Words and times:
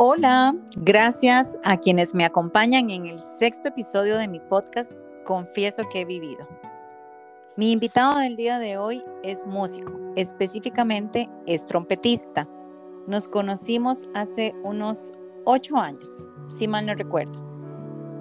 Hola, 0.00 0.54
gracias 0.76 1.58
a 1.64 1.76
quienes 1.76 2.14
me 2.14 2.24
acompañan 2.24 2.90
en 2.90 3.06
el 3.06 3.18
sexto 3.18 3.66
episodio 3.66 4.16
de 4.16 4.28
mi 4.28 4.38
podcast 4.38 4.92
Confieso 5.24 5.82
que 5.90 6.02
he 6.02 6.04
vivido. 6.04 6.46
Mi 7.56 7.72
invitado 7.72 8.20
del 8.20 8.36
día 8.36 8.60
de 8.60 8.78
hoy 8.78 9.02
es 9.24 9.44
músico, 9.44 9.92
específicamente 10.14 11.28
es 11.48 11.66
trompetista. 11.66 12.48
Nos 13.08 13.26
conocimos 13.26 13.98
hace 14.14 14.54
unos 14.62 15.12
ocho 15.44 15.76
años, 15.78 16.08
si 16.48 16.68
mal 16.68 16.86
no 16.86 16.94
recuerdo, 16.94 17.40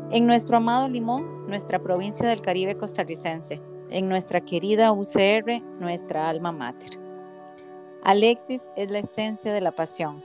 en 0.09 0.25
nuestro 0.25 0.57
amado 0.57 0.87
Limón, 0.89 1.45
nuestra 1.47 1.77
provincia 1.77 2.27
del 2.27 2.41
Caribe 2.41 2.75
costarricense, 2.75 3.61
en 3.91 4.09
nuestra 4.09 4.41
querida 4.41 4.91
UCR, 4.91 5.61
nuestra 5.79 6.27
alma 6.27 6.51
mater. 6.51 6.99
Alexis 8.01 8.63
es 8.75 8.89
la 8.89 8.97
esencia 8.97 9.53
de 9.53 9.61
la 9.61 9.73
pasión. 9.73 10.23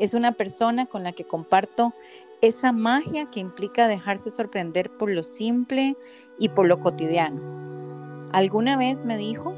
Es 0.00 0.14
una 0.14 0.32
persona 0.32 0.86
con 0.86 1.02
la 1.02 1.12
que 1.12 1.24
comparto 1.26 1.92
esa 2.40 2.72
magia 2.72 3.30
que 3.30 3.38
implica 3.38 3.86
dejarse 3.86 4.30
sorprender 4.30 4.88
por 4.96 5.10
lo 5.10 5.22
simple 5.22 5.94
y 6.38 6.48
por 6.48 6.66
lo 6.66 6.80
cotidiano. 6.80 8.30
Alguna 8.32 8.78
vez 8.78 9.04
me 9.04 9.18
dijo 9.18 9.54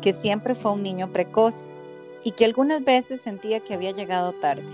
que 0.00 0.14
siempre 0.14 0.54
fue 0.54 0.72
un 0.72 0.82
niño 0.82 1.12
precoz 1.12 1.68
y 2.24 2.30
que 2.30 2.46
algunas 2.46 2.82
veces 2.82 3.20
sentía 3.20 3.60
que 3.60 3.74
había 3.74 3.90
llegado 3.90 4.32
tarde. 4.32 4.64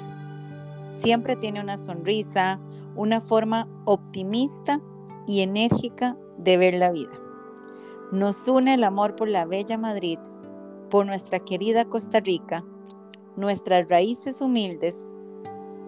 Siempre 1.01 1.35
tiene 1.35 1.61
una 1.61 1.77
sonrisa, 1.77 2.61
una 2.95 3.21
forma 3.21 3.67
optimista 3.87 4.81
y 5.27 5.41
enérgica 5.41 6.17
de 6.39 6.57
ver 6.57 6.75
la 6.75 6.93
vida. 6.93 7.19
Nos 8.13 8.47
une 8.47 8.75
el 8.75 8.85
amor 8.85 9.17
por 9.17 9.27
la 9.27 9.45
bella 9.45 9.77
Madrid 9.77 10.21
por 10.89 11.05
nuestra 11.05 11.41
querida 11.41 11.85
Costa 11.87 12.21
Rica, 12.21 12.65
nuestras 13.41 13.89
raíces 13.89 14.41
humildes 14.41 15.11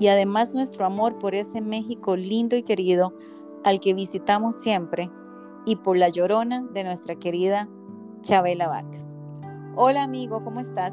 y 0.01 0.09
además 0.09 0.55
nuestro 0.55 0.85
amor 0.85 1.19
por 1.19 1.35
ese 1.35 1.61
México 1.61 2.17
lindo 2.17 2.57
y 2.57 2.63
querido 2.63 3.15
al 3.63 3.79
que 3.79 3.95
visitamos 3.95 4.61
siempre 4.61 5.11
y 5.65 5.77
por 5.77 5.97
la 5.97 6.09
llorona 6.09 6.65
de 6.73 6.83
nuestra 6.83 7.15
querida 7.15 7.69
Chabela 8.23 8.69
Vargas. 8.69 9.05
Hola 9.77 10.03
amigo, 10.03 10.43
¿cómo 10.43 10.61
estás? 10.61 10.93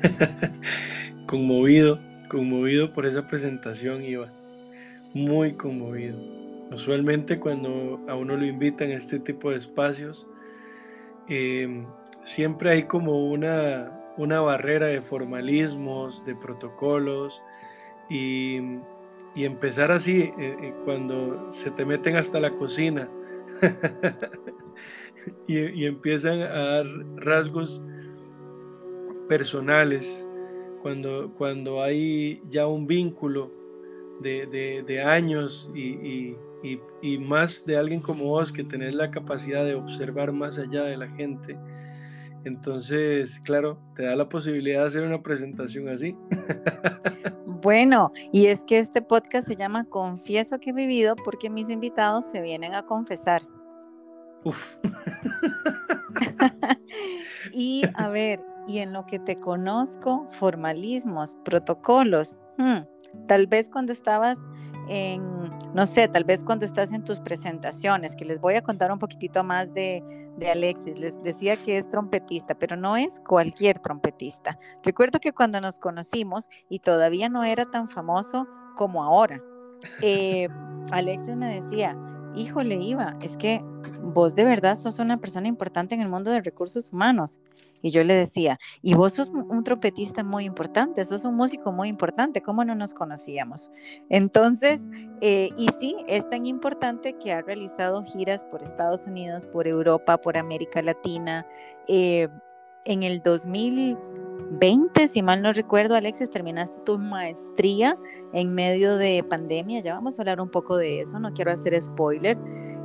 conmovido, 1.26 1.98
conmovido 2.28 2.92
por 2.92 3.06
esa 3.06 3.26
presentación, 3.26 4.02
Iba. 4.02 4.32
Muy 5.12 5.54
conmovido. 5.54 6.16
Usualmente 6.72 7.40
cuando 7.40 8.00
a 8.08 8.14
uno 8.14 8.36
lo 8.36 8.46
invitan 8.46 8.90
a 8.90 8.94
este 8.94 9.18
tipo 9.18 9.50
de 9.50 9.56
espacios, 9.56 10.26
eh, 11.28 11.84
siempre 12.24 12.70
hay 12.70 12.82
como 12.84 13.30
una, 13.30 13.99
una 14.20 14.40
barrera 14.40 14.86
de 14.86 15.00
formalismos, 15.00 16.24
de 16.26 16.34
protocolos 16.34 17.42
y, 18.10 18.58
empezar 19.34 19.90
así, 19.90 20.20
eh, 20.20 20.34
eh, 20.38 20.74
cuando 20.84 21.50
se 21.50 21.70
te 21.70 21.86
meten 21.86 22.16
hasta 22.16 22.38
la 22.38 22.50
cocina 22.50 23.08
y, 25.46 25.86
empiezan 25.86 26.42
a 26.42 26.46
dar 26.46 26.86
rasgos 27.16 27.80
personales, 29.26 30.26
cuando, 30.82 31.32
cuando 31.38 31.82
hay 31.82 32.42
ya 32.50 32.66
un 32.66 32.86
vínculo 32.86 33.50
de, 34.20 35.02
años 35.02 35.70
y, 35.74 36.36
y, 37.00 37.18
más 37.18 37.64
de 37.64 37.78
alguien 37.78 38.02
como 38.02 38.24
vos 38.24 38.52
que 38.52 38.64
tenés 38.64 38.92
la 38.92 39.10
capacidad 39.10 39.64
de 39.64 39.76
observar 39.76 40.32
más 40.32 40.58
allá 40.58 40.82
de 40.82 40.98
la 40.98 41.08
gente 41.08 41.56
entonces, 42.44 43.40
claro, 43.40 43.78
te 43.94 44.04
da 44.04 44.16
la 44.16 44.28
posibilidad 44.28 44.82
de 44.82 44.88
hacer 44.88 45.02
una 45.02 45.22
presentación 45.22 45.88
así. 45.88 46.16
Bueno, 47.62 48.12
y 48.32 48.46
es 48.46 48.64
que 48.64 48.78
este 48.78 49.02
podcast 49.02 49.46
se 49.46 49.54
llama 49.54 49.84
Confieso 49.84 50.58
que 50.60 50.70
he 50.70 50.72
vivido 50.72 51.14
porque 51.16 51.50
mis 51.50 51.68
invitados 51.68 52.24
se 52.24 52.40
vienen 52.40 52.72
a 52.72 52.86
confesar. 52.86 53.42
Uf. 54.44 54.76
y 57.52 57.82
a 57.94 58.08
ver, 58.08 58.40
y 58.66 58.78
en 58.78 58.94
lo 58.94 59.04
que 59.04 59.18
te 59.18 59.36
conozco, 59.36 60.26
formalismos, 60.30 61.36
protocolos, 61.44 62.34
hmm, 62.56 62.78
tal 63.26 63.46
vez 63.46 63.68
cuando 63.68 63.92
estabas 63.92 64.38
en, 64.88 65.22
no 65.74 65.86
sé, 65.86 66.08
tal 66.08 66.24
vez 66.24 66.42
cuando 66.42 66.64
estás 66.64 66.92
en 66.92 67.04
tus 67.04 67.20
presentaciones, 67.20 68.16
que 68.16 68.24
les 68.24 68.40
voy 68.40 68.54
a 68.54 68.62
contar 68.62 68.90
un 68.90 68.98
poquitito 68.98 69.44
más 69.44 69.74
de, 69.74 70.02
de 70.40 70.50
Alexis. 70.50 70.98
Les 70.98 71.22
decía 71.22 71.56
que 71.56 71.76
es 71.78 71.88
trompetista, 71.88 72.56
pero 72.56 72.74
no 72.76 72.96
es 72.96 73.20
cualquier 73.20 73.78
trompetista. 73.78 74.58
Recuerdo 74.82 75.20
que 75.20 75.32
cuando 75.32 75.60
nos 75.60 75.78
conocimos 75.78 76.48
y 76.68 76.80
todavía 76.80 77.28
no 77.28 77.44
era 77.44 77.66
tan 77.66 77.88
famoso 77.88 78.48
como 78.76 79.04
ahora, 79.04 79.40
eh, 80.02 80.48
Alexis 80.90 81.36
me 81.36 81.60
decía, 81.60 81.96
híjole, 82.34 82.76
Iva, 82.76 83.16
es 83.20 83.36
que 83.36 83.62
vos 84.02 84.34
de 84.34 84.44
verdad 84.44 84.78
sos 84.78 84.98
una 84.98 85.18
persona 85.18 85.48
importante 85.48 85.94
en 85.94 86.00
el 86.00 86.08
mundo 86.08 86.30
de 86.30 86.40
recursos 86.40 86.92
humanos. 86.92 87.38
Y 87.82 87.90
yo 87.90 88.04
le 88.04 88.12
decía, 88.12 88.58
y 88.82 88.92
vos 88.94 89.14
sos 89.14 89.30
un 89.30 89.64
trompetista 89.64 90.22
muy 90.22 90.44
importante, 90.44 91.02
sos 91.04 91.24
un 91.24 91.34
músico 91.34 91.72
muy 91.72 91.88
importante, 91.88 92.42
¿cómo 92.42 92.62
no 92.62 92.74
nos 92.74 92.92
conocíamos? 92.92 93.70
Entonces, 94.10 94.80
eh, 95.22 95.48
y 95.56 95.68
sí, 95.78 95.96
es 96.06 96.28
tan 96.28 96.44
importante 96.44 97.14
que 97.14 97.32
ha 97.32 97.40
realizado 97.40 98.04
giras 98.04 98.44
por 98.44 98.62
Estados 98.62 99.06
Unidos, 99.06 99.46
por 99.46 99.66
Europa, 99.66 100.18
por 100.18 100.36
América 100.36 100.82
Latina. 100.82 101.46
Eh, 101.88 102.28
en 102.84 103.02
el 103.02 103.22
2020, 104.40 105.06
si 105.06 105.22
mal 105.22 105.42
no 105.42 105.52
recuerdo, 105.52 105.94
Alexis, 105.94 106.30
terminaste 106.30 106.78
tu 106.84 106.98
maestría 106.98 107.98
en 108.32 108.54
medio 108.54 108.96
de 108.96 109.24
pandemia. 109.28 109.80
Ya 109.80 109.94
vamos 109.94 110.18
a 110.18 110.22
hablar 110.22 110.40
un 110.40 110.48
poco 110.48 110.76
de 110.76 111.00
eso, 111.00 111.18
no 111.18 111.32
quiero 111.32 111.50
hacer 111.50 111.80
spoiler. 111.80 112.38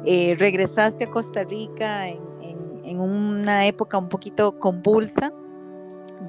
Eh, 0.05 0.35
regresaste 0.37 1.05
a 1.05 1.11
Costa 1.11 1.43
Rica 1.43 2.07
en 2.09 2.35
en 2.85 2.99
una 2.99 3.65
época 3.65 3.97
un 3.97 4.09
poquito 4.09 4.57
convulsa 4.59 5.33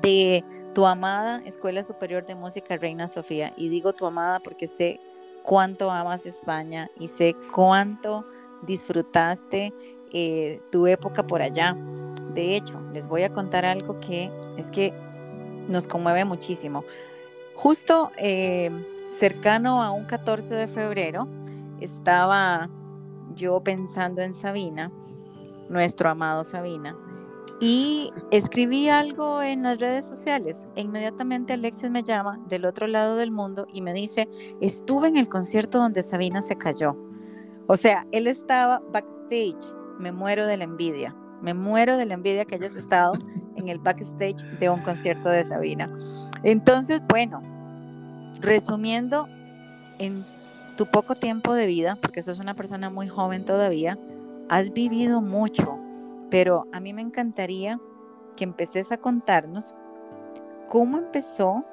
de 0.03 0.45
tu 0.75 0.87
amada 0.87 1.43
Escuela 1.45 1.83
Superior 1.83 2.25
de 2.25 2.35
Música 2.35 2.77
Reina 2.77 3.09
Sofía. 3.09 3.53
Y 3.57 3.69
digo 3.69 3.93
tu 3.93 4.07
amada 4.07 4.41
porque 4.41 4.67
sé 4.67 5.01
cuánto 5.43 5.91
amas 5.91 6.27
España 6.27 6.91
y 6.99 7.09
sé 7.09 7.37
cuánto 7.53 8.27
disfrutaste 8.63 9.73
eh, 10.13 10.61
tu 10.73 10.87
época 10.87 11.27
por 11.27 11.43
allá. 11.43 11.77
De 12.35 12.57
hecho, 12.57 12.81
les 12.93 13.07
voy 13.07 13.23
a 13.23 13.33
contar 13.33 13.65
algo 13.65 14.01
que 14.01 14.31
es 14.57 14.71
que 14.71 14.93
nos 15.69 15.87
conmueve 15.87 16.25
muchísimo. 16.25 16.85
Justo 17.55 18.11
eh, 18.19 18.71
cercano 19.19 19.83
a 19.83 19.91
un 19.91 20.05
14 20.05 20.55
de 20.55 20.67
febrero, 20.67 21.27
estaba 21.81 22.69
yo 23.35 23.61
pensando 23.61 24.23
en 24.23 24.35
Sabina 24.35 24.91
nuestro 25.69 26.09
amado 26.09 26.45
Sabina. 26.45 26.97
Y 27.59 28.13
escribí 28.31 28.91
algo 28.91 29.41
en 29.43 29.63
las 29.63 29.79
redes 29.79 30.07
sociales. 30.07 30.69
E 30.77 30.83
inmediatamente 30.83 31.55
Alexis 31.55 31.91
me 31.91 32.03
llama 32.03 32.39
del 32.49 32.67
otro 32.67 32.87
lado 32.87 33.17
del 33.17 33.31
mundo 33.31 33.67
y 33.73 33.81
me 33.81 33.95
dice, 33.95 34.29
estuve 34.61 35.09
en 35.09 35.17
el 35.17 35.29
concierto 35.29 35.79
donde 35.79 36.03
Sabina 36.03 36.43
se 36.43 36.57
cayó. 36.57 36.97
O 37.67 37.77
sea, 37.77 38.07
él 38.13 38.27
estaba 38.27 38.83
backstage. 38.93 39.73
Me 39.99 40.13
muero 40.13 40.47
de 40.47 40.59
la 40.59 40.65
envidia. 40.65 41.17
Me 41.41 41.55
muero 41.55 41.97
de 41.97 42.05
la 42.05 42.15
envidia 42.15 42.45
que 42.45 42.57
hayas 42.57 42.77
estado 42.77 43.15
el 43.69 43.79
backstage 43.79 44.43
de 44.59 44.71
un 44.71 44.81
concierto 44.83 45.29
de 45.29 45.45
Sabina. 45.45 45.91
Entonces, 46.43 47.01
bueno, 47.09 47.43
resumiendo, 48.41 49.29
en 49.99 50.25
tu 50.77 50.87
poco 50.87 51.15
tiempo 51.15 51.55
de 51.55 51.67
vida, 51.67 51.97
porque 52.01 52.23
sos 52.23 52.39
una 52.39 52.55
persona 52.55 52.91
muy 52.91 53.09
joven 53.09 53.45
todavía, 53.45 53.99
has 54.49 54.73
vivido 54.73 55.21
mucho, 55.21 55.79
pero 56.31 56.67
a 56.73 56.81
mí 56.81 56.93
me 56.93 57.03
encantaría 57.03 57.81
que 58.37 58.45
empeces 58.45 58.93
a 58.93 58.99
contarnos 58.99 59.75
cómo 60.69 60.99
empezó 60.99 61.65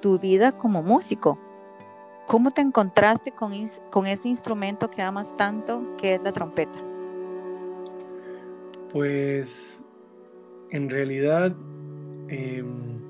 tu 0.00 0.18
vida 0.18 0.52
como 0.52 0.82
músico. 0.82 1.38
¿Cómo 2.26 2.50
te 2.50 2.60
encontraste 2.60 3.30
con, 3.32 3.52
con 3.90 4.06
ese 4.06 4.28
instrumento 4.28 4.90
que 4.90 5.00
amas 5.00 5.36
tanto, 5.36 5.96
que 5.96 6.14
es 6.14 6.22
la 6.22 6.32
trompeta? 6.32 6.78
Pues 8.92 9.80
en 10.70 10.90
realidad, 10.90 11.56
em, 12.28 13.00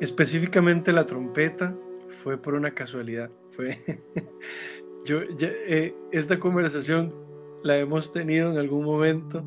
específicamente 0.00 0.92
la 0.92 1.06
trompeta 1.06 1.74
fue 2.22 2.36
por 2.36 2.54
una 2.54 2.72
casualidad. 2.72 3.30
Fue 3.52 3.78
yo 5.04 5.20
eh, 5.40 5.94
esta 6.12 6.38
conversación 6.38 7.14
la 7.62 7.78
hemos 7.78 8.12
tenido 8.12 8.50
en 8.52 8.58
algún 8.58 8.84
momento, 8.84 9.44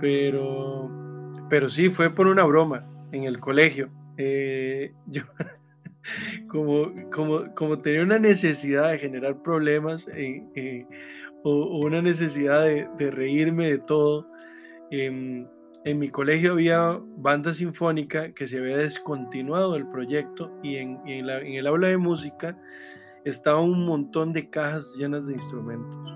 pero, 0.00 0.90
pero 1.48 1.68
sí, 1.68 1.88
fue 1.88 2.14
por 2.14 2.26
una 2.26 2.44
broma 2.44 2.86
en 3.12 3.24
el 3.24 3.40
colegio. 3.40 3.90
Eh, 4.16 4.92
yo, 5.06 5.22
como, 6.48 6.92
como, 7.10 7.54
como 7.54 7.80
tenía 7.80 8.02
una 8.02 8.18
necesidad 8.18 8.90
de 8.90 8.98
generar 8.98 9.42
problemas 9.42 10.08
eh, 10.14 10.86
o, 11.42 11.80
una 11.84 12.02
necesidad 12.02 12.64
de, 12.64 13.10
reírme 13.10 13.70
de 13.70 13.78
todo, 13.78 14.26
em, 14.90 15.46
en 15.84 15.98
mi 15.98 16.08
colegio 16.08 16.52
había 16.52 16.98
banda 17.18 17.52
sinfónica 17.52 18.32
que 18.32 18.46
se 18.46 18.58
había 18.58 18.78
descontinuado 18.78 19.76
el 19.76 19.86
proyecto 19.86 20.50
y 20.62 20.76
en, 20.76 20.98
el 21.06 21.66
aula 21.66 21.88
de 21.88 21.98
música 21.98 22.56
estaba 23.24 23.60
un 23.60 23.84
montón 23.84 24.32
de 24.32 24.48
cajas 24.48 24.94
llenas 24.96 25.26
de 25.26 25.34
instrumentos. 25.34 26.14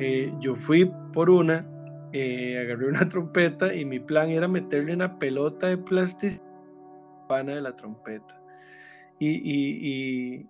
Eh, 0.00 0.32
yo 0.40 0.56
fui 0.56 0.90
por 1.12 1.30
una, 1.30 1.66
eh, 2.12 2.58
agarré 2.60 2.88
una 2.88 3.08
trompeta 3.08 3.72
y 3.72 3.84
mi 3.84 4.00
plan 4.00 4.30
era 4.30 4.48
meterle 4.48 4.94
una 4.94 5.18
pelota 5.18 5.68
de 5.68 5.78
plástico 5.78 6.44
pana 7.28 7.54
de 7.54 7.60
la 7.60 7.76
trompeta 7.76 8.40
y, 9.20 10.46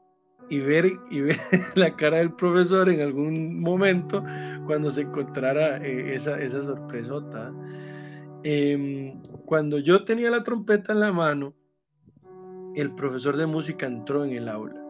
y, 0.49 0.59
ver, 0.61 0.93
y 1.11 1.21
ver 1.21 1.39
la 1.75 1.97
cara 1.97 2.19
del 2.19 2.33
profesor 2.33 2.89
en 2.89 3.01
algún 3.01 3.61
momento 3.61 4.23
cuando 4.67 4.91
se 4.91 5.03
encontrara 5.03 5.79
eh, 5.79 6.15
esa, 6.15 6.41
esa 6.41 6.63
sorpresota. 6.63 7.53
Em, 8.45 9.21
cuando 9.47 9.79
yo 9.79 10.05
tenía 10.05 10.31
la 10.31 10.45
trompeta 10.45 10.93
en 10.93 11.01
la 11.01 11.13
mano, 11.13 11.55
el 12.75 12.95
profesor 12.95 13.37
de 13.37 13.47
música 13.47 13.87
entró 13.87 14.25
en 14.25 14.33
el 14.33 14.49
aula. 14.49 14.81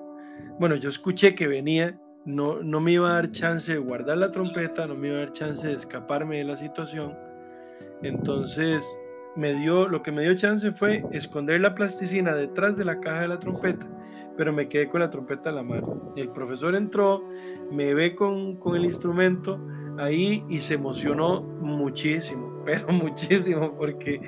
Bueno, 0.61 0.77
yo 0.77 0.89
escuché 0.89 1.35
que 1.35 1.47
venía, 1.47 1.99
no, 2.27 2.62
no 2.62 2.81
me 2.81 2.93
iba 2.93 3.11
a 3.11 3.15
dar 3.15 3.33
chance 3.33 3.73
de 3.73 3.79
guardar 3.79 4.19
la 4.19 4.33
trompeta, 4.33 4.87
no 4.87 4.95
me 4.95 5.09
iba 5.09 5.17
a 5.17 5.21
dar 5.21 5.33
chance 5.33 5.67
de 5.67 5.75
escaparme 5.75 6.39
de 6.39 6.45
la 6.45 6.56
situación. 6.56 7.17
Entonces, 8.03 8.85
me 9.35 9.55
dio, 9.55 9.89
lo 9.89 10.03
que 10.03 10.12
me 10.12 10.23
dio 10.23 10.37
chance 10.37 10.71
fue 10.73 11.05
esconder 11.12 11.61
la 11.61 11.75
plasticina 11.75 12.35
detrás 12.35 12.77
de 12.77 12.85
la 12.85 13.00
caja 13.00 13.23
de 13.23 13.29
la 13.29 13.41
trompeta, 13.41 13.87
pero 14.37 14.53
me 14.53 14.69
quedé 14.69 14.91
con 14.91 15.00
la 15.00 15.11
trompeta 15.11 15.49
en 15.49 15.56
la 15.56 15.62
mano. 15.62 16.12
El 16.17 16.29
profesor 16.31 16.75
entró, 16.75 17.25
me 17.73 17.95
ve 17.95 18.15
con, 18.15 18.56
con 18.56 18.77
el 18.77 18.85
instrumento 18.85 19.59
ahí 19.97 20.45
y 20.49 20.61
se 20.61 20.75
emocionó 20.75 21.41
muchísimo 21.41 22.58
pero 22.69 22.88
muchísimo, 22.93 23.73
porque 23.79 24.20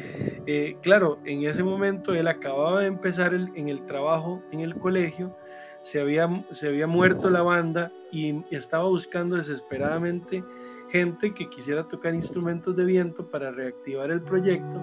eh, 0.46 0.78
claro, 0.80 1.18
en 1.26 1.44
ese 1.44 1.62
momento 1.62 2.14
él 2.14 2.26
acababa 2.26 2.80
de 2.80 2.86
empezar 2.86 3.34
en 3.34 3.68
el 3.68 3.84
trabajo 3.84 4.42
en 4.50 4.60
el 4.60 4.76
colegio, 4.76 5.36
se 5.82 6.00
había, 6.00 6.26
se 6.50 6.68
había 6.68 6.86
muerto 6.86 7.28
la 7.28 7.42
banda 7.42 7.92
y 8.10 8.42
estaba 8.50 8.84
buscando 8.84 9.36
desesperadamente 9.36 10.42
gente 10.88 11.34
que 11.34 11.50
quisiera 11.50 11.86
tocar 11.86 12.14
instrumentos 12.14 12.74
de 12.74 12.84
viento 12.86 13.28
para 13.28 13.50
reactivar 13.50 14.10
el 14.10 14.22
proyecto, 14.22 14.80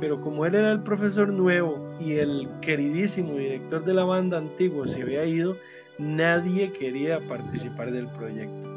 pero 0.00 0.20
como 0.20 0.44
él 0.44 0.56
era 0.56 0.72
el 0.72 0.82
profesor 0.82 1.28
nuevo 1.28 1.96
y 2.00 2.14
el 2.14 2.48
queridísimo 2.60 3.34
director 3.36 3.84
de 3.84 3.94
la 3.94 4.02
banda 4.02 4.38
antiguo 4.38 4.84
se 4.88 5.02
había 5.02 5.24
ido, 5.24 5.56
nadie 5.96 6.72
quería 6.72 7.20
participar 7.20 7.92
del 7.92 8.08
proyecto. 8.08 8.75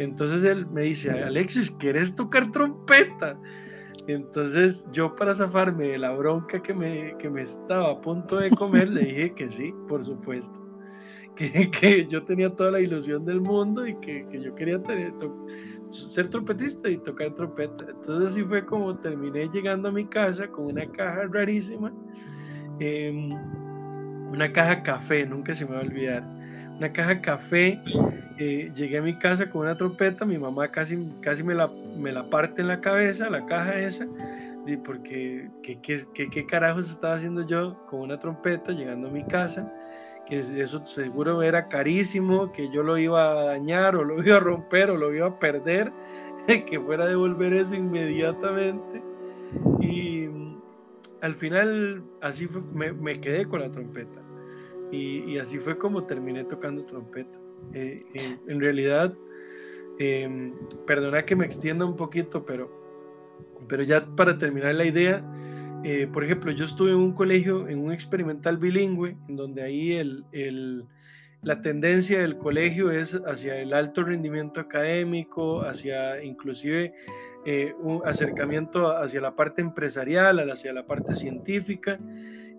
Entonces 0.00 0.42
él 0.44 0.66
me 0.66 0.80
dice, 0.82 1.10
Alexis, 1.10 1.70
¿quieres 1.72 2.14
tocar 2.14 2.50
trompeta? 2.50 3.38
Entonces 4.06 4.88
yo 4.90 5.14
para 5.14 5.34
zafarme 5.34 5.88
de 5.88 5.98
la 5.98 6.12
bronca 6.12 6.62
que 6.62 6.72
me, 6.72 7.14
que 7.18 7.28
me 7.28 7.42
estaba 7.42 7.90
a 7.90 8.00
punto 8.00 8.36
de 8.36 8.48
comer, 8.48 8.88
le 8.88 9.02
dije 9.02 9.34
que 9.34 9.50
sí, 9.50 9.74
por 9.88 10.02
supuesto. 10.02 10.58
Que, 11.36 11.70
que 11.70 12.06
yo 12.06 12.24
tenía 12.24 12.50
toda 12.50 12.72
la 12.72 12.80
ilusión 12.80 13.24
del 13.24 13.40
mundo 13.40 13.86
y 13.86 13.94
que, 14.00 14.26
que 14.30 14.42
yo 14.42 14.54
quería 14.54 14.82
tener, 14.82 15.14
ser 15.88 16.28
trompetista 16.28 16.90
y 16.90 17.02
tocar 17.02 17.32
trompeta. 17.34 17.86
Entonces 17.88 18.32
así 18.32 18.42
fue 18.42 18.66
como 18.66 18.98
terminé 18.98 19.48
llegando 19.48 19.88
a 19.88 19.92
mi 19.92 20.04
casa 20.06 20.48
con 20.48 20.66
una 20.66 20.84
caja 20.90 21.28
rarísima, 21.30 21.94
em, 22.78 23.30
una 24.30 24.52
caja 24.52 24.82
café, 24.82 25.24
nunca 25.24 25.54
se 25.54 25.64
me 25.64 25.72
va 25.72 25.78
a 25.78 25.82
olvidar 25.82 26.39
una 26.80 26.92
caja 26.92 27.20
café. 27.20 27.78
Eh, 28.38 28.72
llegué 28.74 28.98
a 28.98 29.02
mi 29.02 29.18
casa 29.18 29.50
con 29.50 29.62
una 29.62 29.76
trompeta, 29.76 30.24
mi 30.24 30.38
mamá 30.38 30.68
casi, 30.68 30.96
casi 31.20 31.42
me, 31.42 31.54
la, 31.54 31.70
me 31.98 32.10
la 32.10 32.24
parte 32.30 32.62
en 32.62 32.68
la 32.68 32.80
cabeza, 32.80 33.28
la 33.28 33.44
caja 33.44 33.78
esa, 33.78 34.06
y 34.66 34.78
porque 34.78 35.50
¿qué, 35.62 35.78
qué, 35.78 36.30
qué, 36.30 36.46
carajos 36.46 36.90
estaba 36.90 37.16
haciendo 37.16 37.46
yo 37.46 37.84
con 37.84 38.00
una 38.00 38.18
trompeta 38.18 38.72
llegando 38.72 39.08
a 39.08 39.10
mi 39.10 39.24
casa, 39.24 39.70
que 40.26 40.40
eso 40.40 40.86
seguro 40.86 41.42
era 41.42 41.68
carísimo, 41.68 42.50
que 42.50 42.70
yo 42.70 42.82
lo 42.82 42.96
iba 42.96 43.30
a 43.30 43.44
dañar 43.44 43.94
o 43.94 44.02
lo 44.02 44.24
iba 44.24 44.36
a 44.36 44.40
romper 44.40 44.90
o 44.90 44.96
lo 44.96 45.14
iba 45.14 45.26
a 45.26 45.38
perder, 45.38 45.92
que 46.46 46.80
fuera 46.80 47.04
a 47.04 47.08
devolver 47.08 47.52
eso 47.52 47.74
inmediatamente. 47.74 49.02
Y 49.80 50.30
al 51.20 51.34
final 51.34 52.02
así 52.22 52.48
me, 52.72 52.94
me 52.94 53.20
quedé 53.20 53.44
con 53.44 53.60
la 53.60 53.70
trompeta. 53.70 54.29
Y, 54.92 55.38
así 55.38 55.58
fue 55.58 55.78
como 55.78 56.04
terminé 56.04 56.44
tocando 56.44 56.84
trompeta. 56.84 57.38
Eh, 57.74 58.04
en, 58.48 58.60
realidad, 58.60 59.14
em, 59.98 60.52
perdona 60.86 61.24
que 61.24 61.36
me 61.36 61.46
extienda 61.46 61.84
un 61.84 61.96
poquito, 61.96 62.44
pero, 62.44 62.70
pero 63.68 63.82
ya 63.82 64.04
para 64.16 64.38
terminar 64.38 64.74
la 64.74 64.84
idea, 64.84 65.24
eh, 65.84 66.08
por 66.12 66.24
ejemplo, 66.24 66.50
yo 66.52 66.64
estuve 66.64 66.90
en 66.90 66.96
un 66.96 67.12
colegio, 67.12 67.68
en 67.68 67.78
un 67.78 67.92
experimental 67.92 68.58
bilingüe, 68.58 69.16
en 69.28 69.36
donde 69.36 69.62
ahí 69.62 69.92
el, 69.92 70.24
el, 70.32 70.84
la 71.42 71.62
tendencia 71.62 72.20
del 72.20 72.36
colegio 72.36 72.90
es 72.90 73.14
hacia 73.26 73.56
el 73.58 73.72
alto 73.72 74.02
rendimiento 74.02 74.60
académico, 74.60 75.62
hacia 75.62 76.22
inclusive 76.22 76.94
eh, 77.46 77.74
un 77.80 78.02
acercamiento 78.04 78.94
hacia 78.94 79.22
la 79.22 79.34
parte 79.34 79.62
empresarial, 79.62 80.50
hacia 80.50 80.72
la 80.72 80.86
parte 80.86 81.14
científica. 81.14 81.98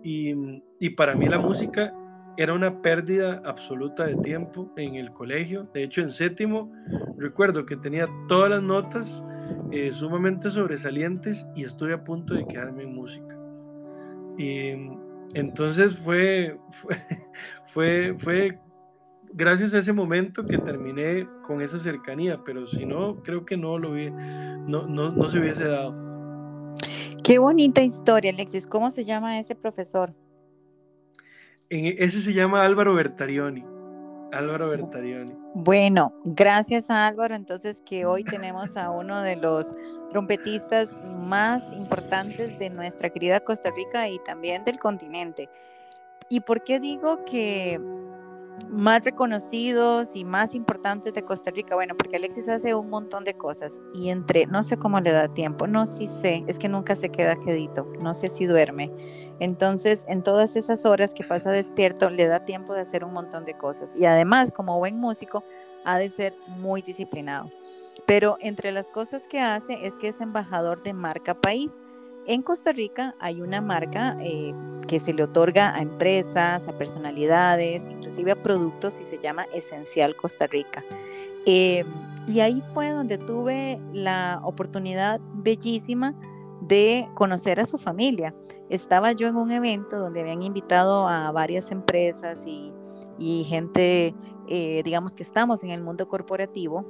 Y, 0.02 0.34
y 0.80 0.90
para 0.90 1.14
mí 1.14 1.28
la 1.28 1.38
música 1.38 1.94
era 2.36 2.54
una 2.54 2.80
pérdida 2.80 3.42
absoluta 3.44 4.06
de 4.06 4.16
tiempo 4.16 4.70
en 4.76 4.94
el 4.94 5.12
colegio. 5.12 5.68
De 5.74 5.84
hecho, 5.84 6.00
en 6.00 6.10
séptimo 6.10 6.72
recuerdo 7.18 7.66
que 7.66 7.76
tenía 7.76 8.08
todas 8.28 8.50
las 8.50 8.62
notas 8.62 9.22
eh, 9.70 9.90
sumamente 9.92 10.50
sobresalientes 10.50 11.46
y 11.54 11.64
estuve 11.64 11.94
a 11.94 12.04
punto 12.04 12.34
de 12.34 12.46
quedarme 12.46 12.84
en 12.84 12.94
música. 12.94 13.38
Y 14.38 14.70
entonces 15.34 15.96
fue, 15.96 16.58
fue, 17.72 18.14
fue, 18.18 18.58
gracias 19.32 19.74
a 19.74 19.78
ese 19.78 19.92
momento 19.92 20.44
que 20.44 20.58
terminé 20.58 21.26
con 21.46 21.60
esa 21.60 21.78
cercanía, 21.80 22.40
pero 22.44 22.66
si 22.66 22.86
no, 22.86 23.22
creo 23.22 23.44
que 23.44 23.56
no 23.56 23.78
lo 23.78 23.94
no, 23.94 24.86
no, 24.86 25.10
no 25.10 25.28
se 25.28 25.38
hubiese 25.38 25.64
dado. 25.64 25.94
Qué 27.22 27.38
bonita 27.38 27.82
historia, 27.82 28.32
Alexis. 28.32 28.66
¿Cómo 28.66 28.90
se 28.90 29.04
llama 29.04 29.38
ese 29.38 29.54
profesor? 29.54 30.12
Ese 31.72 32.20
se 32.20 32.34
llama 32.34 32.64
Álvaro 32.64 32.94
Bertarioni. 32.94 33.64
Álvaro 34.32 34.68
Bertarioni. 34.68 35.34
Bueno, 35.54 36.12
gracias 36.24 36.90
a 36.90 37.06
Álvaro, 37.06 37.34
entonces 37.34 37.82
que 37.84 38.04
hoy 38.04 38.24
tenemos 38.24 38.76
a 38.76 38.90
uno 38.90 39.22
de 39.22 39.36
los 39.36 39.72
trompetistas 40.10 40.90
más 41.04 41.72
importantes 41.72 42.58
de 42.58 42.68
nuestra 42.70 43.10
querida 43.10 43.40
Costa 43.40 43.70
Rica 43.74 44.08
y 44.08 44.18
también 44.20 44.64
del 44.64 44.78
continente. 44.78 45.48
¿Y 46.28 46.40
por 46.40 46.62
qué 46.62 46.78
digo 46.78 47.24
que 47.24 47.80
más 48.70 49.04
reconocidos 49.04 50.14
y 50.14 50.24
más 50.24 50.54
importantes 50.54 51.12
de 51.12 51.22
Costa 51.22 51.50
Rica. 51.50 51.74
Bueno, 51.74 51.94
porque 51.96 52.16
Alexis 52.16 52.48
hace 52.48 52.74
un 52.74 52.90
montón 52.90 53.24
de 53.24 53.34
cosas 53.34 53.80
y 53.94 54.10
entre, 54.10 54.46
no 54.46 54.62
sé 54.62 54.76
cómo 54.76 55.00
le 55.00 55.10
da 55.10 55.28
tiempo, 55.28 55.66
no, 55.66 55.86
sí 55.86 56.06
sé, 56.06 56.44
es 56.46 56.58
que 56.58 56.68
nunca 56.68 56.94
se 56.94 57.10
queda 57.10 57.36
quedito, 57.36 57.86
no 58.00 58.14
sé 58.14 58.28
si 58.28 58.46
duerme. 58.46 58.90
Entonces, 59.40 60.04
en 60.06 60.22
todas 60.22 60.56
esas 60.56 60.84
horas 60.84 61.14
que 61.14 61.24
pasa 61.24 61.50
despierto, 61.50 62.10
le 62.10 62.26
da 62.26 62.44
tiempo 62.44 62.74
de 62.74 62.80
hacer 62.82 63.04
un 63.04 63.12
montón 63.12 63.44
de 63.44 63.54
cosas. 63.54 63.94
Y 63.96 64.06
además, 64.06 64.52
como 64.52 64.78
buen 64.78 64.98
músico, 64.98 65.42
ha 65.84 65.98
de 65.98 66.10
ser 66.10 66.36
muy 66.46 66.82
disciplinado. 66.82 67.50
Pero 68.06 68.36
entre 68.40 68.72
las 68.72 68.90
cosas 68.90 69.26
que 69.26 69.40
hace 69.40 69.86
es 69.86 69.94
que 69.94 70.08
es 70.08 70.20
embajador 70.20 70.82
de 70.82 70.92
marca 70.92 71.34
país. 71.34 71.72
En 72.26 72.42
Costa 72.42 72.72
Rica 72.72 73.16
hay 73.18 73.42
una 73.42 73.60
marca 73.60 74.16
eh, 74.20 74.54
que 74.86 75.00
se 75.00 75.12
le 75.12 75.24
otorga 75.24 75.74
a 75.74 75.82
empresas, 75.82 76.68
a 76.68 76.78
personalidades, 76.78 77.88
inclusive 77.88 78.32
a 78.32 78.42
productos 78.42 79.00
y 79.00 79.04
se 79.04 79.18
llama 79.18 79.46
Esencial 79.52 80.14
Costa 80.14 80.46
Rica. 80.46 80.84
Em, 81.46 81.86
y 82.28 82.40
ahí 82.40 82.62
fue 82.72 82.90
donde 82.90 83.18
tuve 83.18 83.80
la 83.92 84.40
oportunidad 84.44 85.20
bellísima 85.34 86.14
de 86.60 87.08
conocer 87.14 87.58
a 87.58 87.64
su 87.64 87.78
familia. 87.78 88.34
Estaba 88.70 89.12
yo 89.12 89.26
en 89.26 89.36
un 89.36 89.50
evento 89.50 89.98
donde 89.98 90.20
habían 90.20 90.44
invitado 90.44 91.08
a 91.08 91.32
varias 91.32 91.72
empresas 91.72 92.40
y, 92.46 93.44
gente, 93.44 94.14
eh, 94.48 94.82
digamos 94.84 95.12
que 95.12 95.24
estamos 95.24 95.64
en 95.64 95.70
el 95.70 95.82
mundo 95.82 96.08
corporativo, 96.08 96.86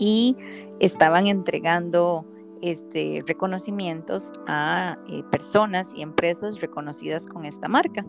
y 0.00 0.34
estaban 0.80 1.26
entregando 1.26 2.24
este, 2.62 3.22
reconocimientos 3.26 4.32
a 4.46 4.98
eh, 5.08 5.22
personas 5.30 5.92
y 5.94 6.02
empresas 6.02 6.60
reconocidas 6.60 7.26
con 7.26 7.44
esta 7.44 7.68
marca. 7.68 8.04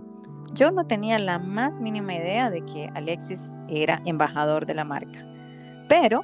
Yo 0.53 0.71
no 0.71 0.85
tenía 0.85 1.17
la 1.19 1.39
más 1.39 1.79
mínima 1.79 2.13
idea 2.13 2.49
de 2.49 2.63
que 2.65 2.89
Alexis 2.93 3.49
era 3.69 4.01
embajador 4.05 4.65
de 4.65 4.75
la 4.75 4.83
marca, 4.83 5.25
pero 5.87 6.21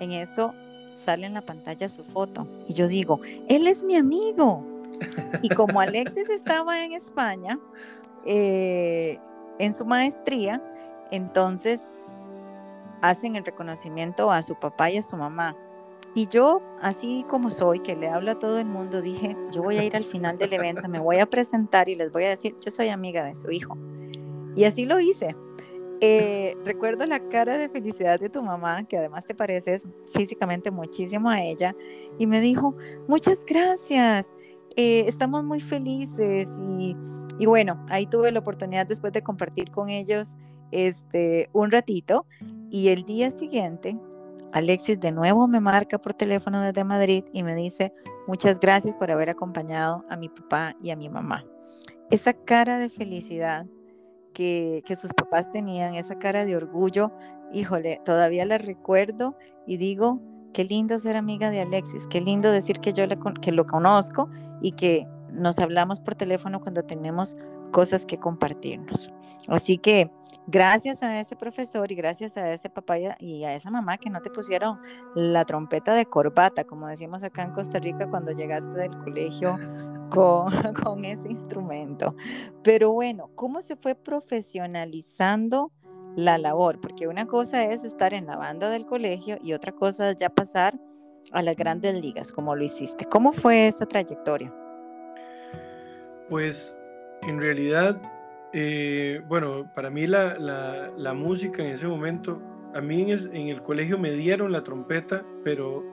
en 0.00 0.12
eso 0.12 0.54
sale 0.94 1.26
en 1.26 1.34
la 1.34 1.40
pantalla 1.40 1.88
su 1.88 2.04
foto 2.04 2.46
y 2.68 2.74
yo 2.74 2.88
digo, 2.88 3.20
él 3.48 3.66
es 3.66 3.82
mi 3.82 3.96
amigo. 3.96 4.64
Y 5.42 5.48
como 5.50 5.80
Alexis 5.80 6.28
estaba 6.30 6.82
en 6.82 6.92
España, 6.92 7.58
eh, 8.24 9.18
en 9.58 9.74
su 9.74 9.86
maestría, 9.86 10.62
entonces 11.10 11.82
hacen 13.00 13.36
el 13.36 13.44
reconocimiento 13.44 14.30
a 14.30 14.42
su 14.42 14.56
papá 14.56 14.90
y 14.90 14.98
a 14.98 15.02
su 15.02 15.16
mamá 15.16 15.56
Y 16.14 16.26
yo, 16.28 16.62
así 16.80 17.24
como 17.28 17.50
soy, 17.50 17.80
que 17.80 17.94
le 17.94 18.08
hablo 18.08 18.32
a 18.32 18.38
todo 18.38 18.58
el 18.58 18.66
mundo, 18.66 19.02
dije, 19.02 19.36
yo 19.52 19.62
voy 19.62 19.76
a 19.76 19.84
ir 19.84 19.94
al 19.94 20.04
final 20.04 20.38
del 20.38 20.52
evento, 20.52 20.88
me 20.88 20.98
voy 20.98 21.18
a 21.18 21.26
presentar 21.26 21.88
y 21.88 21.94
les 21.94 22.10
voy 22.10 22.24
a 22.24 22.30
decir, 22.30 22.56
yo 22.64 22.70
soy 22.70 22.88
amiga 22.88 23.24
de 23.24 23.34
su 23.34 23.50
hijo. 23.50 23.76
Y 24.56 24.64
así 24.64 24.84
lo 24.84 24.98
hice. 24.98 25.36
Eh, 26.00 26.56
recuerdo 26.64 27.04
la 27.06 27.28
cara 27.28 27.58
de 27.58 27.68
felicidad 27.68 28.20
de 28.20 28.30
tu 28.30 28.42
mamá, 28.42 28.84
que 28.84 28.96
además 28.96 29.24
te 29.24 29.34
pareces 29.34 29.86
físicamente 30.12 30.70
muchísimo 30.70 31.28
a 31.28 31.42
ella, 31.42 31.74
y 32.18 32.26
me 32.26 32.40
dijo, 32.40 32.74
muchas 33.06 33.44
gracias, 33.44 34.34
eh, 34.76 35.04
estamos 35.06 35.44
muy 35.44 35.60
felices. 35.60 36.48
Y, 36.60 36.96
y, 37.38 37.46
bueno, 37.46 37.84
ahí 37.88 38.06
tuve 38.06 38.32
la 38.32 38.40
oportunidad 38.40 38.86
después 38.86 39.12
de 39.12 39.22
compartir 39.22 39.70
con 39.70 39.88
ellos 39.88 40.28
este, 40.70 41.50
un 41.52 41.70
ratito, 41.70 42.26
y 42.70 42.88
el 42.88 43.04
día 43.04 43.30
siguiente 43.30 43.98
Alexis 44.52 44.98
de 44.98 45.12
nuevo 45.12 45.46
me 45.48 45.60
marca 45.60 45.98
por 45.98 46.14
teléfono 46.14 46.60
desde 46.60 46.84
Madrid 46.84 47.24
y 47.32 47.42
me 47.42 47.54
dice, 47.54 47.92
muchas 48.26 48.60
gracias 48.60 48.96
por 48.96 49.10
haber 49.10 49.30
acompañado 49.30 50.04
a 50.08 50.16
mi 50.16 50.28
papá 50.28 50.74
y 50.82 50.90
a 50.90 50.96
mi 50.96 51.08
mamá. 51.08 51.44
Esa 52.10 52.32
cara 52.32 52.78
de 52.78 52.88
felicidad 52.88 53.66
que, 54.32 54.82
sus 54.98 55.12
papás 55.12 55.50
tenían, 55.50 55.94
esa 55.94 56.18
cara 56.18 56.44
de 56.44 56.56
orgullo, 56.56 57.12
híjole, 57.52 58.00
todavía 58.04 58.44
la 58.44 58.58
recuerdo 58.58 59.36
y 59.66 59.76
digo, 59.76 60.20
qué 60.52 60.64
lindo 60.64 60.98
ser 60.98 61.16
amiga 61.16 61.50
de 61.50 61.60
Alexis, 61.60 62.06
qué 62.06 62.20
lindo 62.20 62.50
decir 62.50 62.80
que 62.80 62.92
yo 62.92 63.04
que 63.40 63.52
lo 63.52 63.66
conozco 63.66 64.30
y 64.60 64.72
que 64.72 65.06
nos 65.32 65.58
hablamos 65.58 66.00
por 66.00 66.14
teléfono 66.14 66.60
cuando 66.60 66.84
tenemos 66.84 67.36
cosas 67.72 68.06
que 68.06 68.18
compartirnos. 68.18 69.10
Así 69.48 69.78
que 69.78 70.10
gracias 70.48 71.02
a 71.02 71.20
ese 71.20 71.36
profesor 71.36 71.92
y 71.92 71.94
gracias 71.94 72.36
a 72.38 72.50
ese 72.50 72.70
papá 72.70 72.96
y 73.18 73.44
a 73.44 73.54
esa 73.54 73.70
mamá 73.70 73.98
que 73.98 74.08
no 74.08 74.22
te 74.22 74.30
pusieron 74.30 74.80
la 75.14 75.44
trompeta 75.44 75.94
de 75.94 76.06
corbata, 76.06 76.64
como 76.64 76.88
decimos 76.88 77.22
acá 77.22 77.42
en 77.42 77.52
Costa 77.52 77.78
Rica 77.78 78.08
cuando 78.08 78.32
llegaste 78.32 78.70
del 78.70 78.96
colegio 78.96 79.58
con, 80.10 80.50
con 80.82 81.04
ese 81.04 81.28
instrumento. 81.28 82.16
Pero 82.62 82.92
bueno, 82.92 83.30
¿cómo 83.34 83.60
se 83.60 83.76
fue 83.76 83.94
profesionalizando 83.94 85.70
la 86.16 86.38
labor? 86.38 86.80
Porque 86.80 87.06
una 87.08 87.26
cosa 87.26 87.64
es 87.64 87.84
estar 87.84 88.14
en 88.14 88.26
la 88.26 88.36
banda 88.36 88.70
del 88.70 88.86
colegio 88.86 89.36
y 89.42 89.52
otra 89.52 89.72
cosa 89.72 90.10
es 90.10 90.16
ya 90.16 90.30
pasar 90.30 90.80
a 91.32 91.42
las 91.42 91.56
grandes 91.56 91.94
ligas, 91.94 92.32
como 92.32 92.56
lo 92.56 92.64
hiciste. 92.64 93.04
¿Cómo 93.04 93.34
fue 93.34 93.66
esa 93.66 93.84
trayectoria? 93.84 94.50
Pues 96.30 96.74
en 97.22 97.38
realidad 97.38 98.00
eh, 98.52 99.20
bueno, 99.26 99.70
para 99.74 99.90
mí 99.90 100.06
la, 100.06 101.12
música 101.14 101.62
en 101.62 101.70
ese 101.70 101.86
momento, 101.86 102.40
a 102.74 102.80
mí 102.80 103.12
en, 103.12 103.48
el 103.48 103.62
colegio 103.62 103.98
me 103.98 104.12
dieron 104.12 104.52
la 104.52 104.64
trompeta, 104.64 105.24
pero 105.44 105.84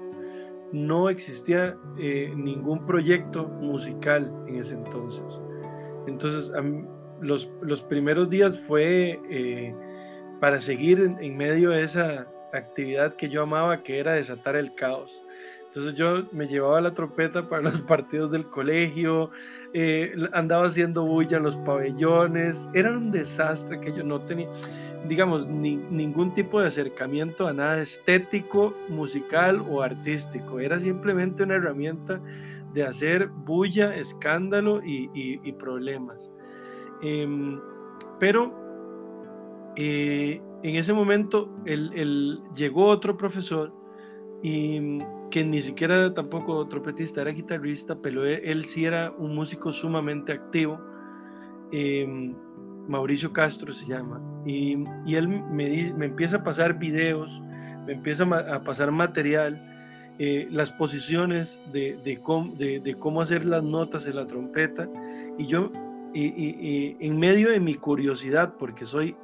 no 0.71 1.09
existía 1.09 1.75
eh, 1.99 2.33
ningún 2.35 2.85
proyecto 2.85 3.47
musical 3.47 4.31
en 4.47 4.57
ese 4.57 4.73
entonces. 4.73 5.39
Entonces, 6.07 6.51
los, 7.21 7.83
primeros 7.89 8.29
días 8.29 8.59
fue 8.59 9.19
eh, 9.29 9.75
para 10.39 10.61
seguir 10.61 11.15
en 11.19 11.37
medio 11.37 11.71
de 11.71 11.83
esa 11.83 12.27
actividad 12.53 13.15
que 13.15 13.29
yo 13.29 13.43
amaba, 13.43 13.83
que 13.83 13.99
era 13.99 14.13
desatar 14.13 14.55
el 14.55 14.73
caos. 14.75 15.24
Entonces 15.75 15.99
yo 15.99 16.23
me 16.31 16.47
llevaba 16.47 16.79
la 16.79 16.93
trompeta 16.93 17.49
para 17.49 17.63
los 17.63 17.81
partidos 17.81 18.31
del 18.31 18.45
colegio, 18.45 19.31
eh, 19.73 20.15
andaba 20.31 20.67
haciendo 20.67 21.05
bulla 21.05 21.35
en 21.35 21.43
los 21.43 21.57
pabellones, 21.57 22.69
era 22.73 22.91
un 22.91 23.11
desastre 23.11 23.81
que 23.81 23.91
yo 23.91 24.01
no 24.05 24.21
tenía, 24.21 24.47
digamos, 25.09 25.47
ningún 25.47 26.33
tipo 26.33 26.61
de 26.61 26.69
acercamiento 26.69 27.45
a 27.45 27.51
nada 27.51 27.81
estético, 27.81 28.73
musical 28.87 29.65
o 29.69 29.81
artístico, 29.81 30.61
era 30.61 30.79
simplemente 30.79 31.43
una 31.43 31.55
herramienta 31.55 32.21
de 32.73 32.83
hacer 32.83 33.27
bulla, 33.27 33.97
escándalo 33.97 34.81
y, 34.81 35.51
problemas. 35.59 36.31
Em, 37.01 37.59
pero 38.17 39.73
eh, 39.75 40.41
en 40.63 40.75
ese 40.77 40.93
momento 40.93 41.53
llegó 42.55 42.85
otro 42.85 43.17
profesor 43.17 43.84
y 44.47 44.99
que 45.31 45.43
ni 45.43 45.59
siquiera 45.63 46.13
tampoco 46.13 46.67
trompetista, 46.67 47.21
era 47.21 47.31
guitarrista, 47.31 47.95
pero 47.95 48.27
él, 48.27 48.65
sí 48.65 48.85
era 48.85 49.11
un 49.17 49.33
músico 49.33 49.73
sumamente 49.73 50.33
activo. 50.33 50.79
Em, 51.71 52.35
Mauricio 52.87 53.33
Castro 53.33 53.73
se 53.73 53.87
llama. 53.87 54.21
Y, 54.45 54.73
él 55.15 55.27
me, 55.27 55.91
me, 55.97 56.05
empieza 56.05 56.37
a 56.37 56.43
pasar 56.43 56.77
videos, 56.77 57.41
me 57.87 57.93
empieza 57.93 58.25
a 58.25 58.63
pasar 58.63 58.91
material, 58.91 59.59
eh, 60.19 60.47
las 60.51 60.71
posiciones 60.73 61.63
de, 61.73 61.97
de, 62.05 62.79
de, 62.81 62.93
cómo 62.93 63.21
hacer 63.21 63.45
las 63.45 63.63
notas 63.63 64.05
en 64.05 64.15
la 64.17 64.27
trompeta. 64.27 64.87
Y 65.39 65.47
yo, 65.47 65.71
y, 66.13 66.97
en 66.99 67.17
medio 67.17 67.49
de 67.49 67.59
mi 67.59 67.73
curiosidad, 67.73 68.53
porque 68.59 68.85
soy 68.85 69.15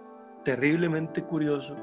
terriblemente 0.44 1.22
curioso, 1.22 1.78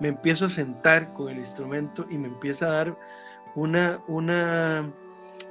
me 0.00 0.08
empiezo 0.08 0.46
a 0.46 0.50
sentar 0.50 1.12
con 1.12 1.30
el 1.30 1.38
instrumento 1.38 2.06
y 2.10 2.18
me 2.18 2.28
empieza 2.28 2.66
a 2.66 2.72
dar 2.72 2.98
una, 3.54 4.02
una, 4.08 4.92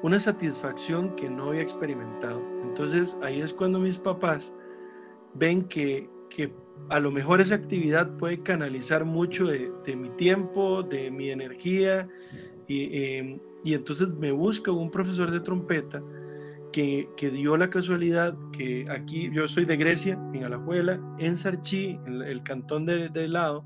una 0.02 0.20
satisfacción 0.20 1.16
que 1.16 1.30
no 1.30 1.50
había 1.50 1.62
experimentado. 1.62 2.42
Entonces 2.64 3.16
ahí 3.22 3.42
es 3.42 3.54
cuando 3.54 3.80
mis 3.80 3.98
papás 3.98 4.52
ven 5.34 5.64
que, 5.64 6.10
que 6.30 6.54
a 6.90 7.00
lo 7.00 7.12
mejor 7.12 7.42
esa 7.42 7.56
actividad 7.56 8.18
puede 8.18 8.42
canalizar 8.42 9.06
mucho 9.06 9.46
de, 9.48 9.96
mi 9.96 10.10
tiempo, 10.10 10.84
de 10.84 11.12
mi 11.12 11.30
energía, 11.30 12.08
y, 12.68 13.18
em, 13.18 13.40
y, 13.64 13.74
entonces 13.74 14.10
me 14.10 14.32
busca 14.32 14.72
un 14.72 14.90
profesor 14.90 15.32
de 15.32 15.40
trompeta 15.40 16.02
que, 16.72 17.10
que, 17.18 17.30
dio 17.30 17.56
la 17.58 17.70
casualidad 17.70 18.36
que 18.52 18.86
aquí, 18.90 19.30
yo 19.32 19.48
soy 19.48 19.66
de 19.66 19.78
Grecia, 19.78 20.20
en 20.34 20.44
Alajuela, 20.44 21.00
en 21.20 21.38
Sarchí, 21.38 22.00
en 22.06 22.22
el 22.22 22.42
cantón 22.44 22.86
de, 22.86 23.10
de 23.10 23.28
lado, 23.28 23.66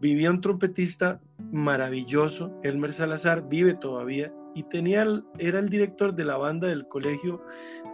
vivía 0.00 0.30
un 0.30 0.40
trompetista 0.40 1.20
maravilloso, 1.52 2.58
Elmer 2.62 2.92
Salazar, 2.92 3.48
vive 3.48 3.74
todavía 3.74 4.32
y 4.54 4.62
tenía, 4.64 5.06
era 5.38 5.58
el 5.58 5.68
director 5.68 6.14
de 6.14 6.24
la 6.24 6.36
banda 6.36 6.68
del 6.68 6.88
Colegio 6.88 7.42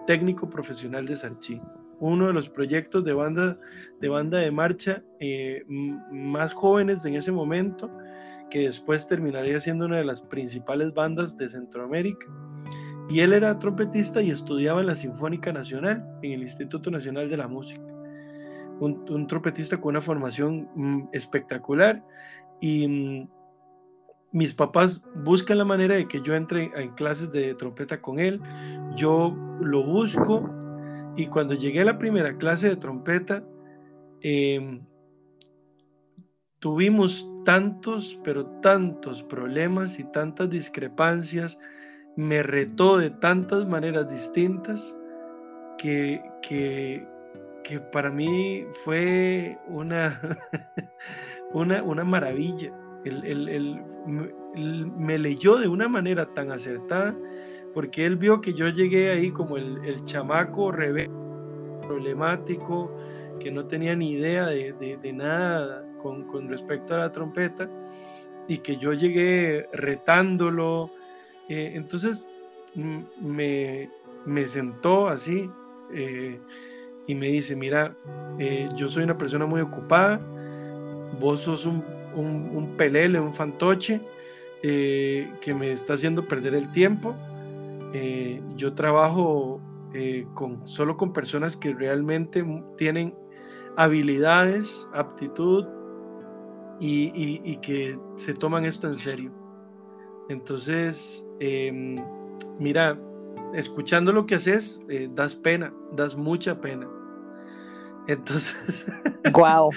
Técnico 0.06 0.48
Profesional 0.48 1.06
de 1.06 1.16
Sarchí, 1.16 1.60
uno 2.00 2.26
de 2.26 2.32
los 2.32 2.48
proyectos 2.48 3.04
de 3.04 3.12
banda 3.12 3.58
de, 4.00 4.08
banda 4.08 4.38
de 4.38 4.50
marcha 4.50 5.02
eh, 5.20 5.64
más 5.68 6.52
jóvenes 6.52 7.04
en 7.04 7.14
ese 7.14 7.32
momento, 7.32 7.90
que 8.50 8.60
después 8.60 9.08
terminaría 9.08 9.58
siendo 9.60 9.86
una 9.86 9.96
de 9.96 10.04
las 10.04 10.22
principales 10.22 10.92
bandas 10.92 11.36
de 11.36 11.48
Centroamérica. 11.48 12.26
Y 13.08 13.20
él 13.20 13.32
era 13.32 13.58
trompetista 13.58 14.22
y 14.22 14.30
estudiaba 14.30 14.80
en 14.80 14.86
la 14.86 14.94
Sinfónica 14.94 15.52
Nacional, 15.52 16.04
en 16.22 16.32
el 16.32 16.42
Instituto 16.42 16.90
Nacional 16.90 17.28
de 17.28 17.36
la 17.36 17.48
Música 17.48 17.91
un, 18.84 19.26
trompetista 19.26 19.80
con 19.80 19.90
una 19.90 20.00
formación 20.00 20.68
mm, 20.74 21.08
espectacular 21.12 22.02
y 22.60 22.88
mm, 22.88 23.28
mis 24.32 24.54
papás 24.54 25.02
buscan 25.14 25.58
la 25.58 25.64
manera 25.64 25.94
de 25.94 26.08
que 26.08 26.22
yo 26.22 26.34
entre 26.34 26.70
en 26.74 26.92
clases 26.94 27.30
de 27.32 27.54
trompeta 27.54 28.00
con 28.00 28.18
él, 28.18 28.40
yo 28.96 29.36
lo 29.60 29.84
busco 29.84 30.48
y 31.16 31.26
cuando 31.26 31.54
llegué 31.54 31.82
a 31.82 31.84
la 31.84 31.98
primera 31.98 32.38
clase 32.38 32.70
de 32.70 32.76
trompeta, 32.76 33.44
em, 34.22 34.80
tuvimos 36.58 37.28
tantos, 37.44 38.18
pero 38.24 38.46
tantos 38.62 39.22
problemas 39.22 39.98
y 39.98 40.04
tantas 40.04 40.48
discrepancias, 40.48 41.58
me 42.16 42.42
retó 42.42 42.96
de 42.96 43.10
tantas 43.10 43.66
maneras 43.66 44.08
distintas 44.08 44.96
que, 45.76 46.22
que, 46.40 47.06
que 47.62 47.80
para 47.80 48.10
mí 48.10 48.66
fue 48.84 49.58
una, 49.68 50.38
una, 51.52 51.82
una 51.82 52.04
maravilla. 52.04 52.72
Él, 53.04 53.82
me 54.96 55.18
leyó 55.18 55.56
de 55.56 55.68
una 55.68 55.88
manera 55.88 56.26
tan 56.26 56.52
acertada, 56.52 57.16
porque 57.74 58.04
él 58.04 58.16
vio 58.16 58.40
que 58.40 58.52
yo 58.54 58.68
llegué 58.68 59.10
ahí 59.10 59.30
como 59.30 59.56
el, 59.56 60.04
chamaco 60.04 60.70
rebelde, 60.70 61.10
problemático, 61.86 62.96
que 63.40 63.50
no 63.50 63.66
tenía 63.66 63.96
ni 63.96 64.12
idea 64.12 64.46
de, 64.46 65.12
nada 65.12 65.84
con, 65.98 66.24
con, 66.24 66.48
respecto 66.48 66.94
a 66.94 66.98
la 66.98 67.12
trompeta, 67.12 67.68
y 68.48 68.58
que 68.58 68.76
yo 68.76 68.92
llegué 68.92 69.66
retándolo. 69.72 70.90
Eh, 71.48 71.72
entonces 71.74 72.28
me, 72.74 73.90
me, 74.26 74.46
sentó 74.46 75.08
así. 75.08 75.50
Eh, 75.92 76.40
y 77.06 77.14
me 77.14 77.28
dice, 77.28 77.56
mira, 77.56 77.96
eh, 78.38 78.68
yo 78.76 78.88
soy 78.88 79.04
una 79.04 79.18
persona 79.18 79.46
muy 79.46 79.60
ocupada, 79.60 80.20
vos 81.20 81.40
sos 81.40 81.66
un, 81.66 81.82
un, 82.14 82.74
pelele, 82.76 83.20
un 83.20 83.34
fantoche 83.34 84.00
eh, 84.62 85.30
que 85.40 85.54
me 85.54 85.72
está 85.72 85.94
haciendo 85.94 86.26
perder 86.26 86.54
el 86.54 86.70
tiempo. 86.72 87.14
Eh, 87.94 88.40
yo 88.56 88.74
trabajo 88.74 89.60
con, 90.32 90.66
solo 90.66 90.96
con 90.96 91.12
personas 91.12 91.54
que 91.56 91.74
realmente 91.74 92.42
tienen 92.78 93.14
habilidades, 93.76 94.88
aptitud 94.94 95.66
y, 96.80 97.56
que 97.58 97.98
se 98.16 98.34
toman 98.34 98.64
esto 98.64 98.88
en 98.88 98.98
serio. 98.98 99.32
Entonces, 100.28 101.26
em, 101.40 101.96
mira, 102.58 102.98
escuchando 103.54 104.12
lo 104.12 104.26
que 104.26 104.36
haces, 104.36 104.80
eh, 104.88 105.08
das 105.14 105.34
pena, 105.34 105.72
das 105.92 106.16
mucha 106.16 106.60
pena. 106.60 106.88
Entonces. 108.08 108.86
¡Guau! 109.32 109.70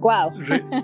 ¡Guau! 0.00 0.32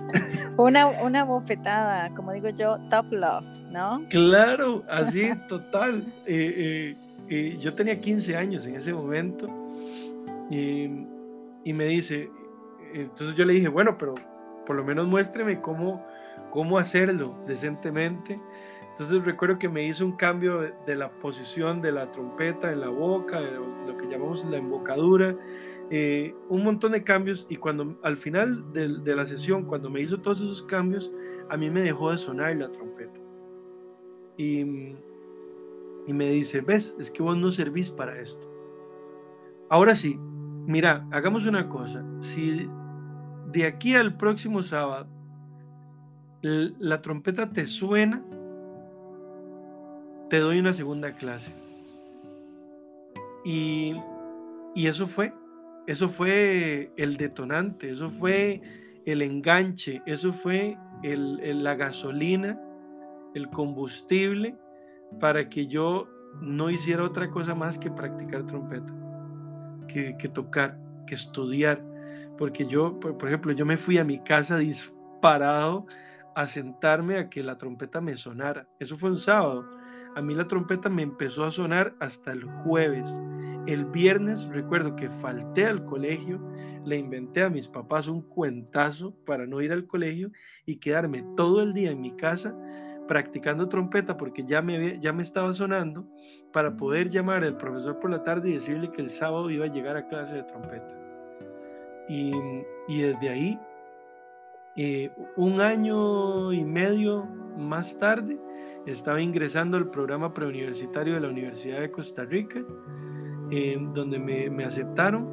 una, 0.56 0.86
una 0.86 1.24
bofetada, 1.24 2.14
como 2.14 2.32
digo 2.32 2.50
yo, 2.50 2.78
top 2.88 3.06
love, 3.10 3.46
¿no? 3.70 4.04
Claro, 4.10 4.84
así, 4.88 5.30
total. 5.48 6.04
Eh, 6.26 6.96
eh, 7.28 7.58
yo 7.60 7.74
tenía 7.74 8.00
15 8.00 8.36
años 8.36 8.66
en 8.66 8.76
ese 8.76 8.92
momento 8.92 9.48
y, 10.50 10.88
y, 11.64 11.72
me 11.72 11.86
dice, 11.86 12.30
entonces 12.94 13.36
yo 13.36 13.44
le 13.44 13.54
dije, 13.54 13.68
bueno, 13.68 13.98
pero 13.98 14.14
por 14.66 14.76
lo 14.76 14.84
menos 14.84 15.06
muéstreme 15.06 15.60
cómo, 15.60 16.06
cómo 16.50 16.78
hacerlo 16.78 17.36
decentemente. 17.46 18.40
Entonces 18.98 19.24
recuerdo 19.24 19.60
que 19.60 19.68
me 19.68 19.86
hizo 19.86 20.04
un 20.04 20.16
cambio 20.16 20.72
de, 20.84 20.96
la 20.96 21.08
posición 21.08 21.80
de 21.80 21.92
la 21.92 22.10
trompeta 22.10 22.72
en 22.72 22.80
la 22.80 22.88
boca, 22.88 23.40
lo 23.40 23.96
que 23.96 24.08
llamamos 24.08 24.44
la 24.44 24.56
embocadura, 24.56 25.36
eh, 25.88 26.34
un 26.48 26.64
montón 26.64 26.90
de 26.90 27.04
cambios 27.04 27.46
y 27.48 27.58
cuando 27.58 27.96
al 28.02 28.16
final 28.16 28.72
de, 28.72 29.14
la 29.14 29.24
sesión, 29.24 29.66
cuando 29.66 29.88
me 29.88 30.00
hizo 30.00 30.20
todos 30.20 30.40
esos 30.40 30.64
cambios, 30.64 31.12
a 31.48 31.56
mí 31.56 31.70
me 31.70 31.82
dejó 31.82 32.10
de 32.10 32.18
sonar 32.18 32.56
la 32.56 32.72
trompeta. 32.72 33.20
Y, 34.36 34.62
y 36.08 36.12
me 36.12 36.30
dice, 36.30 36.60
ves, 36.60 36.96
es 36.98 37.12
que 37.12 37.22
vos 37.22 37.38
no 37.38 37.52
servís 37.52 37.92
para 37.92 38.18
esto. 38.18 38.50
Ahora 39.68 39.94
sí, 39.94 40.18
mira, 40.66 41.06
hagamos 41.12 41.46
una 41.46 41.68
cosa, 41.68 42.04
si 42.18 42.68
de 43.52 43.64
aquí 43.64 43.94
al 43.94 44.16
próximo 44.16 44.60
sábado 44.64 45.06
la 46.42 47.00
trompeta 47.00 47.48
te 47.52 47.64
suena, 47.64 48.24
te 50.28 50.40
doy 50.40 50.58
una 50.58 50.74
segunda 50.74 51.12
clase. 51.12 51.54
Y, 53.44 53.96
eso 54.74 55.06
fue, 55.06 55.32
eso 55.86 56.08
fue 56.08 56.92
el 56.96 57.16
detonante, 57.16 57.90
eso 57.90 58.10
fue 58.10 58.60
el 59.06 59.22
enganche, 59.22 60.02
eso 60.06 60.32
fue 60.32 60.76
la 61.02 61.74
gasolina, 61.74 62.60
el 63.34 63.48
combustible 63.50 64.56
para 65.20 65.48
que 65.48 65.66
yo 65.66 66.08
no 66.40 66.70
hiciera 66.70 67.02
otra 67.02 67.30
cosa 67.30 67.54
más 67.54 67.78
que 67.78 67.90
practicar 67.90 68.46
trompeta, 68.46 68.92
que, 69.88 70.28
tocar, 70.32 70.78
que 71.06 71.14
estudiar. 71.14 71.82
Porque 72.36 72.66
yo, 72.66 73.00
por, 73.00 73.18
por 73.18 73.28
ejemplo, 73.28 73.52
yo 73.52 73.66
me 73.66 73.76
fui 73.76 73.98
a 73.98 74.04
mi 74.04 74.20
casa 74.20 74.58
disparado 74.58 75.86
a 76.36 76.46
sentarme 76.46 77.16
a 77.16 77.28
que 77.28 77.42
la 77.42 77.58
trompeta 77.58 78.00
me 78.00 78.14
sonara. 78.14 78.68
Eso 78.78 78.96
fue 78.96 79.10
un 79.10 79.18
sábado 79.18 79.77
a 80.14 80.22
mí 80.22 80.34
la 80.34 80.48
trompeta 80.48 80.88
me 80.88 81.02
empezó 81.02 81.44
a 81.44 81.50
sonar 81.50 81.94
hasta 82.00 82.32
el 82.32 82.44
jueves. 82.44 83.08
El 83.66 83.84
viernes 83.84 84.46
recuerdo 84.48 84.96
que 84.96 85.10
falté 85.10 85.66
al 85.66 85.84
colegio, 85.84 86.40
le 86.84 86.96
inventé 86.96 87.42
a 87.42 87.50
mis 87.50 87.68
papás 87.68 88.08
un 88.08 88.22
cuentazo 88.22 89.14
para 89.26 89.46
no 89.46 89.60
ir 89.60 89.72
al 89.72 89.86
colegio 89.86 90.30
y 90.64 90.76
quedarme 90.76 91.24
todo 91.36 91.62
el 91.62 91.74
día 91.74 91.90
en 91.90 92.00
mi 92.00 92.16
casa 92.16 92.56
practicando 93.08 93.68
trompeta 93.68 94.16
porque 94.16 94.44
ya 94.44 94.62
me, 94.62 95.00
ya 95.00 95.12
me 95.12 95.22
estaba 95.22 95.52
sonando 95.54 96.06
para 96.52 96.76
poder 96.76 97.08
llamar 97.10 97.42
al 97.42 97.56
profesor 97.56 97.98
por 97.98 98.10
la 98.10 98.22
tarde 98.22 98.50
y 98.50 98.54
decirle 98.54 98.92
que 98.92 99.02
el 99.02 99.10
sábado 99.10 99.50
iba 99.50 99.64
a 99.64 99.70
llegar 99.72 99.96
a 99.96 100.06
clase 100.06 100.36
de 100.36 100.42
trompeta. 100.44 100.94
Y, 102.08 102.30
desde 102.88 103.28
ahí, 103.28 103.58
eh, 104.76 105.10
un 105.36 105.60
año 105.60 106.52
y 106.52 106.64
medio 106.64 107.24
más 107.58 107.98
tarde, 107.98 108.38
estaba 108.86 109.20
ingresando 109.20 109.76
al 109.76 109.90
programa 109.90 110.32
preuniversitario 110.32 111.14
de 111.14 111.20
la 111.20 111.28
Universidad 111.28 111.80
de 111.80 111.90
Costa 111.90 112.24
Rica, 112.24 112.60
donde 113.92 114.18
me, 114.18 114.64
aceptaron. 114.64 115.26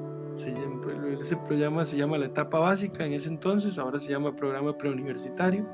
ese 1.20 1.38
programa 1.38 1.86
se 1.86 1.98
llama 1.98 2.18
la 2.18 2.26
etapa 2.26 2.60
básica 2.60 3.06
en 3.06 3.14
ese 3.14 3.30
entonces, 3.30 3.78
ahora 3.78 4.00
se 4.00 4.12
llama 4.12 4.36
programa 4.36 4.78
preuniversitario. 4.78 5.66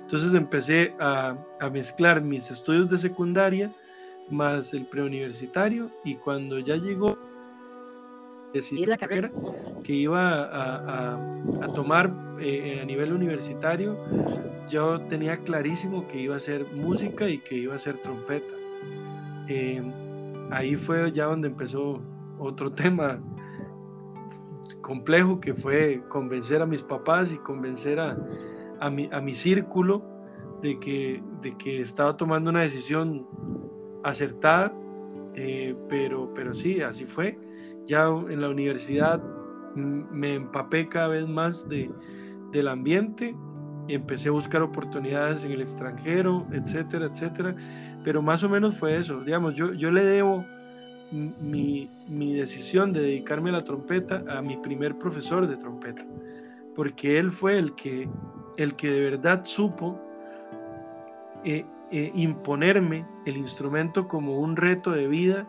Entonces 0.00 0.34
empecé 0.34 0.94
a, 0.98 1.36
a 1.60 1.70
mezclar 1.70 2.22
mis 2.22 2.50
estudios 2.50 2.88
de 2.88 2.98
secundaria 2.98 3.72
más 4.30 4.74
el 4.74 4.86
preuniversitario 4.86 5.90
y 6.04 6.16
cuando 6.16 6.58
ya 6.58 6.76
llegó 6.76 7.18
decidí 8.56 8.86
la 8.86 8.96
carrera 8.96 9.30
que 9.82 9.92
iba 9.92 10.44
a, 10.44 11.14
a, 11.62 11.68
tomar 11.74 12.12
eh, 12.40 12.80
a 12.82 12.84
nivel 12.84 13.12
universitario, 13.12 13.96
yo 14.68 15.00
tenía 15.02 15.36
clarísimo 15.38 16.08
que 16.08 16.20
iba 16.20 16.36
a 16.36 16.40
ser 16.40 16.66
música 16.74 17.28
y 17.28 17.38
que 17.38 17.54
iba 17.54 17.74
a 17.74 17.78
ser 17.78 17.98
trompeta. 17.98 18.52
Eh, 19.48 19.80
ahí 20.50 20.76
fue 20.76 21.12
ya 21.12 21.26
donde 21.26 21.48
empezó 21.48 22.02
otro 22.38 22.72
tema 22.82 23.20
complejo 24.80 25.40
que 25.40 25.54
fue 25.54 26.02
convencer 26.08 26.62
a 26.62 26.66
mis 26.66 26.82
papás 26.82 27.32
y 27.32 27.36
convencer 27.38 28.00
a, 28.00 28.16
a, 28.80 28.90
mi, 28.90 29.08
a 29.12 29.20
mi 29.20 29.34
círculo 29.34 30.02
de 30.62 30.78
que, 30.80 31.22
de 31.42 31.56
que 31.56 31.80
estaba 31.80 32.16
tomando 32.16 32.50
una 32.50 32.62
decisión 32.62 33.26
acertada, 34.02 34.72
eh, 35.34 35.76
pero, 35.88 36.32
pero 36.34 36.54
sí, 36.54 36.80
así 36.80 37.04
fue 37.04 37.38
ya 37.86 38.06
en 38.06 38.40
la 38.40 38.48
universidad 38.48 39.22
me 39.74 40.34
empapé 40.34 40.88
cada 40.88 41.08
vez 41.08 41.28
más 41.28 41.68
de, 41.68 41.90
del 42.52 42.68
ambiente, 42.68 43.36
empecé 43.88 44.28
a 44.28 44.32
buscar 44.32 44.62
oportunidades 44.62 45.44
en 45.44 45.52
el 45.52 45.60
extranjero, 45.60 46.46
etcétera, 46.52 47.06
etcétera. 47.06 47.54
Pero 48.04 48.22
más 48.22 48.42
o 48.42 48.48
menos 48.48 48.76
fue 48.76 48.96
eso. 48.96 49.22
Digamos, 49.22 49.54
yo, 49.54 49.72
yo 49.74 49.90
le 49.90 50.04
debo 50.04 50.44
mi, 51.12 51.90
mi 52.08 52.34
decisión 52.34 52.92
de 52.92 53.00
dedicarme 53.00 53.50
a 53.50 53.54
la 53.54 53.64
trompeta 53.64 54.24
a 54.28 54.42
mi 54.42 54.56
primer 54.56 54.96
profesor 54.96 55.46
de 55.46 55.56
trompeta, 55.56 56.04
porque 56.74 57.18
él 57.18 57.30
fue 57.30 57.58
el 57.58 57.74
que, 57.74 58.08
el 58.56 58.74
que 58.74 58.90
de 58.90 59.00
verdad 59.10 59.44
supo 59.44 60.00
eh, 61.44 61.64
eh, 61.92 62.10
imponerme 62.14 63.06
el 63.26 63.36
instrumento 63.36 64.08
como 64.08 64.40
un 64.40 64.56
reto 64.56 64.90
de 64.90 65.06
vida 65.06 65.46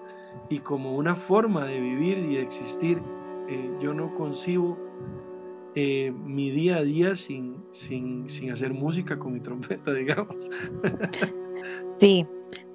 y 0.49 0.59
como 0.59 0.95
una 0.95 1.15
forma 1.15 1.65
de 1.65 1.79
vivir 1.79 2.19
y 2.19 2.35
de 2.35 2.41
existir. 2.41 3.01
Eh, 3.49 3.77
yo 3.79 3.93
no 3.93 4.13
concibo 4.13 4.77
eh, 5.75 6.11
mi 6.11 6.49
día 6.51 6.77
a 6.77 6.83
día 6.83 7.15
sin, 7.15 7.63
sin, 7.71 8.27
sin, 8.29 8.51
hacer 8.51 8.73
música 8.73 9.17
con 9.17 9.33
mi 9.33 9.39
trompeta, 9.39 9.93
digamos. 9.93 10.49
Sí, 11.99 12.25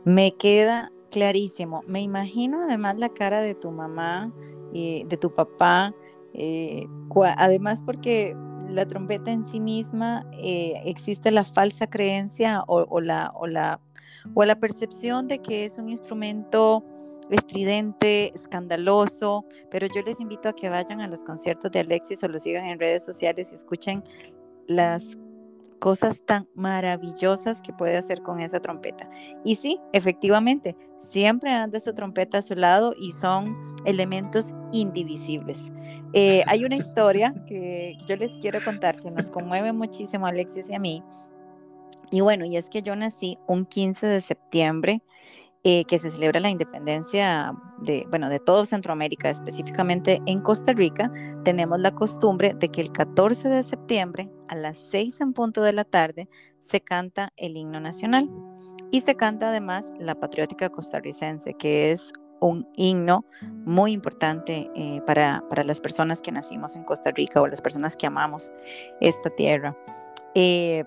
me 0.04 0.34
queda 0.36 0.92
clarísimo. 1.10 1.82
Me 1.86 2.00
imagino 2.00 2.62
además 2.62 2.98
la 2.98 3.08
cara 3.08 3.40
de 3.40 3.54
tu 3.54 3.70
mamá 3.70 4.32
y 4.72 5.04
de 5.04 5.16
tu 5.16 5.32
papá, 5.32 5.94
eh, 6.32 6.86
además 7.36 7.82
porque 7.84 8.34
la 8.70 8.86
trompeta 8.86 9.30
en 9.30 9.46
sí 9.46 9.60
misma 9.60 10.24
existe 10.32 11.30
la 11.30 11.44
falsa 11.44 11.88
creencia 11.88 12.64
o, 12.66 13.00
la, 13.00 13.32
o, 13.34 13.46
la, 13.46 13.80
o 14.32 14.44
la 14.44 14.58
percepción 14.58 15.28
de 15.28 15.40
que 15.40 15.66
es 15.66 15.76
un 15.76 15.90
instrumento 15.90 16.82
estridente, 17.30 18.34
escandaloso, 18.34 19.44
pero 19.70 19.86
yo 19.86 20.02
les 20.02 20.20
invito 20.20 20.48
a 20.48 20.52
que 20.52 20.68
vayan 20.68 21.00
a 21.00 21.08
los 21.08 21.24
conciertos 21.24 21.70
de 21.70 21.80
Alexis 21.80 22.22
o 22.22 22.28
lo 22.28 22.38
sigan 22.38 22.66
en 22.66 22.78
redes 22.78 23.04
sociales 23.04 23.52
y 23.52 23.54
escuchen 23.54 24.02
las 24.66 25.18
cosas 25.82 26.22
tan 26.24 26.46
maravillosas 26.54 27.60
que 27.60 27.72
puede 27.72 27.96
hacer 27.96 28.22
con 28.22 28.40
esa 28.40 28.60
trompeta. 28.60 29.10
Y 29.44 29.56
sí, 29.56 29.80
efectivamente, 29.92 30.76
siempre 30.98 31.50
anda 31.50 31.80
su 31.80 31.92
trompeta 31.92 32.38
a 32.38 32.42
su 32.42 32.54
lado 32.54 32.94
y 32.96 33.10
son 33.10 33.56
elementos 33.84 34.54
indivisibles. 34.70 35.58
Eh, 36.12 36.44
hay 36.46 36.64
una 36.64 36.76
historia 36.76 37.34
que 37.48 37.96
yo 38.06 38.16
les 38.16 38.30
quiero 38.36 38.62
contar 38.64 39.00
que 39.00 39.10
nos 39.10 39.30
conmueve 39.30 39.72
muchísimo 39.72 40.26
a 40.26 40.28
Alexis 40.28 40.70
y 40.70 40.74
a 40.74 40.78
mí. 40.78 41.02
Y 42.12 42.20
bueno, 42.20 42.44
y 42.44 42.56
es 42.56 42.68
que 42.68 42.82
yo 42.82 42.94
nací 42.94 43.38
un 43.48 43.64
15 43.64 44.06
de 44.06 44.20
septiembre 44.20 45.02
eh, 45.64 45.84
que 45.84 45.98
se 45.98 46.10
celebra 46.10 46.40
la 46.40 46.50
independencia 46.50 47.54
de, 47.78 48.06
bueno, 48.10 48.28
de 48.28 48.40
todo 48.40 48.64
Centroamérica, 48.66 49.30
específicamente 49.30 50.20
en 50.26 50.40
Costa 50.40 50.72
Rica, 50.72 51.12
tenemos 51.44 51.78
la 51.80 51.94
costumbre 51.94 52.54
de 52.54 52.68
que 52.68 52.80
el 52.80 52.90
14 52.90 53.48
de 53.48 53.62
septiembre 53.62 54.30
a 54.48 54.56
las 54.56 54.76
6 54.90 55.20
en 55.20 55.32
punto 55.32 55.62
de 55.62 55.72
la 55.72 55.84
tarde 55.84 56.28
se 56.58 56.80
canta 56.80 57.32
el 57.36 57.56
himno 57.56 57.80
nacional 57.80 58.28
y 58.90 59.02
se 59.02 59.14
canta 59.14 59.48
además 59.48 59.84
la 59.98 60.14
patriótica 60.14 60.68
costarricense, 60.68 61.54
que 61.54 61.92
es 61.92 62.12
un 62.40 62.68
himno 62.76 63.24
muy 63.64 63.92
importante 63.92 64.68
eh, 64.74 65.00
para, 65.06 65.44
para, 65.48 65.62
las 65.62 65.80
personas 65.80 66.20
que 66.20 66.32
nacimos 66.32 66.74
en 66.74 66.82
Costa 66.82 67.12
Rica 67.12 67.40
o 67.40 67.46
las 67.46 67.62
personas 67.62 67.96
que 67.96 68.06
amamos 68.06 68.50
esta 69.00 69.30
tierra. 69.30 69.76
Eh, 70.34 70.84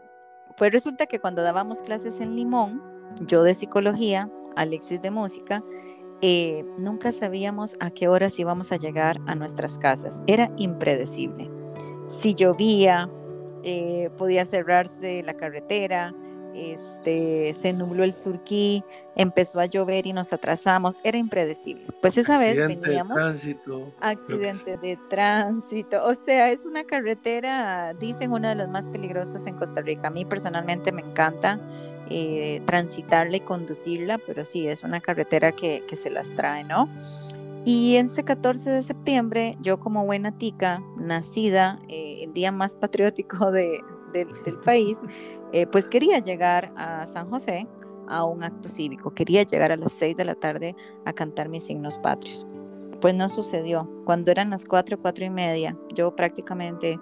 pues 0.57 0.71
resulta 0.71 1.05
que 1.05 1.19
cuando 1.19 1.41
dábamos 1.41 1.79
clases 1.79 2.19
en 2.19 2.35
Limón, 2.35 2.81
yo 3.21 3.43
de 3.43 3.53
psicología 3.53 4.29
Alexis 4.55 5.01
de 5.01 5.11
música, 5.11 5.63
eh, 6.21 6.65
nunca 6.77 7.11
sabíamos 7.11 7.75
a 7.79 7.91
qué 7.91 8.07
horas 8.07 8.39
íbamos 8.39 8.71
a 8.71 8.77
llegar 8.77 9.19
a 9.27 9.35
nuestras 9.35 9.77
casas. 9.77 10.19
Era 10.27 10.51
impredecible. 10.57 11.49
Si 12.21 12.35
llovía, 12.35 13.09
eh, 13.63 14.09
podía 14.17 14.45
cerrarse 14.45 15.23
la 15.23 15.33
carretera, 15.33 16.13
este, 16.55 17.55
se 17.59 17.73
nubló 17.73 18.03
el 18.03 18.13
surquí, 18.13 18.83
empezó 19.15 19.59
a 19.59 19.65
llover 19.65 20.07
y 20.07 20.13
nos 20.13 20.31
atrasamos, 20.33 20.95
era 21.03 21.17
impredecible. 21.17 21.85
Pues 22.01 22.17
esa 22.17 22.37
vez 22.37 22.55
veníamos... 22.55 23.15
De 23.15 23.23
tránsito, 23.23 23.93
accidente 23.99 24.77
de 24.77 24.97
tránsito, 25.09 26.05
o 26.05 26.13
sea, 26.15 26.51
es 26.51 26.65
una 26.65 26.83
carretera, 26.85 27.93
dicen, 27.93 28.31
una 28.31 28.49
de 28.49 28.55
las 28.55 28.69
más 28.69 28.87
peligrosas 28.87 29.45
en 29.45 29.55
Costa 29.55 29.81
Rica. 29.81 30.07
A 30.07 30.11
mí 30.11 30.25
personalmente 30.25 30.91
me 30.91 31.01
encanta 31.01 31.59
eh, 32.09 32.61
transitarla 32.65 33.37
y 33.37 33.41
conducirla, 33.41 34.17
pero 34.17 34.43
sí, 34.45 34.67
es 34.67 34.83
una 34.83 35.01
carretera 35.01 35.51
que, 35.51 35.83
que 35.87 35.95
se 35.95 36.09
las 36.09 36.29
trae, 36.31 36.63
¿no? 36.63 36.89
Y 37.65 37.95
ese 37.95 38.23
14 38.23 38.69
de 38.69 38.83
septiembre, 38.83 39.57
yo 39.59 39.79
como 39.79 40.05
buena 40.05 40.37
tica, 40.37 40.83
nacida 40.97 41.79
eh, 41.89 42.19
el 42.23 42.33
día 42.33 42.51
más 42.51 42.75
patriótico 42.75 43.49
de, 43.49 43.81
del 44.13 44.59
país, 44.65 44.99
eh, 45.51 45.67
pues 45.67 45.87
quería 45.87 46.19
llegar 46.19 46.71
a 46.75 47.05
San 47.07 47.29
José 47.29 47.67
a 48.07 48.23
un 48.23 48.43
acto 48.43 48.69
cívico, 48.69 49.13
quería 49.13 49.43
llegar 49.43 49.71
a 49.71 49.77
las 49.77 49.93
6 49.93 50.15
de 50.17 50.25
la 50.25 50.35
tarde 50.35 50.75
a 51.05 51.13
cantar 51.13 51.49
mis 51.49 51.63
signos 51.63 51.97
patrios. 51.97 52.45
Pues 53.01 53.15
no 53.15 53.29
sucedió. 53.29 53.89
Cuando 54.05 54.31
eran 54.31 54.49
las 54.49 54.65
4, 54.65 54.99
4 55.01 55.25
y 55.25 55.29
media, 55.29 55.77
yo 55.93 56.15
prácticamente, 56.15 56.99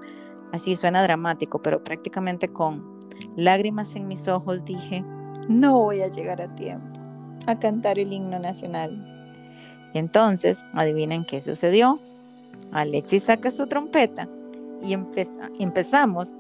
así 0.51 0.75
suena 0.75 1.03
dramático, 1.03 1.61
pero 1.61 1.83
prácticamente 1.83 2.47
con 2.47 2.99
lágrimas 3.35 3.95
en 3.95 4.07
mis 4.07 4.27
ojos 4.27 4.65
dije, 4.65 5.03
no 5.47 5.79
voy 5.79 6.01
a 6.01 6.07
llegar 6.07 6.41
a 6.41 6.53
tiempo 6.55 6.99
a 7.45 7.59
cantar 7.59 7.99
el 7.99 8.13
himno 8.13 8.39
nacional. 8.39 9.09
Y 9.93 9.99
entonces, 9.99 10.65
adivinen 10.73 11.25
qué 11.25 11.41
sucedió. 11.41 11.99
Alexis 12.71 13.23
saca 13.23 13.51
su 13.51 13.67
trompeta 13.67 14.27
y 14.81 14.93
empezamos 15.59 16.33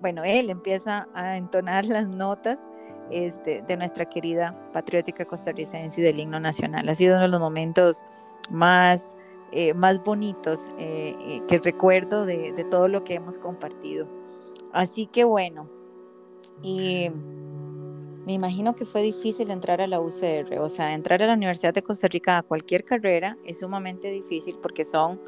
bueno, 0.00 0.24
él 0.24 0.50
empieza 0.50 1.08
a 1.14 1.36
entonar 1.36 1.86
las 1.86 2.06
notas 2.06 2.58
este, 3.10 3.62
de 3.62 3.76
nuestra 3.76 4.06
querida 4.06 4.58
patriótica 4.72 5.24
costarricense 5.24 6.00
y 6.00 6.04
del 6.04 6.18
himno 6.18 6.40
nacional. 6.40 6.88
Ha 6.88 6.94
sido 6.94 7.14
uno 7.14 7.22
de 7.22 7.28
los 7.28 7.40
momentos 7.40 8.02
más, 8.50 9.14
eh, 9.52 9.74
más 9.74 10.02
bonitos 10.02 10.58
eh, 10.78 11.14
eh, 11.20 11.42
que 11.48 11.58
recuerdo 11.58 12.26
de, 12.26 12.52
de, 12.52 12.64
todo 12.64 12.88
lo 12.88 13.04
que 13.04 13.14
hemos 13.14 13.38
compartido. 13.38 14.06
Así 14.72 15.06
que 15.06 15.24
bueno, 15.24 15.68
y 16.62 17.10
me 18.26 18.32
imagino 18.32 18.74
que 18.74 18.84
fue 18.84 19.02
difícil 19.02 19.50
entrar 19.50 19.80
a 19.80 19.86
la 19.86 20.00
UCR, 20.00 20.58
o 20.60 20.68
sea, 20.68 20.94
entrar 20.94 21.22
a 21.22 21.26
la 21.26 21.34
Universidad 21.34 21.74
de 21.74 21.82
Costa 21.82 22.08
Rica 22.08 22.38
a 22.38 22.42
cualquier 22.42 22.84
carrera 22.84 23.36
es 23.44 23.58
sumamente 23.58 24.10
difícil 24.10 24.56
porque 24.62 24.84
son 24.84 25.20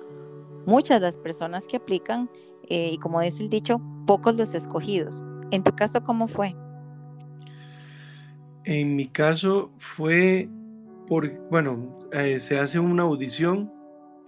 muchas 0.64 1.01
las 1.01 1.16
personas 1.16 1.66
que 1.68 1.77
aplican 1.77 2.31
y 2.68 2.98
como 2.98 3.20
dice 3.20 3.42
el 3.42 3.50
dicho, 3.50 3.81
pocos 4.07 4.37
los 4.37 4.55
escogidos. 4.55 5.22
En 5.50 5.62
tu 5.62 5.72
caso, 5.72 6.02
¿cómo 6.02 6.26
fue? 6.29 6.55
En 8.64 8.96
mi 8.96 9.07
caso 9.07 9.70
fue 9.79 10.48
por, 11.07 11.31
bueno, 11.50 12.00
eh, 12.12 12.40
se 12.40 12.59
hace 12.59 12.81
una 12.81 13.05
audición 13.05 13.72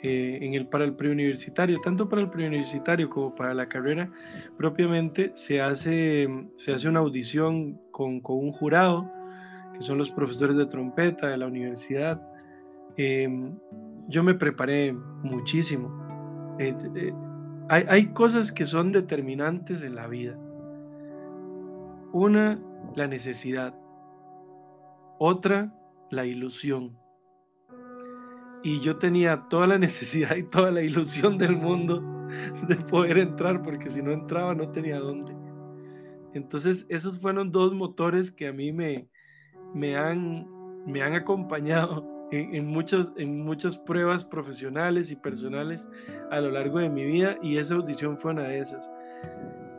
eh, 0.00 0.38
en 0.42 0.54
el, 0.54 0.68
para 0.68 0.84
el 0.84 0.94
preuniversitario, 0.94 1.80
tanto 1.82 2.08
para 2.08 2.22
el 2.22 2.30
preuniversitario 2.30 3.10
como 3.10 3.34
para 3.34 3.52
la 3.52 3.68
carrera 3.68 4.08
propiamente, 4.56 5.32
se 5.34 5.60
hace, 5.60 6.28
se 6.56 6.72
hace 6.72 6.88
una 6.88 7.00
audición 7.00 7.80
con, 7.90 8.20
con 8.20 8.38
un 8.38 8.52
jurado, 8.52 9.10
que 9.74 9.82
son 9.82 9.98
los 9.98 10.10
profesores 10.12 10.56
de 10.56 10.66
trompeta 10.66 11.26
de 11.28 11.36
la 11.36 11.46
universidad. 11.46 12.22
Em, 12.96 13.58
yo 14.06 14.22
me 14.22 14.34
preparé 14.34 14.92
muchísimo. 14.92 15.90
Hay, 17.70 18.06
cosas 18.14 18.50
que 18.50 18.64
son 18.64 18.92
determinantes 18.92 19.82
en 19.82 19.94
la 19.94 20.06
vida. 20.06 20.38
Una, 22.12 22.58
la 22.96 23.06
necesidad. 23.06 23.74
Otra, 25.18 25.74
la 26.10 26.24
ilusión. 26.24 26.98
Y 28.62 28.80
yo 28.80 28.96
tenía 28.96 29.48
toda 29.50 29.66
la 29.66 29.78
necesidad 29.86 30.36
y 30.36 30.44
toda 30.44 30.70
la 30.70 30.80
ilusión 30.80 31.36
del 31.36 31.56
mundo 31.56 32.02
de 32.66 32.76
poder 32.76 33.18
entrar, 33.18 33.62
porque 33.62 33.90
si 33.90 34.00
no 34.02 34.12
entraba 34.12 34.54
no 34.54 34.70
tenía 34.70 34.98
dónde. 34.98 35.36
Entonces, 36.32 36.86
esos 36.88 37.20
fueron 37.20 37.52
dos 37.52 37.74
motores 37.74 38.32
que 38.32 38.48
a 38.48 38.52
mí 38.52 38.72
me, 38.72 39.08
me, 39.74 39.96
han, 39.96 40.46
me 40.86 41.02
han 41.02 41.14
acompañado 41.14 42.17
en, 42.30 42.66
muchas, 42.66 43.08
en 43.16 43.40
muchas 43.42 43.76
pruebas 43.76 44.24
profesionales 44.24 45.10
y 45.10 45.16
personales 45.16 45.88
a 46.30 46.40
lo 46.40 46.50
largo 46.50 46.78
de 46.78 46.88
mi 46.88 47.04
vida 47.04 47.36
y 47.42 47.56
esa 47.56 47.74
audición 47.74 48.18
fue 48.18 48.32
una 48.32 48.44
de 48.44 48.60
esas. 48.60 48.88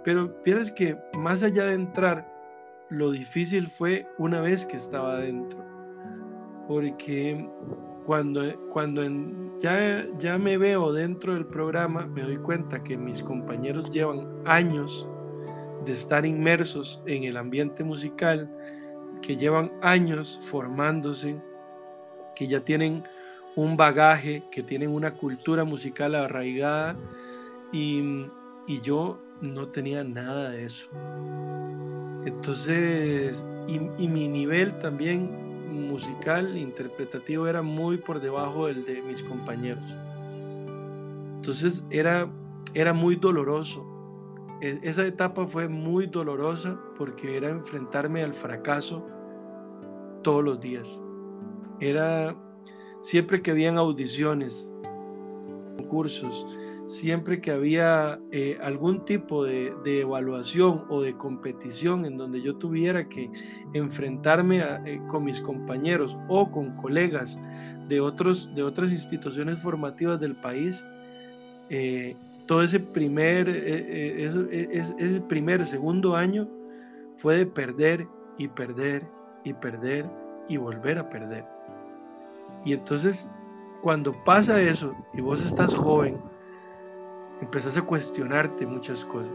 Pero 0.03 0.41
piensas 0.43 0.71
que 0.71 0.97
más 1.17 1.43
allá 1.43 1.65
de 1.65 1.73
entrar, 1.73 2.27
lo 2.89 3.11
difícil 3.11 3.67
fue 3.67 4.07
una 4.17 4.41
vez 4.41 4.65
que 4.65 4.77
estaba 4.77 5.13
adentro. 5.13 5.63
Porque 6.67 7.47
cuando, 8.05 8.41
cuando 8.71 9.03
ya, 9.59 10.05
ya 10.17 10.37
me 10.37 10.57
veo 10.57 10.91
dentro 10.93 11.33
del 11.33 11.45
programa, 11.45 12.07
me 12.07 12.23
doy 12.23 12.37
cuenta 12.37 12.83
que 12.83 12.97
mis 12.97 13.21
compañeros 13.21 13.91
llevan 13.91 14.27
años 14.45 15.07
de 15.85 15.91
estar 15.91 16.25
inmersos 16.25 17.01
en 17.05 17.23
el 17.23 17.37
ambiente 17.37 17.83
musical, 17.83 18.49
que 19.21 19.35
llevan 19.35 19.71
años 19.81 20.39
formándose, 20.49 21.39
que 22.39 22.47
ya 22.47 22.61
tienen 22.61 23.03
un 23.57 23.75
bagaje, 23.75 24.43
que 24.49 24.63
tienen 24.63 24.91
una 24.91 25.15
cultura 25.15 25.65
musical 25.65 26.15
arraigada 26.15 26.95
y, 27.73 28.27
yo 28.81 29.19
no 29.41 29.67
tenía 29.67 30.05
nada 30.05 30.51
de 30.51 30.63
eso. 30.63 30.87
Entonces, 32.25 33.43
y, 33.67 34.07
mi 34.07 34.29
nivel 34.29 34.73
también 34.75 35.89
musical, 35.89 36.55
interpretativo, 36.55 37.45
era 37.45 37.61
muy 37.61 37.97
por 37.97 38.21
debajo 38.21 38.67
del 38.67 38.85
de 38.85 39.01
mis 39.01 39.21
compañeros. 39.21 39.83
Entonces 41.35 41.83
era, 41.89 42.29
era 42.73 42.93
muy 42.93 43.17
doloroso. 43.17 43.85
E, 44.61 44.79
esa 44.83 45.05
etapa 45.05 45.45
fue 45.45 45.67
muy 45.67 46.07
dolorosa 46.07 46.79
porque 46.97 47.35
era 47.35 47.49
enfrentarme 47.49 48.23
al 48.23 48.33
fracaso 48.33 49.05
todos 50.23 50.41
los 50.41 50.61
días 50.61 50.87
era 51.79 52.35
siempre 53.01 53.41
que 53.41 53.51
habían 53.51 53.77
audiciones, 53.77 54.69
concursos, 55.77 56.45
siempre 56.89 57.39
que 57.39 57.51
había 57.51 58.19
eh, 58.31 58.57
algún 58.61 59.05
tipo 59.05 59.43
de, 59.43 59.73
evaluación 59.85 60.85
o 60.89 61.01
de 61.01 61.15
competición 61.15 62.05
en 62.05 62.17
donde 62.17 62.41
yo 62.41 62.55
tuviera 62.55 63.07
que 63.07 63.29
enfrentarme 63.73 64.61
eh, 64.85 64.99
con 65.07 65.23
mis 65.23 65.39
compañeros 65.39 66.17
o 66.27 66.51
con 66.51 66.75
colegas 66.77 67.39
de, 67.87 68.01
otros, 68.01 68.53
de 68.55 68.63
otras 68.63 68.91
instituciones 68.91 69.59
formativas 69.59 70.19
del 70.19 70.35
país, 70.35 70.83
eh, 71.69 72.15
todo 72.47 72.63
ese 72.63 72.79
primer, 72.79 73.47
ese 73.47 75.21
primer, 75.27 75.63
segundo 75.65 76.15
año 76.15 76.49
fue 77.17 77.37
de 77.37 77.45
perder 77.45 78.07
y 78.39 78.47
perder 78.47 79.03
y 79.43 79.53
perder 79.53 80.09
y 80.49 80.57
volver 80.57 80.97
a 80.97 81.09
perder. 81.09 81.45
Y 82.65 82.73
entonces, 82.73 83.29
cuando 83.81 84.11
pasa 84.25 84.61
eso 84.61 84.93
y 85.13 85.21
vos 85.21 85.45
estás 85.45 85.73
joven, 85.73 86.17
empezás 87.41 87.77
a 87.77 87.81
cuestionarte 87.81 88.65
muchas 88.65 89.05
cosas. 89.05 89.31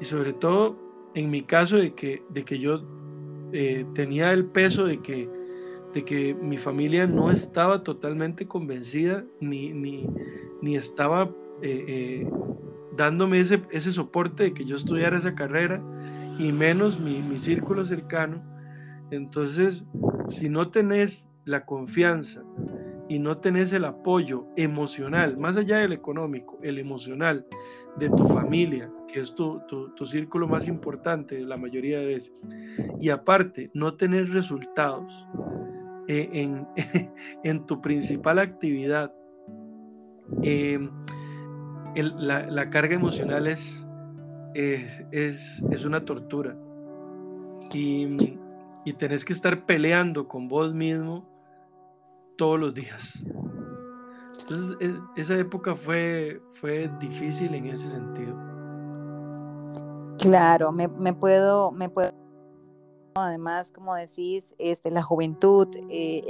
Y 0.00 0.04
sobre 0.04 0.32
todo, 0.32 0.76
en 1.14 1.30
mi 1.30 1.42
caso, 1.42 1.76
de 1.76 1.94
que, 1.94 2.22
de 2.28 2.44
que 2.44 2.58
yo 2.58 2.82
eh, 3.52 3.86
tenía 3.94 4.32
el 4.32 4.46
peso 4.46 4.84
de 4.84 5.00
que, 5.00 5.28
de 5.94 6.04
que 6.04 6.34
mi 6.34 6.58
familia 6.58 7.06
no 7.06 7.30
estaba 7.30 7.82
totalmente 7.82 8.46
convencida, 8.46 9.24
ni, 9.40 9.72
ni, 9.72 10.74
estaba 10.74 11.30
eh, 11.62 11.84
eh, 11.86 12.30
dándome 12.96 13.40
ese, 13.40 13.62
ese 13.70 13.92
soporte 13.92 14.42
de 14.44 14.54
que 14.54 14.64
yo 14.64 14.76
estudiara 14.76 15.18
esa 15.18 15.34
carrera, 15.34 15.80
y 16.38 16.50
menos 16.50 16.98
mi, 16.98 17.22
mi 17.22 17.38
círculo 17.38 17.84
cercano. 17.84 18.42
Entonces, 19.10 19.84
si 20.28 20.48
no 20.48 20.70
tenés 20.70 21.28
la 21.44 21.64
confianza 21.64 22.42
y 23.08 23.18
no 23.18 23.38
tenés 23.38 23.72
el 23.72 23.84
apoyo 23.84 24.46
emocional, 24.56 25.36
más 25.36 25.56
allá 25.56 25.78
del 25.78 25.92
económico, 25.92 26.58
el 26.62 26.78
emocional 26.78 27.46
de 27.96 28.08
tu 28.10 28.26
familia, 28.26 28.90
que 29.12 29.20
es 29.20 29.34
tu, 29.34 29.60
tu, 29.68 30.06
círculo 30.06 30.48
más 30.48 30.66
importante 30.66 31.38
la 31.40 31.56
mayoría 31.56 32.00
de 32.00 32.06
veces, 32.06 32.46
y 33.00 33.10
aparte 33.10 33.70
no 33.72 33.94
tener 33.94 34.30
resultados 34.30 35.28
eh, 36.08 36.28
en, 36.32 36.66
en, 37.44 37.66
tu 37.66 37.80
principal 37.80 38.38
actividad, 38.38 39.14
em, 40.42 40.90
la, 41.94 42.50
la, 42.50 42.70
carga 42.70 42.96
emocional 42.96 43.46
es, 43.46 43.86
es, 44.54 45.62
es 45.70 45.84
una 45.84 46.04
tortura. 46.04 46.56
Y, 47.72 48.16
y 48.84 48.92
tenés 48.92 49.24
que 49.24 49.32
estar 49.32 49.66
peleando 49.66 50.28
con 50.28 50.48
vos 50.48 50.74
mismo 50.74 51.24
todos 52.36 52.58
los 52.58 52.74
días. 52.74 53.24
Entonces, 54.40 54.76
e, 54.80 55.20
esa 55.20 55.36
época 55.36 55.74
fue, 55.74 56.42
fue 56.60 56.90
difícil 57.00 57.54
en 57.54 57.66
ese 57.66 57.90
sentido. 57.90 58.36
Claro, 60.18 60.72
me, 60.72 60.88
puedo, 61.12 61.72
me 61.72 61.88
puedo 61.88 62.12
además, 63.14 63.70
como 63.70 63.94
decís, 63.94 64.54
este, 64.58 64.90
la 64.90 65.02
juventud 65.02 65.68
eh, 65.88 66.22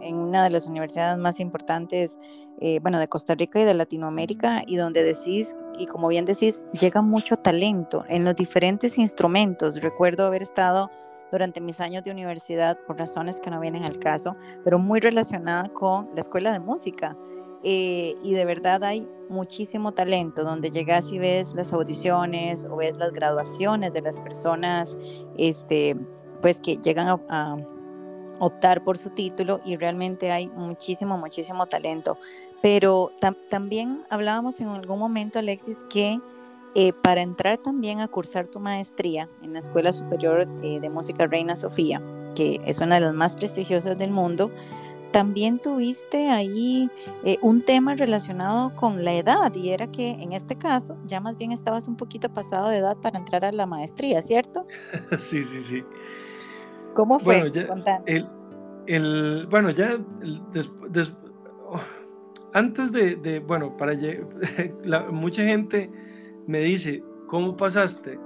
en, 0.00 0.14
una 0.16 0.44
de 0.44 0.50
las 0.50 0.66
universidades 0.66 1.18
más 1.18 1.40
importantes, 1.40 2.18
eh, 2.60 2.80
bueno, 2.80 2.98
de 2.98 3.08
Costa 3.08 3.34
Rica 3.34 3.60
y 3.60 3.64
de 3.64 3.74
Latinoamérica, 3.74 4.62
y 4.66 4.76
donde 4.76 5.02
decís, 5.02 5.56
y 5.78 5.86
como 5.86 6.08
bien 6.08 6.26
decís, 6.26 6.60
llega 6.78 7.00
mucho 7.00 7.36
talento 7.36 8.04
en 8.08 8.24
los 8.24 8.36
diferentes 8.36 8.98
instrumentos. 8.98 9.80
Recuerdo 9.80 10.26
haber 10.26 10.42
estado 10.42 10.90
durante 11.30 11.60
mis 11.60 11.80
años 11.80 12.02
de 12.04 12.10
universidad, 12.10 12.78
por 12.86 12.98
razones 12.98 13.40
que 13.40 13.50
no 13.50 13.60
vienen 13.60 13.84
al 13.84 13.98
caso, 13.98 14.36
pero 14.64 14.78
muy 14.78 15.00
relacionada 15.00 15.68
con 15.68 16.08
la 16.14 16.20
escuela 16.20 16.52
de 16.52 16.60
música. 16.60 17.16
Eh, 17.64 18.14
y 18.22 18.34
de 18.34 18.44
verdad 18.44 18.84
hay 18.84 19.08
muchísimo 19.28 19.92
talento, 19.92 20.44
donde 20.44 20.70
llegas 20.70 21.10
y 21.10 21.18
ves 21.18 21.54
las 21.54 21.72
audiciones 21.72 22.64
o 22.64 22.76
ves 22.76 22.96
las 22.96 23.12
graduaciones 23.12 23.92
de 23.92 24.00
las 24.00 24.20
personas 24.20 24.96
este, 25.36 25.96
pues 26.40 26.60
que 26.60 26.76
llegan 26.76 27.08
a, 27.28 27.56
optar 28.40 28.84
por 28.84 28.96
su 28.96 29.10
título 29.10 29.60
y 29.64 29.74
realmente 29.74 30.30
hay 30.30 30.48
muchísimo, 30.50 31.18
muchísimo 31.18 31.66
talento. 31.66 32.18
Pero 32.62 33.10
también 33.50 34.04
hablábamos 34.10 34.60
en 34.60 34.68
algún 34.68 35.00
momento, 35.00 35.40
Alexis, 35.40 35.84
que 35.90 36.20
eh, 36.80 36.92
para 36.92 37.22
entrar 37.22 37.58
también 37.58 37.98
a 37.98 38.06
cursar 38.06 38.46
tu 38.46 38.60
maestría 38.60 39.28
en 39.42 39.52
la 39.52 39.58
Escuela 39.58 39.92
Superior 39.92 40.46
eh, 40.62 40.78
de 40.78 40.88
Música 40.88 41.26
Reina 41.26 41.56
Sofía, 41.56 42.00
que 42.36 42.60
es 42.64 42.78
una 42.78 42.94
de 42.94 43.00
las 43.00 43.14
más 43.14 43.34
prestigiosas 43.34 43.98
del 43.98 44.12
mundo, 44.12 44.52
también 45.10 45.58
tuviste 45.58 46.28
ahí 46.28 46.88
eh, 47.24 47.36
un 47.42 47.62
tema 47.62 47.96
relacionado 47.96 48.76
con 48.76 49.04
la 49.04 49.12
edad 49.12 49.52
y 49.56 49.70
era 49.70 49.88
que 49.88 50.10
en 50.10 50.32
este 50.32 50.54
caso 50.54 50.96
ya 51.04 51.18
más 51.18 51.36
bien 51.36 51.50
estabas 51.50 51.88
un 51.88 51.96
poquito 51.96 52.28
pasado 52.28 52.68
de 52.68 52.76
edad 52.76 52.96
para 52.96 53.18
entrar 53.18 53.44
a 53.44 53.50
la 53.50 53.66
maestría, 53.66 54.22
¿cierto? 54.22 54.64
Sí, 55.18 55.42
sí, 55.42 55.64
sí. 55.64 55.82
¿Cómo 56.94 57.18
fue? 57.18 57.40
Bueno, 57.40 57.54
ya, 57.84 58.02
el, 58.86 59.48
bueno, 59.48 59.70
ya 59.70 59.98
oh, 61.66 61.80
antes 62.52 62.92
de, 62.92 63.42
bueno, 63.44 63.76
para 63.76 63.94
mucha 65.10 65.42
gente 65.42 65.90
me 66.48 66.60
dice, 66.60 67.04
¿cómo 67.26 67.58
pasaste 67.58 68.18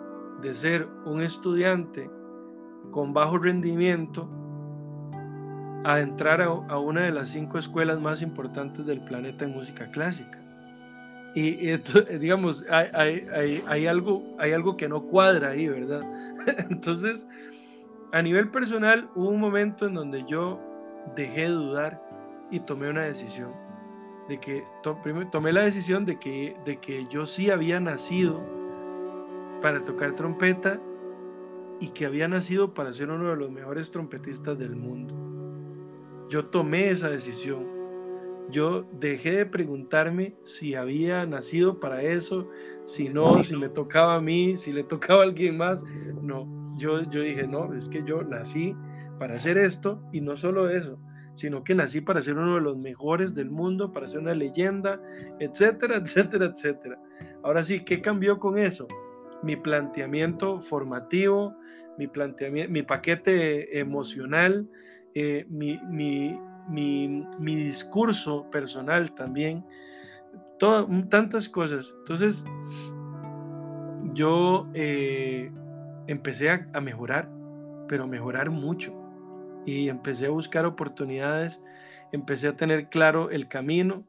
de 0.43 0.55
ser 0.55 0.87
un 1.05 1.23
estudiante 1.23 2.09
con 2.93 3.13
bajo 3.13 3.37
rendimiento 3.37 4.29
a 5.85 5.99
entrar 5.99 6.41
a, 6.41 6.79
una 6.79 7.03
de 7.03 7.11
las 7.11 7.31
cinco 7.31 7.59
escuelas 7.59 8.01
más 8.01 8.23
importantes 8.23 8.87
del 8.87 9.01
planeta 9.01 9.45
en 9.45 9.51
música 9.51 9.91
clásica? 9.91 10.39
Y, 11.35 11.77
digamos, 12.21 12.65
hay, 12.71 13.87
algo, 13.89 14.37
hay 14.39 14.53
algo 14.53 14.77
que 14.77 14.89
no 14.89 15.03
cuadra 15.03 15.49
ahí, 15.49 15.67
¿verdad? 15.67 16.03
Entonces, 16.71 17.27
a 18.13 18.23
nivel 18.23 18.51
personal, 18.51 19.09
hubo 19.17 19.31
un 19.31 19.41
momento 19.41 19.85
en 19.87 19.95
donde 19.95 20.25
yo 20.29 20.61
dejé 21.17 21.41
de 21.41 21.49
dudar 21.49 22.01
y 22.53 22.61
tomé 22.61 22.89
una 22.89 23.03
decisión. 23.03 23.51
De 24.33 24.41
que 24.41 24.65
tomé 25.31 25.53
la 25.53 25.65
decisión 25.65 26.07
de 26.07 26.19
que, 26.19 26.57
de 26.65 26.79
que 26.79 27.05
yo 27.11 27.27
sí 27.27 27.51
había 27.51 27.81
nacido 27.81 28.41
para 29.61 29.85
tocar 29.85 30.17
trompeta 30.17 30.81
y 31.81 31.89
que 31.89 32.07
había 32.07 32.29
nacido 32.29 32.73
para 32.73 32.95
ser 32.95 33.11
uno 33.11 33.29
de 33.29 33.37
los 33.37 33.51
mejores 33.51 33.91
trompetistas 33.91 34.59
del 34.59 34.75
mundo. 34.75 35.15
Yo 36.31 36.47
tomé 36.47 36.89
esa 36.89 37.11
decisión. 37.11 37.67
Yo 38.49 38.87
dejé 38.99 39.33
de 39.33 39.45
preguntarme 39.45 40.35
si 40.45 40.77
había 40.77 41.27
nacido 41.27 41.79
para 41.79 42.03
eso, 42.03 42.49
si 42.87 43.11
no, 43.11 43.43
si 43.43 43.55
me 43.55 43.69
tocaba 43.69 44.15
a 44.15 44.21
mí, 44.23 44.57
si 44.57 44.73
le 44.73 44.83
tocaba 44.83 45.21
a 45.21 45.25
alguien 45.25 45.59
más. 45.59 45.85
No, 46.23 46.75
yo, 46.79 47.01
dije, 47.03 47.47
no, 47.47 47.75
es 47.75 47.87
que 47.87 48.03
yo 48.03 48.23
nací 48.23 48.75
para 49.19 49.35
hacer 49.35 49.59
esto 49.59 50.03
y 50.11 50.23
no 50.23 50.39
solo 50.39 50.71
eso, 50.71 50.99
sino 51.37 51.65
que 51.65 51.75
nací 51.75 52.01
para 52.01 52.23
ser 52.23 52.37
uno 52.37 52.57
de 52.57 52.61
los 52.61 52.77
mejores 52.77 53.35
del 53.35 53.51
mundo, 53.51 53.93
para 53.93 54.09
ser 54.09 54.21
una 54.21 54.35
leyenda, 54.35 55.01
etcétera, 55.39 55.97
etcétera, 56.03 56.47
etcétera. 56.47 56.99
Ahora 57.43 57.65
sí, 57.65 57.85
¿qué 57.85 57.99
cambió 57.99 58.39
con 58.39 58.59
eso? 58.59 58.87
Mi 59.43 59.57
planteamiento 59.57 60.61
formativo, 60.61 61.57
mi, 61.99 62.07
planteamiento, 62.07 62.73
mi 62.73 62.83
paquete 62.83 63.79
emocional, 63.79 64.69
eh, 65.15 65.47
mi, 65.49 66.39
discurso 67.45 68.49
personal 68.51 69.13
también, 69.15 69.65
tantas 71.09 71.49
cosas. 71.49 71.93
Entonces, 71.99 72.45
yo 74.15 74.69
eh, 74.75 75.51
empecé 76.07 76.51
a, 76.51 76.81
mejorar, 76.81 77.29
pero 77.89 78.07
mejorar 78.07 78.51
mucho. 78.51 79.02
Y 79.65 79.89
empecé 79.89 80.27
a 80.27 80.31
buscar 80.31 80.67
oportunidades, 80.67 81.61
empecé 82.13 82.49
a 82.49 82.57
tener 82.57 82.89
claro 82.89 83.31
el 83.31 83.49
camino. 83.49 84.07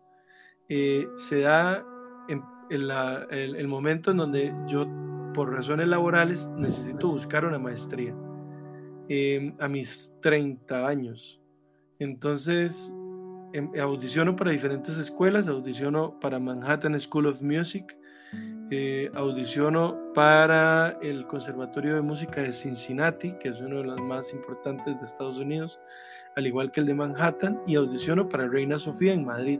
Eh, 0.70 1.08
se 1.18 1.42
da 1.42 1.86
en, 2.28 2.42
el, 2.70 3.68
momento 3.68 4.12
en 4.12 4.18
donde 4.18 4.54
yo, 4.68 4.88
por 5.34 5.54
razones 5.54 5.88
laborales, 5.88 6.50
necesito 6.58 7.10
buscar 7.10 7.46
una 7.46 7.60
maestría 7.60 8.16
em, 9.10 9.56
a 9.60 9.68
mis 9.68 10.16
30 10.22 10.88
años. 10.88 11.40
Entonces, 12.00 12.94
em, 13.54 13.70
audiciono 13.80 14.36
para 14.36 14.52
diferentes 14.52 14.98
escuelas, 14.98 15.48
audiciono 15.48 16.20
para 16.20 16.40
Manhattan 16.40 17.00
School 17.00 17.28
of 17.28 17.42
Music, 17.42 17.96
eh, 18.72 19.12
audiciono 19.14 20.14
para 20.14 20.98
el 21.02 21.28
Conservatorio 21.28 21.96
de 21.96 22.02
Música 22.02 22.42
de 22.42 22.52
Cincinnati, 22.52 23.34
que 23.34 23.50
es 23.50 23.62
uno 23.62 23.78
de 23.78 23.84
los 23.84 24.02
más 24.02 24.34
importantes 24.34 25.00
de 25.00 25.06
Estados 25.06 25.38
Unidos, 25.38 25.80
al 26.36 26.48
igual 26.48 26.72
que 26.72 26.80
el 26.80 26.88
de 26.88 26.96
Manhattan, 26.96 27.62
y 27.68 27.76
audiciono 27.76 28.28
para 28.28 28.48
Reina 28.48 28.80
Sofía 28.80 29.14
en 29.14 29.26
Madrid. 29.26 29.60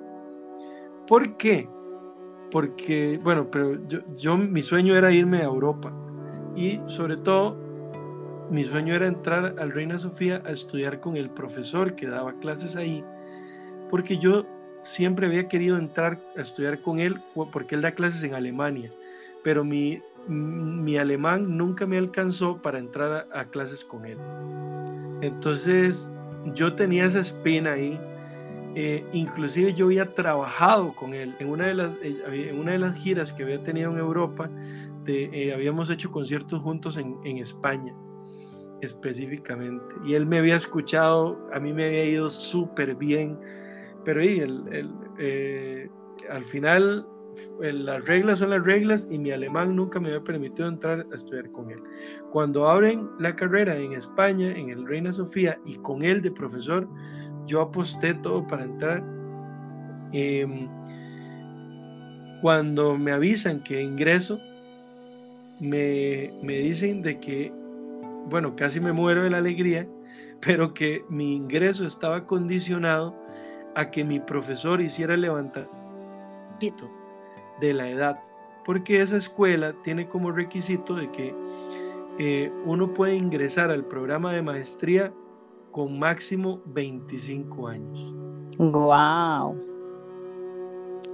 ¿Por 1.08 1.38
qué? 1.38 1.70
Porque, 2.50 3.20
bueno, 3.24 3.52
pero 3.52 3.86
yo, 3.88 4.00
yo 4.16 4.38
mi 4.38 4.62
sueño 4.62 4.96
era 4.96 5.12
irme 5.12 5.40
a 5.40 5.46
Europa 5.46 5.94
y 6.56 6.80
sobre 6.88 7.18
todo 7.18 7.58
mi 8.50 8.64
sueño 8.64 8.96
era 8.96 9.08
entrar 9.08 9.56
al 9.58 9.72
Reina 9.72 9.98
Sofía 9.98 10.42
a 10.46 10.52
estudiar 10.52 11.00
con 11.00 11.18
el 11.18 11.30
profesor 11.30 11.96
que 11.96 12.08
daba 12.08 12.34
clases 12.40 12.76
ahí, 12.76 13.04
porque 13.90 14.18
yo 14.18 14.46
siempre 14.84 15.28
había 15.28 15.48
querido 15.48 15.78
entrar 15.78 16.20
a 16.38 16.42
estudiar 16.42 16.82
con 16.82 17.00
él 17.00 17.22
porque 17.52 17.76
él 17.76 17.82
da 17.82 17.92
clases 17.92 18.24
en 18.24 18.36
Alemania, 18.36 18.92
pero 19.44 19.64
mi, 19.64 20.02
mi 20.28 20.98
alemán 20.98 21.58
nunca 21.58 21.86
me 21.86 21.98
alcanzó 21.98 22.62
para 22.62 22.80
entrar 22.80 23.28
a, 23.34 23.46
clases 23.46 23.84
con 23.84 24.06
él. 24.06 24.18
Entonces 25.22 26.10
yo 26.54 26.74
tenía 26.74 27.06
esa 27.06 27.22
espina 27.22 27.74
ahí. 27.74 28.00
Eh, 28.76 29.06
inclusive 29.14 29.74
yo 29.76 29.86
había 29.86 30.14
trabajado 30.14 30.94
con 30.96 31.14
él 31.14 31.36
en 31.40 31.50
una 31.50 31.68
de 31.68 31.76
las, 31.76 31.94
eh, 32.02 32.50
en 32.50 32.60
una 32.60 32.72
de 32.72 32.80
las 32.80 32.96
giras 32.96 33.32
que 33.32 33.44
había 33.44 33.64
tenido 33.64 33.92
en 33.92 33.98
Europa. 33.98 34.50
Eh, 35.06 35.52
habíamos 35.54 35.90
hecho 35.90 36.12
conciertos 36.12 36.62
juntos 36.62 36.98
en, 36.98 37.18
en 37.24 37.38
España 37.38 37.94
específicamente. 38.82 39.96
Y 40.06 40.14
él 40.14 40.26
me 40.26 40.40
había 40.40 40.58
escuchado, 40.58 41.50
a 41.54 41.60
mí 41.60 41.72
me 41.72 41.86
había 41.86 42.06
ido 42.06 42.30
súper 42.30 42.96
bien 42.96 43.38
pero 44.04 44.22
el, 44.22 44.92
eh, 45.18 45.90
al 46.30 46.46
final 46.46 47.06
las 47.60 48.06
reglas 48.06 48.40
son 48.40 48.52
las 48.52 48.64
reglas 48.64 49.08
y 49.10 49.18
mi 49.18 49.32
alemán 49.32 49.76
nunca 49.76 50.00
me 50.00 50.10
había 50.10 50.24
permitido 50.24 50.68
entrar 50.68 51.06
a 51.12 51.16
estudiar 51.16 51.52
con 51.52 51.72
él. 51.72 51.82
Cuando 52.32 52.70
abren 52.70 53.10
la 53.20 53.36
carrera 53.36 53.76
en 53.76 53.94
España, 53.94 54.52
en 54.56 54.70
el 54.70 54.86
Reina 54.86 55.12
Sofía, 55.12 55.60
y 55.66 55.76
con 55.78 56.04
él 56.04 56.22
de 56.22 56.32
profesor, 56.32 56.88
yo 57.46 57.62
aposté 57.62 58.14
todo 58.16 58.46
para 58.46 58.64
entrar. 58.64 59.04
Em, 60.12 60.68
cuando 62.42 62.98
me 62.98 63.12
avisan 63.12 63.64
que 63.64 63.82
ingreso, 63.82 64.40
me, 65.60 66.32
me 66.44 66.58
dicen 66.58 67.02
de 67.02 67.20
que, 67.20 67.52
bueno, 68.30 68.56
casi 68.56 68.80
me 68.80 68.92
muero 68.92 69.24
de 69.24 69.30
la 69.30 69.38
alegría, 69.38 69.88
pero 70.46 70.74
que 70.74 71.04
mi 71.10 71.36
ingreso 71.36 71.86
estaba 71.86 72.26
condicionado 72.28 73.23
a 73.76 73.90
que 73.92 74.04
mi 74.04 74.20
profesor 74.20 74.82
hiciera 74.82 75.18
levantar 75.18 75.70
de 77.60 77.74
la 77.74 77.90
edad, 77.90 78.20
porque 78.66 79.02
esa 79.02 79.18
escuela 79.18 79.74
tiene 79.84 80.08
como 80.08 80.32
requisito 80.32 80.96
de 80.96 81.12
que 81.12 81.36
eh, 82.20 82.52
uno 82.66 82.94
puede 82.94 83.16
ingresar 83.16 83.72
al 83.72 83.86
programa 83.86 84.32
de 84.34 84.42
maestría 84.42 85.14
con 85.72 85.98
máximo 86.00 86.62
25 86.66 87.68
años. 87.68 88.14
Wow. 88.58 89.73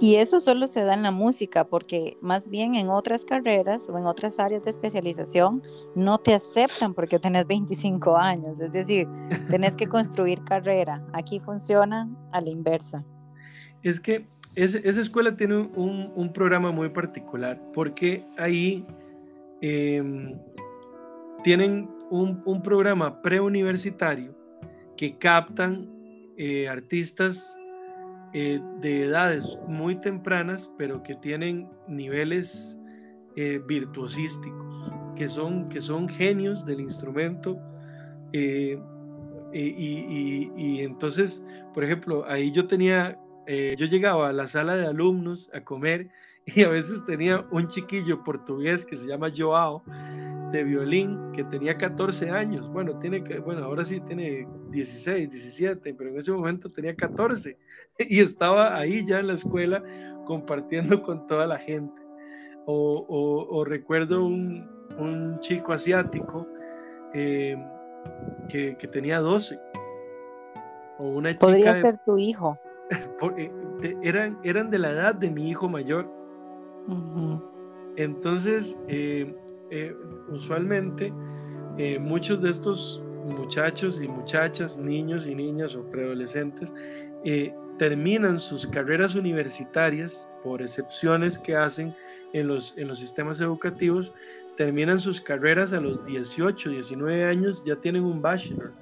Y 0.00 0.14
eso 0.14 0.40
solo 0.40 0.66
se 0.66 0.82
da 0.82 0.94
en 0.94 1.02
la 1.02 1.10
música, 1.10 1.64
porque 1.64 2.16
más 2.22 2.48
bien 2.48 2.74
en 2.74 2.88
otras 2.88 3.26
carreras 3.26 3.86
o 3.90 3.98
en 3.98 4.06
otras 4.06 4.38
áreas 4.38 4.62
de 4.62 4.70
especialización 4.70 5.62
no 5.94 6.16
te 6.16 6.32
aceptan 6.32 6.94
porque 6.94 7.18
tenés 7.18 7.46
25 7.46 8.16
años. 8.16 8.60
Es 8.60 8.72
decir, 8.72 9.06
tenés 9.50 9.76
que 9.76 9.86
construir 9.86 10.42
carrera. 10.42 11.04
Aquí 11.12 11.38
funciona 11.38 12.08
a 12.32 12.40
la 12.40 12.48
inversa. 12.48 13.04
Es 13.82 14.00
que 14.00 14.26
esa 14.54 15.00
escuela 15.00 15.36
tiene 15.36 15.56
un, 15.56 16.32
programa 16.32 16.72
muy 16.72 16.88
particular, 16.88 17.60
porque 17.74 18.24
ahí 18.38 18.86
em, 19.60 20.34
tienen 21.44 21.90
un, 22.10 22.42
un 22.46 22.62
programa 22.62 23.20
preuniversitario 23.20 24.34
que 24.96 25.16
captan 25.18 25.88
eh, 26.36 26.68
artistas 26.68 27.54
eh, 28.32 28.60
de 28.80 29.04
edades 29.04 29.58
muy 29.66 29.96
tempranas, 30.00 30.70
pero 30.78 31.02
que 31.02 31.14
tienen 31.16 31.68
niveles 31.88 32.78
eh, 33.36 33.60
virtuosísticos, 33.66 34.90
que 35.16 35.28
son, 35.28 35.68
que 35.68 35.80
son 35.80 36.08
genios 36.08 36.64
del 36.64 36.80
instrumento. 36.80 37.58
Y, 38.32 38.76
y, 39.52 40.80
entonces, 40.80 41.44
por 41.74 41.82
ejemplo, 41.82 42.24
ahí 42.28 42.52
yo 42.52 42.68
tenía, 42.68 43.18
yo 43.48 43.86
llegaba 43.86 44.28
a 44.28 44.32
la 44.32 44.46
sala 44.46 44.76
de 44.76 44.86
alumnos 44.86 45.50
a 45.52 45.62
comer 45.62 46.10
y 46.46 46.62
a 46.62 46.68
veces 46.68 47.04
tenía 47.04 47.46
un 47.50 47.68
chiquillo 47.68 48.22
portugués 48.24 48.84
que 48.84 48.96
se 48.96 49.06
llama 49.06 49.30
Joao, 49.34 49.82
de 50.50 50.64
violín 50.64 51.32
que 51.32 51.44
tenía 51.44 51.76
14 51.76 52.30
años. 52.30 52.68
Bueno, 52.68 52.98
tiene 52.98 53.22
que, 53.22 53.38
bueno, 53.38 53.64
ahora 53.64 53.84
sí 53.84 54.00
tiene 54.00 54.46
16, 54.70 55.30
17, 55.30 55.94
pero 55.94 56.10
en 56.10 56.18
ese 56.18 56.32
momento 56.32 56.70
tenía 56.70 56.94
14 56.94 57.56
y 57.98 58.20
estaba 58.20 58.76
ahí 58.76 59.06
ya 59.06 59.20
en 59.20 59.28
la 59.28 59.34
escuela 59.34 59.82
compartiendo 60.26 61.02
con 61.02 61.26
toda 61.26 61.46
la 61.46 61.58
gente. 61.58 62.00
O, 62.72 63.64
recuerdo 63.66 64.24
un, 64.24 64.68
un, 64.96 65.40
chico 65.40 65.72
asiático 65.72 66.46
eh, 67.12 67.56
que, 68.48 68.76
que, 68.76 68.86
tenía 68.86 69.18
12. 69.18 69.58
O 70.98 71.08
una 71.08 71.36
Podría 71.36 71.80
ser 71.80 71.98
tu 72.06 72.16
hijo. 72.16 72.56
Porque 73.18 73.50
eran, 74.02 74.38
eran 74.44 74.70
de 74.70 74.78
la 74.78 74.90
edad 74.90 75.14
de 75.16 75.30
mi 75.30 75.48
hijo 75.48 75.68
mayor. 75.68 76.08
Entonces, 77.96 78.76
eh, 78.88 79.34
eh, 79.70 79.94
usualmente 80.28 81.12
eh, 81.76 81.98
muchos 81.98 82.40
de 82.40 82.50
estos 82.50 83.02
muchachos 83.26 84.00
y 84.02 84.08
muchachas, 84.08 84.78
niños 84.78 85.26
y 85.26 85.34
niñas 85.34 85.76
o 85.76 85.82
preadolescentes, 85.82 86.72
terminan 87.78 88.38
sus 88.38 88.66
carreras 88.66 89.14
universitarias 89.14 90.28
por 90.42 90.62
excepciones 90.62 91.38
que 91.38 91.56
hacen 91.56 91.94
en 92.32 92.48
los, 92.48 92.76
en 92.78 92.88
los 92.88 92.98
sistemas 92.98 93.40
educativos, 93.40 94.12
terminan 94.56 95.00
sus 95.00 95.20
carreras 95.20 95.72
a 95.72 95.80
los 95.80 96.04
18, 96.06 96.70
19 96.70 97.24
años, 97.24 97.62
ya 97.64 97.76
tienen 97.76 98.04
un 98.04 98.22
bachelor. 98.22 98.72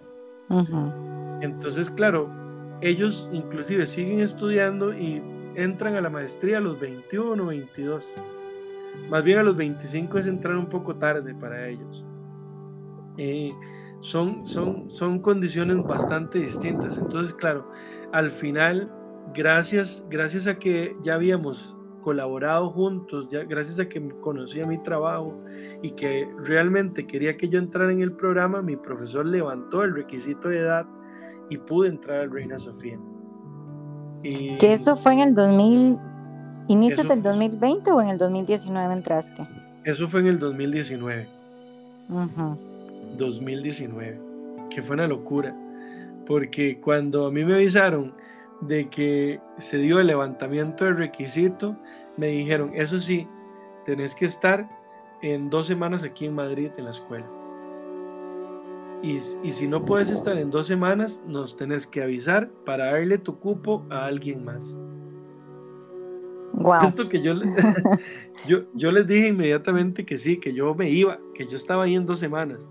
Entonces, 1.40 1.90
claro, 1.90 2.30
ellos 2.80 3.28
inclusive 3.32 3.86
siguen 3.86 4.20
estudiando 4.20 4.92
y 4.92 5.20
entran 5.58 5.96
a 5.96 6.00
la 6.00 6.08
maestría 6.08 6.58
a 6.58 6.60
los 6.60 6.78
21, 6.78 7.44
22. 7.44 8.04
Más 9.10 9.24
bien 9.24 9.38
a 9.38 9.42
los 9.42 9.56
25 9.56 10.18
es 10.18 10.26
entrar 10.26 10.56
un 10.56 10.66
poco 10.66 10.94
tarde 10.94 11.34
para 11.34 11.68
ellos. 11.68 12.04
Eh, 13.16 13.52
son, 14.00 14.46
son, 14.46 14.90
son 14.90 15.18
condiciones 15.18 15.82
bastante 15.82 16.38
distintas. 16.38 16.96
Entonces, 16.96 17.34
claro, 17.34 17.70
al 18.12 18.30
final, 18.30 18.92
gracias, 19.34 20.04
gracias 20.08 20.46
a 20.46 20.58
que 20.58 20.96
ya 21.02 21.14
habíamos 21.14 21.76
colaborado 22.02 22.70
juntos, 22.70 23.28
gracias 23.28 23.80
a 23.80 23.88
que 23.88 24.00
conocía 24.20 24.64
mi 24.64 24.80
trabajo 24.82 25.42
y 25.82 25.90
que 25.90 26.30
realmente 26.38 27.06
quería 27.06 27.36
que 27.36 27.48
yo 27.48 27.58
entrara 27.58 27.90
en 27.90 28.00
el 28.00 28.12
programa, 28.12 28.62
mi 28.62 28.76
profesor 28.76 29.26
levantó 29.26 29.82
el 29.82 29.94
requisito 29.94 30.48
de 30.48 30.60
edad 30.60 30.86
y 31.50 31.58
pude 31.58 31.88
entrar 31.88 32.20
al 32.20 32.30
Reina 32.30 32.58
Sofía. 32.60 32.98
Y, 34.22 34.56
que 34.58 34.72
eso 34.72 34.96
fue 34.96 35.14
en 35.14 35.20
el 35.20 35.34
2000, 35.34 35.98
¿Inicio 36.68 37.02
del 37.04 37.22
2020 37.22 37.90
o 37.92 38.02
en 38.02 38.08
el 38.08 38.18
2019 38.18 38.92
entraste? 38.92 39.46
Eso 39.84 40.06
fue 40.06 40.20
en 40.20 40.26
el 40.26 40.38
2019. 40.38 41.26
2019. 43.16 44.20
Que 44.68 44.82
fue 44.82 44.94
una 44.94 45.06
locura. 45.06 45.56
Porque 46.26 46.78
cuando 46.78 47.26
a 47.26 47.30
mí 47.30 47.42
me 47.42 47.54
avisaron 47.54 48.12
de 48.60 48.90
que 48.90 49.40
se 49.56 49.78
dio 49.78 49.98
el 49.98 50.08
levantamiento 50.08 50.84
del 50.84 50.98
requisito, 50.98 51.74
me 52.18 52.26
dijeron, 52.26 52.72
eso 52.74 53.00
sí, 53.00 53.26
tenés 53.86 54.14
que 54.14 54.26
estar 54.26 54.68
en 55.22 55.48
dos 55.48 55.66
semanas 55.66 56.02
aquí 56.02 56.26
en 56.26 56.34
Madrid 56.34 56.70
en 56.76 56.84
la 56.84 56.90
escuela. 56.90 57.26
Y, 59.02 59.20
y, 59.44 59.52
si 59.52 59.68
no 59.68 59.84
puedes 59.84 60.10
estar 60.10 60.36
en 60.36 60.50
dos 60.50 60.66
semanas, 60.66 61.22
nos 61.26 61.56
tenés 61.56 61.86
que 61.86 62.02
avisar 62.02 62.50
para 62.64 62.86
darle 62.86 63.18
tu 63.18 63.38
cupo 63.38 63.86
a 63.90 64.06
alguien 64.06 64.44
más. 64.44 64.76
Esto 66.82 67.08
que 67.08 67.22
yo, 67.22 67.34
yo, 68.48 68.64
yo 68.74 68.92
les 68.92 69.06
dije 69.06 69.28
inmediatamente 69.28 70.04
que 70.04 70.18
sí, 70.18 70.38
que 70.38 70.52
yo 70.52 70.74
me 70.74 70.90
iba, 70.90 71.18
que 71.34 71.46
yo 71.46 71.56
estaba 71.56 71.84
ahí 71.84 71.94
en 71.94 72.06
dos 72.06 72.18
semanas. 72.18 72.66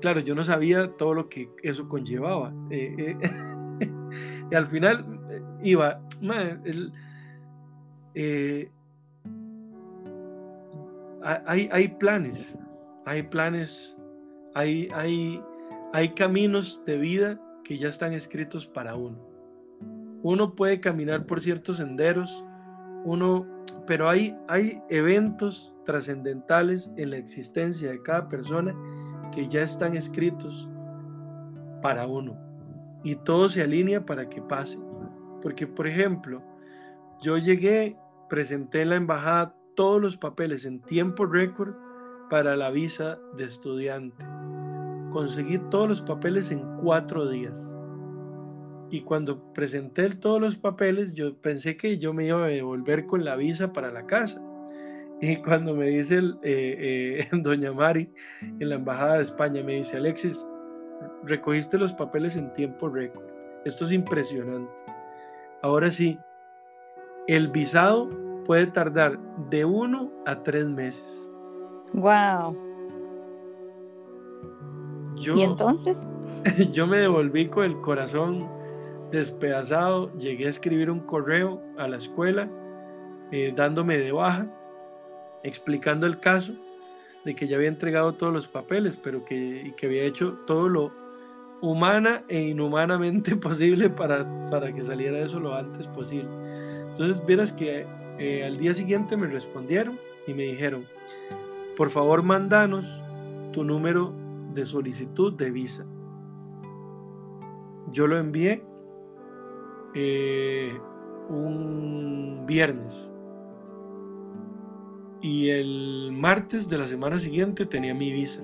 Claro, 0.00 0.20
yo 0.20 0.34
no 0.34 0.42
sabía 0.42 0.88
todo 0.96 1.14
lo 1.14 1.28
que 1.28 1.48
eso 1.62 1.88
conllevaba. 1.88 2.52
Eh, 2.70 3.16
eh, 3.20 3.30
y 4.50 4.54
al 4.54 4.66
final 4.66 5.20
eh, 5.30 5.42
iba, 5.62 6.00
hay, 11.46 11.68
hay 11.70 11.88
planes, 11.88 12.58
hay 13.06 13.22
planes, 13.22 13.96
hay, 14.54 14.88
hay, 14.94 15.40
hay 15.92 16.10
caminos 16.10 16.82
de 16.86 16.96
vida 16.96 17.40
que 17.64 17.78
ya 17.78 17.88
están 17.88 18.12
escritos 18.12 18.66
para 18.66 18.94
uno. 18.94 19.18
Uno 20.22 20.54
puede 20.54 20.80
caminar 20.80 21.26
por 21.26 21.40
ciertos 21.40 21.78
senderos, 21.78 22.44
uno, 23.04 23.46
pero 23.86 24.08
hay, 24.08 24.36
hay 24.48 24.80
eventos 24.88 25.74
trascendentales 25.84 26.90
en 26.96 27.10
la 27.10 27.16
existencia 27.16 27.90
de 27.90 28.02
cada 28.02 28.28
persona 28.28 28.74
que 29.34 29.48
ya 29.48 29.62
están 29.62 29.96
escritos 29.96 30.68
para 31.82 32.06
uno 32.06 32.36
y 33.04 33.16
todo 33.16 33.48
se 33.48 33.62
alinea 33.62 34.04
para 34.06 34.28
que 34.28 34.40
pase. 34.40 34.78
Porque, 35.42 35.66
por 35.66 35.86
ejemplo, 35.86 36.42
yo 37.20 37.36
llegué, 37.36 37.96
presenté 38.28 38.82
en 38.82 38.90
la 38.90 38.96
embajada 38.96 39.54
todos 39.74 40.00
los 40.00 40.16
papeles 40.16 40.64
en 40.64 40.80
tiempo 40.80 41.26
récord 41.26 41.74
para 42.30 42.56
la 42.56 42.70
visa 42.70 43.18
de 43.36 43.44
estudiante. 43.44 44.24
Conseguí 45.12 45.58
todos 45.70 45.88
los 45.88 46.02
papeles 46.02 46.50
en 46.50 46.62
cuatro 46.78 47.28
días. 47.28 47.74
Y 48.90 49.02
cuando 49.02 49.52
presenté 49.54 50.10
todos 50.10 50.40
los 50.40 50.56
papeles, 50.56 51.14
yo 51.14 51.34
pensé 51.34 51.76
que 51.76 51.98
yo 51.98 52.12
me 52.12 52.26
iba 52.26 52.44
a 52.44 52.48
devolver 52.48 53.06
con 53.06 53.24
la 53.24 53.36
visa 53.36 53.72
para 53.72 53.90
la 53.90 54.06
casa. 54.06 54.42
Y 55.20 55.36
cuando 55.42 55.74
me 55.74 55.86
dice 55.86 56.16
el, 56.16 56.38
eh, 56.42 57.18
eh, 57.20 57.28
doña 57.32 57.72
Mari 57.72 58.10
en 58.40 58.68
la 58.68 58.74
Embajada 58.74 59.16
de 59.16 59.22
España, 59.22 59.62
me 59.62 59.76
dice, 59.76 59.96
Alexis, 59.96 60.46
recogiste 61.24 61.78
los 61.78 61.92
papeles 61.94 62.36
en 62.36 62.52
tiempo 62.52 62.88
récord. 62.88 63.24
Esto 63.64 63.84
es 63.84 63.92
impresionante. 63.92 64.70
Ahora 65.62 65.90
sí, 65.90 66.18
el 67.28 67.48
visado 67.48 68.10
puede 68.44 68.66
tardar 68.66 69.18
de 69.48 69.64
uno 69.64 70.10
a 70.26 70.42
tres 70.42 70.66
meses. 70.66 71.30
Wow. 71.94 72.71
¿Y 75.24 75.42
entonces? 75.42 76.08
Yo 76.72 76.86
me 76.86 76.98
devolví 76.98 77.48
con 77.48 77.64
el 77.64 77.80
corazón 77.80 78.48
despedazado, 79.10 80.12
llegué 80.18 80.46
a 80.46 80.50
escribir 80.50 80.90
un 80.90 81.00
correo 81.00 81.60
a 81.78 81.86
la 81.86 81.98
escuela 81.98 82.48
eh, 83.30 83.52
dándome 83.54 83.98
de 83.98 84.12
baja, 84.12 84.46
explicando 85.42 86.06
el 86.06 86.18
caso 86.18 86.52
de 87.24 87.34
que 87.34 87.46
ya 87.46 87.56
había 87.56 87.68
entregado 87.68 88.14
todos 88.14 88.32
los 88.32 88.48
papeles, 88.48 88.98
pero 89.02 89.24
que, 89.24 89.62
y 89.66 89.72
que 89.72 89.86
había 89.86 90.04
hecho 90.04 90.38
todo 90.46 90.68
lo 90.68 90.92
humana 91.60 92.24
e 92.28 92.40
inhumanamente 92.40 93.36
posible 93.36 93.88
para, 93.88 94.26
para 94.50 94.72
que 94.74 94.82
saliera 94.82 95.18
eso 95.20 95.38
lo 95.38 95.54
antes 95.54 95.86
posible. 95.88 96.28
Entonces, 96.90 97.24
vieras 97.26 97.52
que 97.52 97.86
eh, 98.18 98.44
al 98.44 98.58
día 98.58 98.74
siguiente 98.74 99.16
me 99.16 99.26
respondieron 99.26 99.98
y 100.26 100.34
me 100.34 100.42
dijeron, 100.44 100.84
por 101.76 101.90
favor, 101.90 102.22
mandanos 102.22 102.84
tu 103.52 103.64
número 103.64 104.12
de 104.54 104.64
solicitud 104.64 105.34
de 105.34 105.50
visa. 105.50 105.86
Yo 107.90 108.06
lo 108.06 108.18
envié 108.18 108.64
eh, 109.94 110.78
un 111.28 112.44
viernes. 112.46 113.12
Y 115.20 115.50
el 115.50 116.10
martes 116.12 116.68
de 116.68 116.78
la 116.78 116.86
semana 116.86 117.20
siguiente 117.20 117.66
tenía 117.66 117.94
mi 117.94 118.12
visa. 118.12 118.42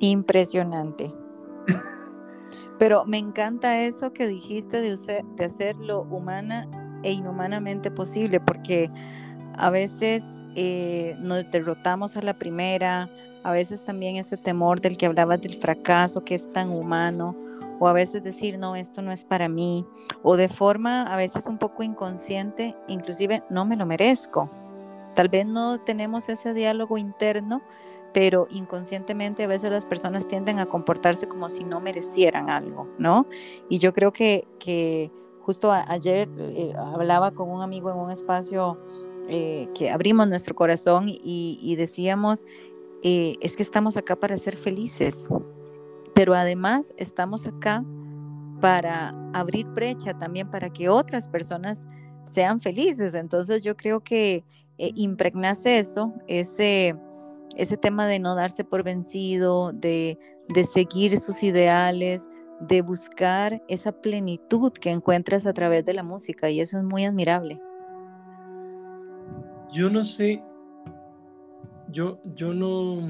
Impresionante. 0.00 1.12
Pero 2.78 3.04
me 3.04 3.18
encanta 3.18 3.78
eso 3.82 4.12
que 4.12 4.26
dijiste 4.26 4.80
de, 4.80 5.24
de 5.36 5.44
hacer 5.44 5.76
lo 5.76 6.02
humana 6.02 6.66
e 7.02 7.12
inhumanamente 7.12 7.90
posible, 7.90 8.40
porque 8.40 8.90
a 9.58 9.70
veces 9.70 10.24
eh, 10.54 11.16
nos 11.18 11.50
derrotamos 11.50 12.16
a 12.16 12.22
la 12.22 12.34
primera, 12.34 13.08
a 13.42 13.52
veces 13.52 13.82
también 13.82 14.16
ese 14.16 14.36
temor 14.36 14.80
del 14.80 14.96
que 14.96 15.06
hablabas 15.06 15.40
del 15.40 15.54
fracaso, 15.54 16.24
que 16.24 16.34
es 16.34 16.50
tan 16.52 16.70
humano, 16.70 17.36
o 17.78 17.88
a 17.88 17.92
veces 17.92 18.22
decir, 18.22 18.58
no, 18.58 18.76
esto 18.76 19.02
no 19.02 19.10
es 19.12 19.24
para 19.24 19.48
mí, 19.48 19.84
o 20.22 20.36
de 20.36 20.48
forma 20.48 21.02
a 21.12 21.16
veces 21.16 21.46
un 21.46 21.58
poco 21.58 21.82
inconsciente, 21.82 22.76
inclusive 22.88 23.42
no 23.50 23.64
me 23.64 23.76
lo 23.76 23.86
merezco. 23.86 24.50
tal 25.14 25.28
vez 25.28 25.44
no 25.46 25.78
tenemos 25.78 26.28
ese 26.28 26.54
diálogo 26.54 26.96
interno, 26.96 27.60
pero 28.14 28.46
inconscientemente 28.50 29.44
a 29.44 29.46
veces 29.46 29.70
las 29.70 29.86
personas 29.86 30.26
tienden 30.28 30.58
a 30.58 30.66
comportarse 30.66 31.28
como 31.28 31.48
si 31.50 31.64
no 31.64 31.80
merecieran 31.80 32.50
algo, 32.50 32.88
¿no? 32.98 33.26
Y 33.68 33.78
yo 33.78 33.92
creo 33.92 34.12
que, 34.12 34.46
que 34.58 35.10
justo 35.40 35.72
ayer 35.72 36.28
eh, 36.38 36.72
hablaba 36.76 37.32
con 37.32 37.50
un 37.50 37.62
amigo 37.62 37.90
en 37.90 37.98
un 37.98 38.10
espacio 38.10 38.78
eh, 39.28 39.68
que 39.74 39.90
abrimos 39.90 40.28
nuestro 40.28 40.54
corazón 40.54 41.06
y, 41.08 41.74
decíamos, 41.76 42.46
eh, 43.02 43.34
es 43.40 43.56
que 43.56 43.62
estamos 43.62 43.96
acá 43.96 44.16
para 44.16 44.36
ser 44.38 44.56
felices, 44.56 45.28
pero 46.14 46.34
además 46.34 46.94
estamos 46.96 47.46
acá 47.46 47.84
para 48.60 49.14
abrir 49.32 49.66
brecha 49.66 50.16
también 50.18 50.50
para 50.50 50.70
que 50.70 50.88
otras 50.88 51.28
personas 51.28 51.86
sean 52.32 52.60
felices. 52.60 53.14
Entonces 53.14 53.64
yo 53.64 53.76
creo 53.76 54.00
que 54.00 54.44
impregnase 54.78 55.78
eso, 55.78 56.12
ese 56.26 56.96
ese 57.56 57.76
tema 57.76 58.06
de 58.06 58.18
no 58.18 58.34
darse 58.34 58.64
por 58.64 58.82
vencido, 58.82 59.72
de, 59.72 60.18
seguir 60.72 61.18
sus 61.18 61.42
ideales, 61.42 62.28
de 62.60 62.82
buscar 62.82 63.62
esa 63.68 63.92
plenitud 63.92 64.72
que 64.72 64.90
encuentras 64.90 65.46
a 65.46 65.52
través 65.52 65.84
de 65.84 65.94
la 65.94 66.02
música 66.02 66.50
y 66.50 66.60
eso 66.60 66.78
es 66.78 66.84
muy 66.84 67.04
admirable. 67.04 67.60
Yo 69.72 69.90
no 69.90 70.04
sé, 70.04 70.42
yo, 71.88 72.20
yo 72.34 72.52
no, 72.52 73.00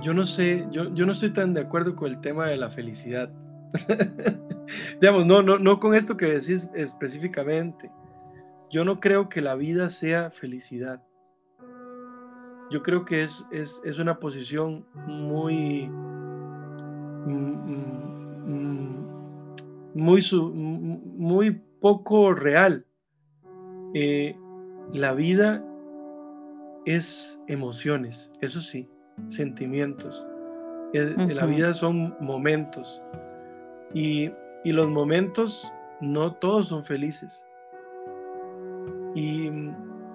yo 0.00 0.14
no 0.14 0.24
sé, 0.24 0.66
yo, 0.70 0.92
yo 0.94 1.06
no 1.06 1.12
estoy 1.12 1.32
tan 1.32 1.54
de 1.54 1.60
acuerdo 1.60 1.94
con 1.94 2.10
el 2.10 2.20
tema 2.20 2.46
de 2.46 2.56
la 2.56 2.70
felicidad. 2.70 3.30
Digamos, 5.00 5.26
no, 5.26 5.42
no, 5.42 5.58
no 5.58 5.78
con 5.78 5.94
esto 5.94 6.16
que 6.16 6.26
decís 6.26 6.68
específicamente. 6.74 7.90
Yo 8.70 8.84
no 8.84 9.00
creo 9.00 9.28
que 9.28 9.40
la 9.40 9.54
vida 9.54 9.90
sea 9.90 10.30
felicidad 10.30 11.02
yo 12.70 12.82
creo 12.82 13.04
que 13.04 13.24
es, 13.24 13.44
es, 13.50 13.98
una 13.98 14.18
posición 14.18 14.84
muy, 15.06 15.88
mm, 17.26 17.30
mm, 18.46 19.06
muy, 19.94 20.22
muy 20.52 21.50
poco 21.80 22.34
real. 22.34 22.84
Eh, 23.94 24.36
la 24.92 25.12
vida 25.12 25.64
es 26.84 27.42
emociones, 27.46 28.30
eso 28.40 28.60
sí, 28.60 28.88
sentimientos. 29.28 30.26
La 30.92 31.44
vida 31.44 31.74
son 31.74 32.16
momentos. 32.20 33.02
Y, 33.92 34.30
y, 34.64 34.72
los 34.72 34.88
momentos 34.88 35.70
no 36.00 36.34
todos 36.34 36.68
son 36.68 36.84
felices. 36.84 37.44
Y 39.14 39.50
mm, 39.50 39.74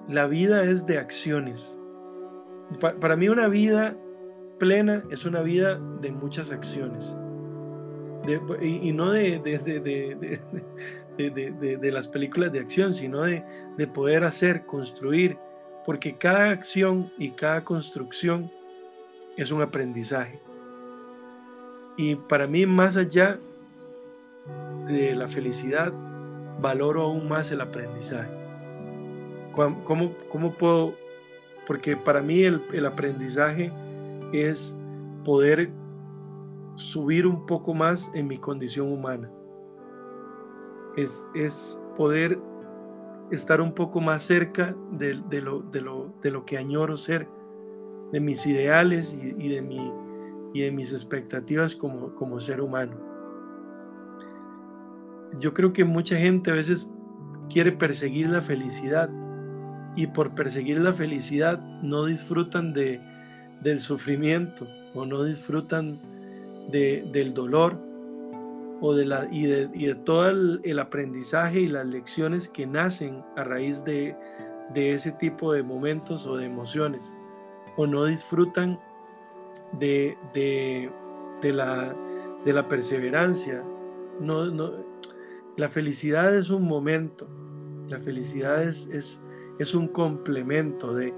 la 0.10 0.26
vida 0.28 0.64
es 0.64 0.86
de 0.86 0.98
acciones 0.98 1.80
para 2.80 3.16
mí 3.16 3.30
una 3.30 3.48
vida 3.48 3.96
plena 4.60 5.04
es 5.12 5.26
una 5.26 5.42
vida 5.42 5.80
de 6.02 6.12
muchas 6.12 6.52
acciones. 6.52 7.16
y, 8.62 8.92
no 8.94 9.12
de, 9.12 9.40
de, 9.40 10.42
las 11.18 12.08
películas 12.08 12.52
de 12.52 12.60
acción, 12.60 12.94
sino 12.94 13.22
de, 13.24 13.44
poder 13.94 14.24
hacer, 14.24 14.66
construir, 14.66 15.38
porque 15.86 16.18
cada 16.18 16.52
acción 16.52 17.12
y 17.18 17.32
cada 17.32 17.64
construcción 17.64 18.52
es 19.38 19.52
un 19.52 19.62
aprendizaje. 19.62 20.40
Y 21.98 22.16
para 22.16 22.48
mí, 22.48 22.66
más 22.66 22.98
allá 22.98 23.40
de 24.88 25.16
la 25.16 25.28
felicidad, 25.28 25.94
valoro 26.60 27.04
aún 27.04 27.28
más 27.28 27.52
el 27.52 27.62
aprendizaje. 27.62 28.32
¿Cómo, 29.54 30.16
cómo 30.30 30.54
puedo 30.54 30.96
porque 31.68 31.96
para 31.96 32.22
mí 32.22 32.44
el, 32.44 32.86
aprendizaje 32.86 33.72
es 34.34 34.76
poder 35.24 35.70
subir 36.76 37.26
un 37.26 37.46
poco 37.46 37.74
más 37.74 38.10
en 38.14 38.28
mi 38.28 38.38
condición 38.38 38.92
humana. 38.92 39.30
Es, 40.96 41.28
es 41.34 41.80
poder 41.98 42.40
estar 43.32 43.62
un 43.62 43.74
poco 43.74 44.00
más 44.00 44.24
cerca 44.24 44.76
de, 44.92 45.16
lo, 45.16 45.62
de, 45.62 45.82
lo, 45.82 46.14
de, 46.22 46.32
lo, 46.32 46.46
que 46.46 46.58
añoro 46.58 46.98
ser, 46.98 47.28
de 48.12 48.20
mis 48.20 48.46
ideales 48.46 49.18
y, 49.20 49.50
de, 49.50 49.62
mi, 49.62 49.92
y 50.54 50.62
de 50.62 50.72
mis 50.72 50.94
expectativas 50.94 51.76
como, 51.76 52.14
como 52.16 52.40
ser 52.40 52.62
humano. 52.62 52.96
Yo 55.40 55.54
creo 55.54 55.74
que 55.74 55.84
mucha 55.84 56.16
gente 56.18 56.52
a 56.52 56.54
veces 56.54 56.92
quiere 57.50 57.72
perseguir 57.72 58.30
la 58.30 58.42
felicidad 58.42 59.10
y 59.96 60.08
por 60.08 60.36
perseguir 60.36 60.80
la 60.80 60.94
felicidad 60.94 61.60
no 61.82 62.06
disfrutan 62.06 62.74
de, 62.74 63.00
del 63.62 63.80
sufrimiento 63.80 64.68
o 64.94 65.06
no 65.06 65.24
disfrutan 65.24 66.00
de, 66.72 67.08
del 67.12 67.34
dolor 67.34 67.78
o 68.86 68.94
de 68.94 69.06
la, 69.06 69.30
y, 69.32 69.46
de, 69.46 69.70
y 69.74 69.86
de 69.86 69.96
todo 69.96 70.30
el, 70.30 70.78
aprendizaje 70.78 71.62
y 71.62 71.68
las 71.68 71.86
lecciones 71.86 72.50
que 72.50 72.68
nacen 72.68 73.24
a 73.38 73.46
raíz 73.46 73.82
de, 73.86 74.14
de 74.74 74.94
ese 74.94 75.14
tipo 75.14 75.54
de 75.54 75.64
momentos 75.64 76.28
o 76.28 76.36
de 76.36 76.46
emociones 76.46 77.16
o 77.78 77.88
no 77.88 78.04
disfrutan 78.04 78.78
de, 79.80 80.18
de, 80.34 80.92
de, 81.42 81.54
la, 81.54 81.96
de 82.44 82.52
la 82.52 82.68
perseverancia. 82.68 83.64
No, 84.20 84.48
no, 84.48 84.74
la 85.56 85.70
felicidad 85.70 86.36
es 86.36 86.50
un 86.50 86.64
momento, 86.64 87.26
la 87.88 88.00
felicidad 88.00 88.64
es, 88.64 88.90
es, 88.90 89.24
es 89.60 89.74
un 89.74 89.88
complemento 89.88 90.94
de, 90.94 91.14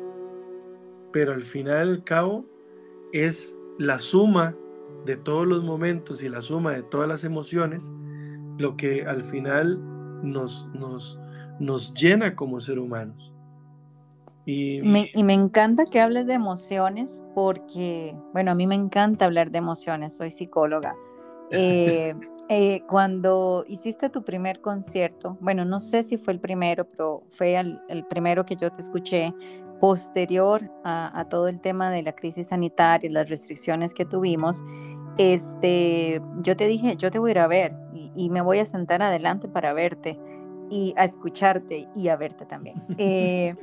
pero 1.12 1.34
al 1.34 1.44
final 1.44 1.90
al 1.90 2.04
cabo 2.04 2.46
es 3.12 3.60
la 3.80 3.98
suma 3.98 4.56
de 5.06 5.18
todos 5.18 5.46
los 5.46 5.64
momentos 5.64 6.24
y 6.24 6.30
la 6.30 6.42
suma 6.42 6.74
de 6.74 6.84
todas 6.84 7.08
las 7.08 7.24
emociones 7.24 7.92
lo 8.58 8.78
que 8.78 9.06
al 9.06 9.24
final 9.24 9.80
nos, 10.24 10.68
nos, 10.74 11.20
nos 11.60 11.94
llena 11.94 12.36
como 12.36 12.60
ser 12.60 12.80
humanos. 12.80 13.32
Y 14.46 14.80
me, 14.84 15.10
y 15.14 15.24
me, 15.24 15.34
encanta 15.34 15.86
que 15.86 16.00
hables 16.00 16.28
de 16.28 16.36
emociones 16.36 17.24
porque, 17.34 18.16
bueno, 18.32 18.52
a 18.52 18.56
mí 18.56 18.68
me 18.68 18.76
encanta 18.76 19.26
hablar 19.26 19.50
de 19.50 19.58
emociones, 19.58 20.16
soy 20.16 20.32
psicóloga. 20.32 20.96
Eh, 21.52 22.16
eh, 22.48 22.82
cuando 22.88 23.64
hiciste 23.68 24.10
tu 24.10 24.24
primer 24.24 24.62
concierto, 24.62 25.38
bueno, 25.42 25.66
no 25.66 25.80
sé 25.80 26.04
si 26.04 26.18
fue 26.18 26.34
el 26.34 26.40
primero, 26.40 26.88
pero 26.88 27.24
fue 27.30 27.56
el, 27.56 28.06
primero 28.08 28.46
que 28.46 28.56
yo 28.56 28.72
te 28.72 28.82
escuché 28.82 29.34
posterior 29.80 30.72
a, 30.84 31.26
todo 31.30 31.48
el 31.48 31.62
tema 31.62 31.90
de 31.90 32.04
la 32.04 32.14
crisis 32.14 32.48
sanitaria, 32.48 33.10
las 33.12 33.30
restricciones 33.30 33.94
que 33.94 34.06
tuvimos, 34.06 34.64
este, 35.18 36.22
yo 36.40 36.56
te 36.56 36.68
dije, 36.68 36.96
yo 36.98 37.12
te 37.12 37.20
voy 37.20 37.30
a 37.30 37.32
ir 37.32 37.40
a 37.40 37.48
ver 37.48 37.76
y, 37.94 38.30
me 38.30 38.42
voy 38.42 38.60
a 38.60 38.66
sentar 38.66 39.02
adelante 39.02 39.48
para 39.48 39.74
verte 39.74 40.20
y 40.70 40.94
a 40.98 41.06
escucharte 41.06 41.88
y 41.96 42.10
a 42.10 42.16
verte 42.16 42.46
también. 42.46 42.84
Eh, 42.98 43.56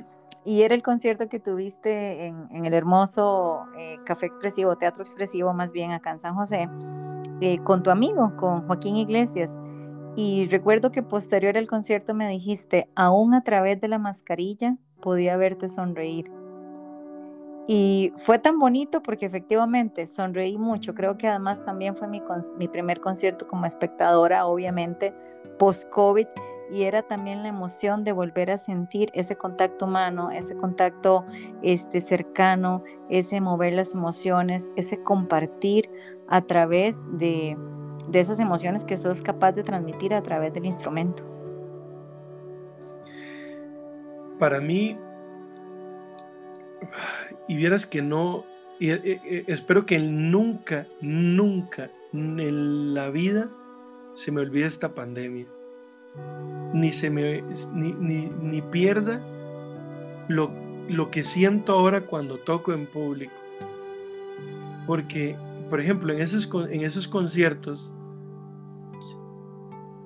y 0.44 0.62
era 0.62 0.74
el 0.74 0.82
concierto 0.82 1.28
que 1.28 1.38
tuviste 1.38 2.26
en, 2.26 2.64
el 2.64 2.74
hermoso 2.74 3.64
eh, 3.78 3.98
Café 4.04 4.26
Expresivo, 4.26 4.76
Teatro 4.76 5.02
Expresivo, 5.04 5.52
más 5.52 5.72
bien 5.72 5.92
acá 5.92 6.10
en 6.10 6.18
San 6.18 6.34
José. 6.34 6.68
Eh, 7.40 7.58
con 7.58 7.82
tu 7.82 7.90
amigo, 7.90 8.34
con 8.36 8.66
Joaquín 8.66 8.96
Iglesias. 8.96 9.60
Y 10.16 10.46
recuerdo 10.48 10.90
que 10.90 11.02
posterior 11.02 11.56
al 11.56 11.66
concierto 11.66 12.12
me 12.12 12.28
dijiste, 12.28 12.88
aún 12.96 13.34
a 13.34 13.42
través 13.42 13.80
de 13.80 13.88
la 13.88 13.98
mascarilla 13.98 14.76
podía 15.02 15.36
verte 15.36 15.68
sonreír. 15.68 16.30
Y 17.66 18.12
fue 18.16 18.38
tan 18.38 18.58
bonito 18.58 19.02
porque 19.02 19.26
efectivamente 19.26 20.06
sonreí 20.06 20.58
mucho. 20.58 20.94
Creo 20.94 21.16
que 21.16 21.28
además 21.28 21.64
también 21.64 21.94
fue 21.94 22.08
mi, 22.08 22.22
mi 22.58 22.68
primer 22.68 23.00
concierto 23.00 23.46
como 23.46 23.66
espectadora, 23.66 24.46
obviamente, 24.46 25.14
post-COVID. 25.58 26.26
Y 26.72 26.84
era 26.84 27.02
también 27.02 27.42
la 27.42 27.48
emoción 27.48 28.02
de 28.02 28.12
volver 28.12 28.50
a 28.50 28.56
sentir 28.56 29.10
ese 29.12 29.36
contacto 29.36 29.84
humano, 29.84 30.30
ese 30.30 30.56
contacto 30.56 31.26
este, 31.62 32.00
cercano, 32.00 32.82
ese 33.10 33.42
mover 33.42 33.74
las 33.74 33.94
emociones, 33.94 34.70
ese 34.74 35.02
compartir 35.02 35.90
a 36.28 36.40
través 36.40 36.96
de, 37.12 37.58
esas 38.14 38.40
emociones 38.40 38.84
que 38.84 38.96
sos 38.96 39.20
capaz 39.20 39.52
de 39.52 39.62
transmitir 39.62 40.14
a 40.14 40.22
través 40.22 40.54
del 40.54 40.64
instrumento. 40.64 41.22
Para 44.42 44.60
mí, 44.60 44.98
y 47.46 47.54
vieras 47.54 47.86
que 47.86 48.02
no, 48.02 48.44
espero 48.80 49.86
que 49.86 50.00
nunca, 50.00 50.88
nunca 51.00 51.92
en 52.12 52.92
la 52.92 53.08
vida 53.10 53.48
se 54.14 54.32
me 54.32 54.40
olvide 54.40 54.66
esta 54.66 54.96
pandemia, 54.96 55.46
ni 56.74 56.90
se 56.90 57.08
me, 57.08 57.44
ni, 57.72 58.62
pierda 58.62 59.20
lo, 60.26 60.50
lo 60.88 61.12
que 61.12 61.22
siento 61.22 61.74
ahora 61.74 62.00
cuando 62.00 62.38
toco 62.38 62.72
en 62.72 62.88
público, 62.88 63.36
porque 64.88 65.36
por 65.70 65.78
ejemplo, 65.78 66.12
en 66.12 66.20
esos, 66.20 66.50
en 66.68 66.82
esos 66.82 67.06
conciertos, 67.06 67.91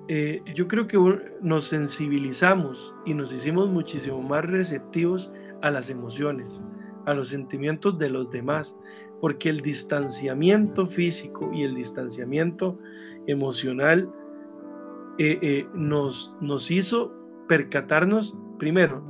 eh, 0.09 0.41
yo 0.55 0.67
creo 0.67 0.87
que 0.87 0.97
nos 1.41 1.65
sensibilizamos 1.65 2.93
y 3.05 3.13
nos 3.13 3.31
hicimos 3.31 3.69
muchísimo 3.69 4.21
más 4.21 4.45
receptivos 4.45 5.31
a 5.61 5.69
las 5.69 5.89
emociones, 5.89 6.61
a 7.05 7.13
los 7.13 7.29
sentimientos 7.29 7.97
de 7.97 8.09
los 8.09 8.29
demás, 8.31 8.75
porque 9.19 9.49
el 9.49 9.61
distanciamiento 9.61 10.87
físico 10.87 11.51
y 11.53 11.63
el 11.63 11.75
distanciamiento 11.75 12.79
emocional 13.25 14.09
eh, 15.17 15.39
eh, 15.41 15.67
nos, 15.73 16.33
nos 16.39 16.71
hizo 16.71 17.13
percatarnos, 17.47 18.37
primero, 18.59 19.03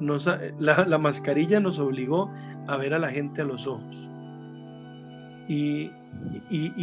la, 0.60 0.98
mascarilla 0.98 1.60
nos 1.60 1.80
obligó 1.80 2.32
a 2.68 2.78
ver 2.78 2.94
a 2.94 3.00
la 3.00 3.10
gente 3.10 3.42
a 3.42 3.46
los 3.46 3.68
ojos. 3.68 4.10
Y, 5.48 5.92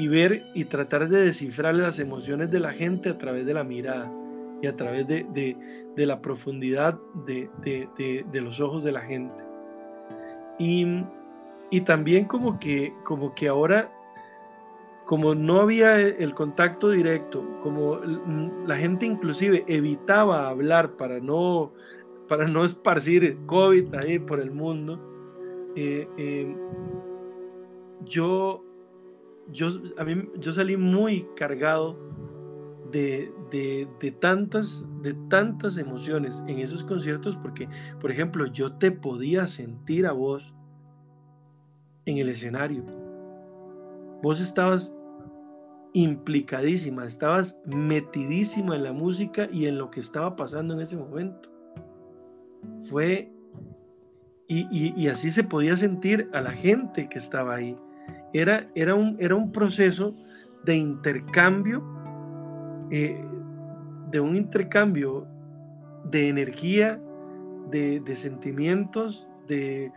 ver 0.08 0.46
y 0.54 0.64
tratar 0.64 1.08
de 1.08 1.24
descifrar 1.24 1.74
las 1.74 1.98
emociones 1.98 2.50
de 2.50 2.60
la 2.60 2.72
gente 2.72 3.08
a 3.08 3.18
través 3.18 3.46
de 3.46 3.54
la 3.54 3.64
mirada 3.64 4.10
y 4.62 4.66
a 4.66 4.76
través 4.76 5.06
de, 5.06 5.56
la 5.96 6.20
profundidad 6.20 6.98
de, 7.26 8.28
los 8.32 8.60
ojos 8.60 8.84
de 8.84 8.92
la 8.92 9.00
gente. 9.00 9.44
Y, 10.58 10.86
y 11.70 11.80
también 11.82 12.26
como 12.26 12.58
que, 12.58 12.92
como 13.04 13.34
que 13.34 13.48
ahora 13.48 13.90
como 15.04 15.34
no 15.34 15.60
había 15.60 15.98
el 16.00 16.34
contacto 16.34 16.90
directo, 16.90 17.44
como 17.62 17.96
la 18.66 18.76
gente 18.76 19.06
inclusive 19.06 19.64
evitaba 19.68 20.48
hablar 20.48 20.92
para 20.96 21.20
no, 21.20 21.72
para 22.28 22.48
no 22.48 22.64
esparcir 22.64 23.38
COVID 23.46 23.94
ahí 23.96 24.18
por 24.18 24.40
el 24.40 24.50
mundo, 24.50 24.98
eh, 25.76 26.08
em, 26.16 26.56
yo, 28.04 28.64
yo, 29.50 29.68
a 29.98 30.04
mí, 30.04 30.28
yo 30.38 30.52
salí 30.52 30.76
muy 30.76 31.26
cargado 31.36 31.98
de, 32.90 33.32
de, 33.50 34.10
tantas, 34.12 34.84
de 35.02 35.14
tantas 35.28 35.78
emociones 35.78 36.42
en 36.46 36.60
esos 36.60 36.84
conciertos 36.84 37.36
porque, 37.36 37.68
por 38.00 38.10
ejemplo, 38.10 38.46
yo 38.46 38.72
te 38.72 38.90
podía 38.90 39.46
sentir 39.46 40.06
a 40.06 40.12
vos 40.12 40.54
en 42.06 42.18
el 42.18 42.28
escenario 42.28 42.84
vos 44.24 44.40
estabas 44.40 44.96
implicadísima, 45.92 47.04
estabas 47.04 47.58
metidísima 47.66 48.74
en 48.74 48.84
la 48.84 48.92
música 48.94 49.48
y 49.52 49.66
en 49.66 49.76
lo 49.76 49.90
que 49.90 50.00
estaba 50.00 50.34
pasando 50.34 50.72
en 50.72 50.80
ese 50.80 50.96
momento. 50.96 51.50
Fue, 52.88 53.30
y, 54.48 55.06
así 55.08 55.30
se 55.30 55.44
podía 55.44 55.76
sentir 55.76 56.30
a 56.32 56.40
la 56.40 56.52
gente 56.52 57.06
que 57.10 57.18
estaba 57.18 57.56
ahí. 57.56 57.76
Era, 58.32 58.68
era, 58.74 58.94
un, 58.94 59.16
era 59.20 59.34
un 59.34 59.52
proceso 59.52 60.14
de 60.64 60.76
intercambio, 60.76 61.82
eh, 62.90 63.22
de 64.10 64.20
un 64.20 64.36
intercambio 64.36 65.26
de 66.04 66.28
energía, 66.28 67.00
de, 67.70 68.00
de 68.00 68.16
sentimientos, 68.16 69.28
de, 69.46 69.90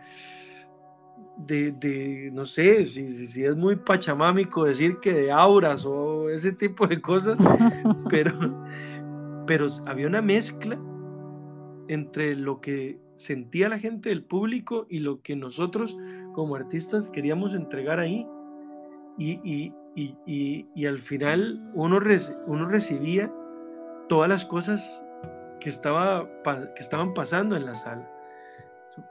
de, 1.46 2.30
no 2.32 2.46
sé, 2.46 2.84
si, 2.86 3.28
si, 3.28 3.44
es 3.44 3.56
muy 3.56 3.76
pachamámico 3.76 4.64
decir 4.64 4.98
que 4.98 5.12
de 5.12 5.30
auras 5.30 5.86
o 5.86 6.28
ese 6.30 6.52
tipo 6.52 6.86
de 6.86 7.00
cosas, 7.00 7.38
pero, 8.10 8.34
pero 9.46 9.66
había 9.86 10.06
una 10.06 10.22
mezcla 10.22 10.78
entre 11.88 12.34
lo 12.34 12.60
que 12.60 12.98
sentía 13.16 13.68
la 13.68 13.78
gente 13.78 14.10
del 14.10 14.22
público 14.22 14.86
y 14.88 15.00
lo 15.00 15.22
que 15.22 15.36
nosotros 15.36 15.96
como 16.38 16.54
artistas 16.54 17.10
queríamos 17.10 17.52
entregar 17.52 17.98
ahí. 17.98 18.24
Y, 19.18 19.72
y, 19.96 20.86
al 20.86 21.00
final 21.00 21.60
uno, 21.74 21.98
uno 22.46 22.68
recibía 22.68 23.28
todas 24.08 24.28
las 24.28 24.44
cosas 24.44 25.04
que, 25.58 25.68
estaba, 25.68 26.28
que 26.44 26.78
estaban 26.78 27.12
pasando 27.12 27.56
en 27.56 27.66
la 27.66 27.74
sala 27.74 28.08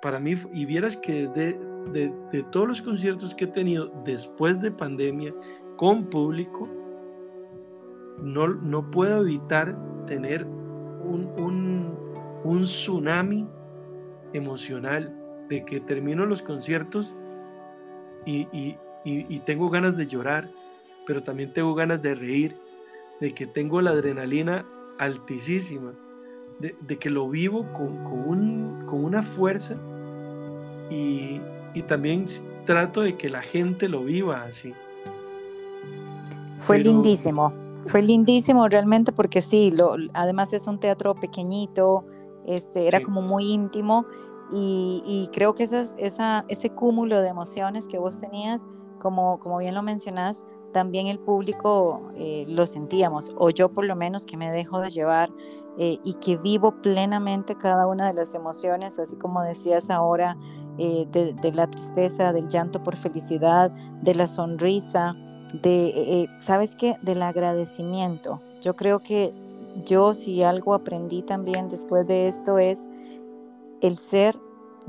para 0.02 0.22
mí, 0.22 0.36
y 0.54 0.66
vieras 0.66 0.96
que 0.96 1.28
de, 1.28 1.60
de, 1.92 2.44
todos 2.52 2.70
los 2.70 2.82
conciertos 2.82 3.36
que 3.36 3.44
he 3.44 3.48
tenido 3.48 3.92
después 4.06 4.62
de 4.62 4.72
pandemia 4.72 5.34
con 5.76 6.10
público, 6.10 6.70
no, 8.22 8.48
no 8.48 8.90
puedo 8.90 9.22
evitar 9.22 9.78
tener 10.06 10.46
un, 10.46 11.94
un 12.46 12.64
tsunami 12.64 13.46
emocional 14.32 15.14
de 15.50 15.66
que 15.66 15.80
termino 15.80 16.26
los 16.26 16.42
conciertos 16.42 17.16
y, 18.26 18.48
y, 18.52 18.78
y, 19.06 19.40
tengo 19.40 19.70
ganas 19.70 19.96
de 19.96 20.06
llorar, 20.06 20.50
pero 21.06 21.24
también 21.24 21.54
tengo 21.54 21.74
ganas 21.76 22.02
de 22.02 22.14
reír, 22.14 22.56
de 23.22 23.34
que 23.34 23.48
tengo 23.48 23.82
la 23.82 23.92
adrenalina 23.92 24.66
altísima 25.00 25.94
de, 26.60 26.98
que 26.98 27.10
lo 27.10 27.30
vivo 27.30 27.66
con, 27.74 28.84
con, 28.86 29.04
una 29.04 29.24
fuerza 29.24 29.76
y, 30.90 31.40
también 31.88 32.26
trato 32.66 33.02
de 33.02 33.16
que 33.16 33.30
la 33.30 33.44
gente 33.44 33.88
lo 33.88 34.04
viva 34.04 34.44
así. 34.44 34.74
Fue 36.60 36.80
lindísimo, 36.80 37.54
fue 37.86 38.02
lindísimo 38.02 38.68
realmente 38.68 39.12
porque 39.12 39.42
sí, 39.42 39.70
lo, 39.70 39.96
además 40.14 40.52
es 40.54 40.66
un 40.66 40.80
teatro 40.80 41.14
pequeñito, 41.14 42.04
este, 42.48 42.88
era 42.88 43.00
como 43.02 43.22
muy 43.22 43.54
íntimo 43.54 44.06
y, 44.52 45.30
creo 45.34 45.56
que 45.56 45.64
esa, 45.64 45.82
esa, 45.98 46.46
ese 46.48 46.70
cúmulo 46.70 47.22
de 47.22 47.30
emociones 47.30 47.88
que 47.88 48.00
vos 48.00 48.20
tenías, 48.20 48.66
como, 49.00 49.40
como 49.40 49.58
bien 49.58 49.76
lo 49.76 49.84
mencionás, 49.84 50.44
también 50.72 51.08
el 51.08 51.20
público 51.20 52.10
eh, 52.16 52.46
lo 52.48 52.66
sentíamos, 52.66 53.32
o 53.38 53.50
yo 53.50 53.70
por 53.74 53.86
lo 53.86 53.96
menos 53.96 54.26
que 54.26 54.38
me 54.38 54.52
dejo 54.52 54.80
de 54.80 54.90
llevar 54.90 55.30
eh, 55.78 56.00
y 56.04 56.16
que 56.16 56.38
vivo 56.38 56.82
plenamente 56.82 57.56
cada 57.56 57.88
una 57.88 58.08
de 58.08 58.14
las 58.14 58.34
emociones, 58.34 59.00
así 59.00 59.16
como 59.16 59.42
decías 59.42 59.90
ahora, 59.90 60.38
eh, 60.78 61.08
de, 61.12 61.52
la 61.54 61.68
tristeza, 61.68 62.32
del 62.34 62.50
llanto 62.50 62.84
por 62.84 62.96
felicidad, 62.96 63.72
de 64.02 64.14
la 64.14 64.28
sonrisa, 64.28 65.16
de, 65.64 66.30
¿sabes 66.42 66.76
qué? 66.76 66.98
Del 67.02 67.24
agradecimiento. 67.24 68.42
Yo 68.62 68.76
creo 68.76 69.00
que 69.00 69.34
yo 69.86 70.14
si 70.14 70.44
algo 70.44 70.74
aprendí 70.74 71.24
también 71.24 71.70
después 71.70 72.06
de 72.06 72.28
esto 72.28 72.60
es 72.60 72.90
el 73.82 73.98
ser 73.98 74.40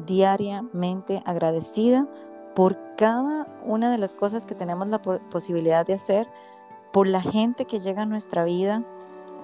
diariamente 0.06 1.22
agradecida 1.26 2.08
por 2.54 2.76
cada 2.96 3.46
una 3.64 3.90
de 3.90 3.98
las 3.98 4.14
cosas 4.14 4.44
que 4.44 4.54
tenemos 4.54 4.88
la 4.88 5.00
posibilidad 5.00 5.86
de 5.86 5.94
hacer, 5.94 6.28
por 6.92 7.06
la 7.06 7.20
gente 7.20 7.64
que 7.64 7.80
llega 7.80 8.02
a 8.02 8.06
nuestra 8.06 8.44
vida, 8.44 8.84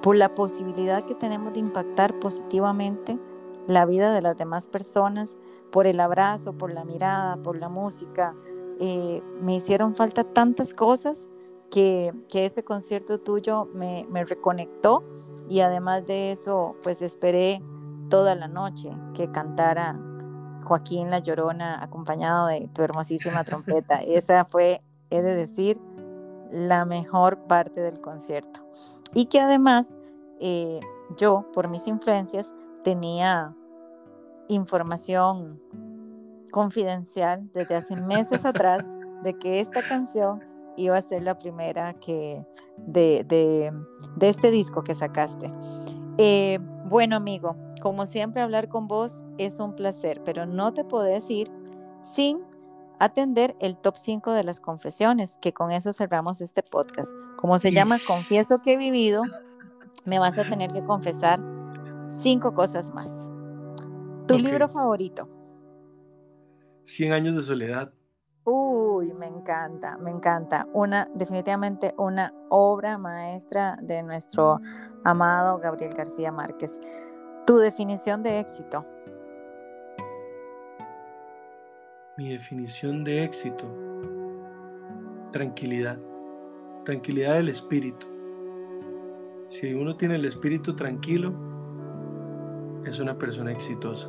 por 0.02 0.16
la 0.16 0.34
posibilidad 0.34 1.04
que 1.04 1.14
tenemos 1.14 1.52
de 1.52 1.60
impactar 1.60 2.18
positivamente 2.18 3.18
la 3.66 3.86
vida 3.86 4.12
de 4.12 4.22
las 4.22 4.36
demás 4.36 4.68
personas, 4.68 5.36
por 5.70 5.86
el 5.86 6.00
abrazo, 6.00 6.52
por 6.52 6.72
la 6.72 6.84
mirada, 6.84 7.36
por 7.36 7.56
la 7.58 7.68
música. 7.68 8.34
Eh, 8.80 9.22
me 9.40 9.56
hicieron 9.56 9.94
falta 9.94 10.24
tantas 10.24 10.74
cosas 10.74 11.28
que, 11.70 12.12
ese 12.32 12.62
concierto 12.62 13.18
tuyo 13.18 13.68
me, 13.74 14.06
reconectó 14.24 15.02
y 15.48 15.60
además 15.60 16.06
de 16.06 16.30
eso, 16.30 16.76
pues 16.82 17.02
esperé 17.02 17.62
toda 18.14 18.36
la 18.36 18.46
noche 18.46 18.96
que 19.12 19.28
cantara 19.32 19.98
Joaquín 20.62 21.10
La 21.10 21.18
Llorona 21.18 21.82
acompañado 21.82 22.46
de 22.46 22.68
tu 22.72 22.82
hermosísima 22.82 23.42
trompeta. 23.42 23.96
Esa 24.06 24.44
fue, 24.44 24.82
he 25.10 25.20
de 25.20 25.34
decir, 25.34 25.80
la 26.48 26.84
mejor 26.84 27.38
parte 27.48 27.80
del 27.80 28.00
concierto 28.00 28.60
y 29.14 29.26
que 29.26 29.40
además 29.40 29.96
eh, 30.38 30.78
yo, 31.16 31.50
por 31.52 31.66
mis 31.66 31.88
influencias, 31.88 32.52
tenía 32.84 33.52
información 34.46 35.60
confidencial 36.52 37.50
desde 37.52 37.74
hace 37.74 37.96
meses 37.96 38.44
atrás 38.44 38.84
de 39.24 39.36
que 39.36 39.58
esta 39.58 39.84
canción 39.84 40.40
iba 40.76 40.96
a 40.96 41.02
ser 41.02 41.24
la 41.24 41.36
primera 41.36 41.94
que 41.94 42.46
de, 42.76 43.24
de, 43.24 43.72
este 44.28 44.52
disco 44.52 44.84
que 44.84 44.94
sacaste. 44.94 45.52
Eh, 46.16 46.60
bueno, 46.84 47.16
amigo, 47.16 47.56
como 47.84 48.06
siempre 48.06 48.40
hablar 48.40 48.70
con 48.70 48.88
vos 48.88 49.22
es 49.36 49.60
un 49.60 49.76
placer, 49.76 50.22
pero 50.24 50.46
no 50.46 50.72
te 50.72 50.84
podés 50.84 51.28
ir 51.28 51.52
sin 52.14 52.40
atender 52.98 53.56
el 53.60 53.76
top 53.76 53.98
5 53.98 54.32
de 54.32 54.42
las 54.42 54.58
confesiones, 54.58 55.36
que 55.36 55.52
con 55.52 55.70
eso 55.70 55.92
cerramos 55.92 56.40
este 56.40 56.62
podcast. 56.62 57.12
Como 57.36 57.58
se 57.58 57.72
llama 57.72 57.98
Confieso 58.06 58.62
que 58.62 58.72
he 58.72 58.76
vivido, 58.78 59.24
me 60.06 60.18
vas 60.18 60.38
a 60.38 60.48
tener 60.48 60.72
que 60.72 60.82
confesar 60.82 61.40
cinco 62.22 62.54
cosas 62.54 62.94
más. 62.94 63.30
¿Tu 64.26 64.38
libro 64.38 64.66
favorito? 64.66 65.28
Cien 66.84 67.12
años 67.12 67.36
de 67.36 67.42
soledad. 67.42 67.92
Uy, 68.44 69.12
me 69.12 69.26
encanta, 69.26 69.98
me 69.98 70.10
encanta. 70.10 70.66
Una, 70.72 71.06
definitivamente 71.14 71.94
una 71.98 72.32
obra 72.48 72.96
maestra 72.96 73.76
de 73.82 74.02
nuestro 74.02 74.58
amado 75.04 75.58
Gabriel 75.58 75.92
García 75.92 76.32
Márquez. 76.32 76.80
Tu 77.46 77.58
definición 77.58 78.22
de 78.22 78.40
éxito. 78.40 78.86
Mi 82.16 82.30
definición 82.30 83.04
de 83.04 83.22
éxito. 83.22 83.66
Tranquilidad. 85.30 85.98
Tranquilidad 86.86 87.34
del 87.34 87.50
espíritu 87.50 88.06
Si 89.50 89.74
uno 89.74 89.94
tiene 89.98 90.16
el 90.16 90.24
espíritu 90.24 90.74
tranquilo, 90.74 91.34
es 92.86 92.98
una 92.98 93.18
persona 93.18 93.52
exitosa. 93.52 94.08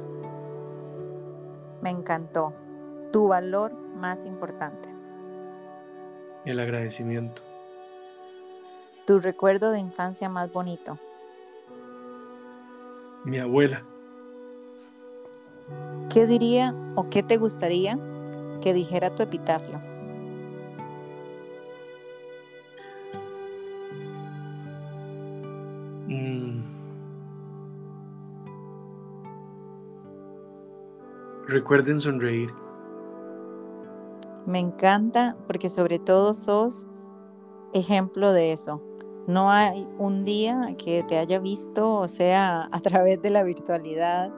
Me 1.81 1.89
encantó. 1.89 2.53
Tu 3.11 3.27
valor 3.27 3.73
más 3.73 4.25
importante. 4.25 4.87
El 6.45 6.61
agradecimiento. 6.61 7.41
Tu 9.05 9.19
recuerdo 9.19 9.71
de 9.71 9.79
infancia 9.79 10.29
más 10.29 10.53
bonito. 10.53 10.97
Mi 13.25 13.39
abuela. 13.39 13.83
¿Qué 16.13 16.27
diría 16.27 16.73
o 16.95 17.09
qué 17.09 17.23
te 17.23 17.37
gustaría 17.37 17.99
que 18.61 18.73
dijera 18.73 19.13
tu 19.15 19.23
epitafio? 19.23 19.81
Mm. 26.07 26.63
Recuerden 31.47 31.99
sonreír. 31.99 32.51
Me 34.45 34.59
encanta 34.59 35.35
porque 35.47 35.69
sobre 35.69 35.97
todo 35.97 36.35
sos 36.35 36.85
ejemplo 37.73 38.31
de 38.31 38.53
eso. 38.53 38.81
No 39.27 39.49
hay 39.49 39.87
un 39.97 40.23
día 40.23 40.75
que 40.77 41.03
te 41.03 41.17
haya 41.17 41.39
visto, 41.39 41.95
o 41.95 42.07
sea, 42.07 42.69
a 42.71 42.79
través 42.79 43.21
de 43.21 43.29
la 43.29 43.43
virtualidad, 43.43 44.31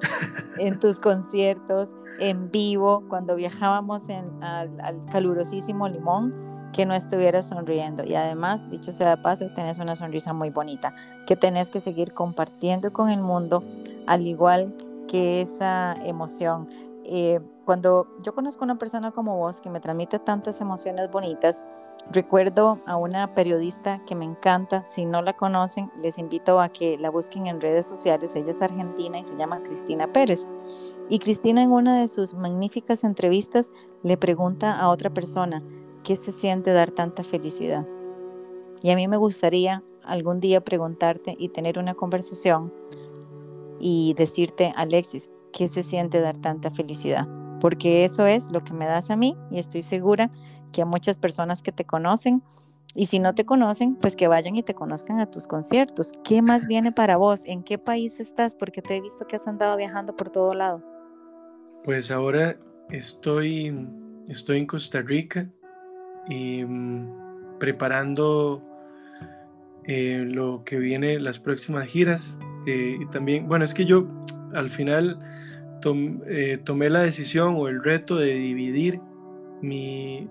en 0.58 0.80
tus 0.80 1.00
conciertos, 1.00 1.90
en 2.20 2.50
vivo, 2.50 3.04
cuando 3.10 3.36
viajábamos 3.36 4.04
al, 4.10 4.80
al, 4.82 5.06
calurosísimo 5.12 5.88
Limón, 5.88 6.34
que 6.74 6.86
no 6.86 6.94
estuvieras 6.94 7.48
sonriendo. 7.50 8.04
Y 8.04 8.16
además, 8.16 8.70
dicho 8.70 8.92
sea 8.92 9.10
de 9.10 9.18
paso, 9.18 9.46
tenés 9.54 9.80
una 9.80 9.96
sonrisa 9.96 10.34
muy 10.34 10.50
bonita, 10.50 10.96
que 11.26 11.36
tenés 11.36 11.70
que 11.70 11.80
seguir 11.80 12.14
compartiendo 12.14 12.92
con 12.92 13.10
el 13.10 13.22
mundo, 13.22 13.64
al 14.08 14.26
igual 14.26 14.76
que 15.08 15.42
esa 15.42 15.94
emoción. 15.94 16.70
Eh, 17.08 17.40
cuando 17.66 18.08
yo 18.22 18.36
conozco 18.36 18.64
a 18.64 18.66
una 18.66 18.78
persona 18.78 19.12
como 19.12 19.38
vos 19.38 19.62
que 19.62 19.70
me 19.70 19.80
transmite 19.80 20.20
tantas 20.20 20.62
emociones 20.62 21.10
bonitas, 21.10 21.64
Recuerdo 22.12 22.80
a 22.86 22.96
una 22.96 23.34
periodista 23.34 24.02
que 24.06 24.16
me 24.16 24.24
encanta, 24.24 24.84
si 24.84 25.04
no 25.04 25.22
la 25.22 25.36
conocen, 25.36 25.92
les 26.00 26.18
invito 26.18 26.62
a 26.62 26.70
que 26.70 26.98
la 26.98 27.10
busquen 27.10 27.48
en 27.48 27.60
redes 27.60 27.86
sociales, 27.86 28.34
ella 28.36 28.52
es 28.52 28.62
argentina 28.62 29.20
y 29.20 29.26
se 29.26 29.36
llama 29.36 29.62
Cristina 29.62 30.14
Pérez. 30.14 30.48
Y 31.10 31.20
Cristina 31.20 31.62
en 31.62 31.72
una 31.72 32.00
de 32.00 32.08
sus 32.08 32.34
magníficas 32.34 33.04
entrevistas 33.04 33.72
le 34.04 34.16
pregunta 34.16 34.80
a 34.80 34.88
otra 34.88 35.10
persona, 35.10 35.62
¿qué 36.04 36.16
se 36.16 36.32
siente 36.32 36.72
dar 36.72 36.92
tanta 36.92 37.26
felicidad? 37.26 37.86
Y 38.82 38.92
a 38.92 38.96
mí 38.96 39.10
me 39.10 39.18
gustaría 39.18 39.84
algún 40.06 40.40
día 40.40 40.64
preguntarte 40.64 41.36
y 41.38 41.50
tener 41.50 41.78
una 41.78 41.94
conversación 41.94 42.74
y 43.82 44.14
decirte, 44.14 44.74
Alexis, 44.78 45.30
¿qué 45.54 45.68
se 45.68 45.84
siente 45.84 46.22
dar 46.22 46.38
tanta 46.38 46.72
felicidad? 46.72 47.28
Porque 47.60 48.06
eso 48.06 48.26
es 48.26 48.50
lo 48.52 48.62
que 48.62 48.74
me 48.74 48.86
das 48.86 49.10
a 49.10 49.16
mí 49.16 49.36
y 49.50 49.60
estoy 49.60 49.82
segura 49.82 50.32
que 50.72 50.82
a 50.82 50.86
muchas 50.86 51.18
personas 51.18 51.62
que 51.62 51.72
te 51.72 51.86
conocen. 51.86 52.44
Y 52.96 53.08
si 53.08 53.20
no 53.20 53.36
te 53.36 53.46
conocen, 53.46 53.96
pues 53.96 54.16
que 54.16 54.28
vayan 54.28 54.56
y 54.56 54.64
te 54.64 54.74
conozcan 54.74 55.20
a 55.20 55.30
tus 55.30 55.48
conciertos. 55.48 56.12
¿Qué 56.24 56.42
más 56.42 56.68
viene 56.68 56.92
para 56.92 57.18
vos? 57.18 57.42
¿En 57.46 57.64
qué 57.64 57.78
país 57.78 58.20
estás? 58.20 58.56
Porque 58.56 58.82
te 58.82 58.98
he 58.98 59.02
visto 59.02 59.26
que 59.28 59.36
has 59.36 59.48
andado 59.48 59.78
viajando 59.78 60.16
por 60.16 60.30
todo 60.30 60.54
lado. 60.54 60.84
Pues 61.84 62.12
ahora 62.12 62.58
estoy, 62.90 63.88
estoy 64.28 64.60
en 64.60 64.68
Costa 64.68 65.02
Rica 65.02 65.50
y 66.28 66.64
mm, 66.64 67.60
preparando 67.60 68.62
eh, 69.86 70.26
lo 70.28 70.64
que 70.66 70.78
viene, 70.78 71.20
las 71.20 71.40
próximas 71.40 71.88
giras. 71.88 72.38
Eh, 72.66 72.98
y 73.00 73.06
también, 73.08 73.48
bueno, 73.48 73.64
es 73.64 73.74
que 73.74 73.86
yo 73.86 74.06
al 74.54 74.70
final 74.70 75.18
eh, 75.84 76.60
tomé 76.64 76.90
la 76.90 77.02
decisión 77.02 77.56
o 77.58 77.68
el 77.68 77.84
reto 77.84 78.16
de 78.16 78.34
dividir 78.34 79.00
mi, 79.62 80.28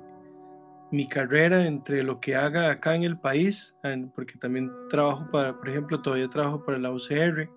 mi 0.91 1.07
carrera 1.07 1.67
entre 1.67 2.03
lo 2.03 2.21
que 2.21 2.37
haga 2.37 2.71
acá 2.71 2.95
en 2.95 3.05
el 3.05 3.19
país, 3.19 3.75
porque 4.15 4.39
también 4.39 4.71
trabajo 4.91 5.27
para, 5.31 5.57
por 5.57 5.69
ejemplo, 5.69 6.01
todavía 6.01 6.29
trabajo 6.29 6.65
para 6.65 6.79
la 6.79 6.93
UCR 6.93 7.49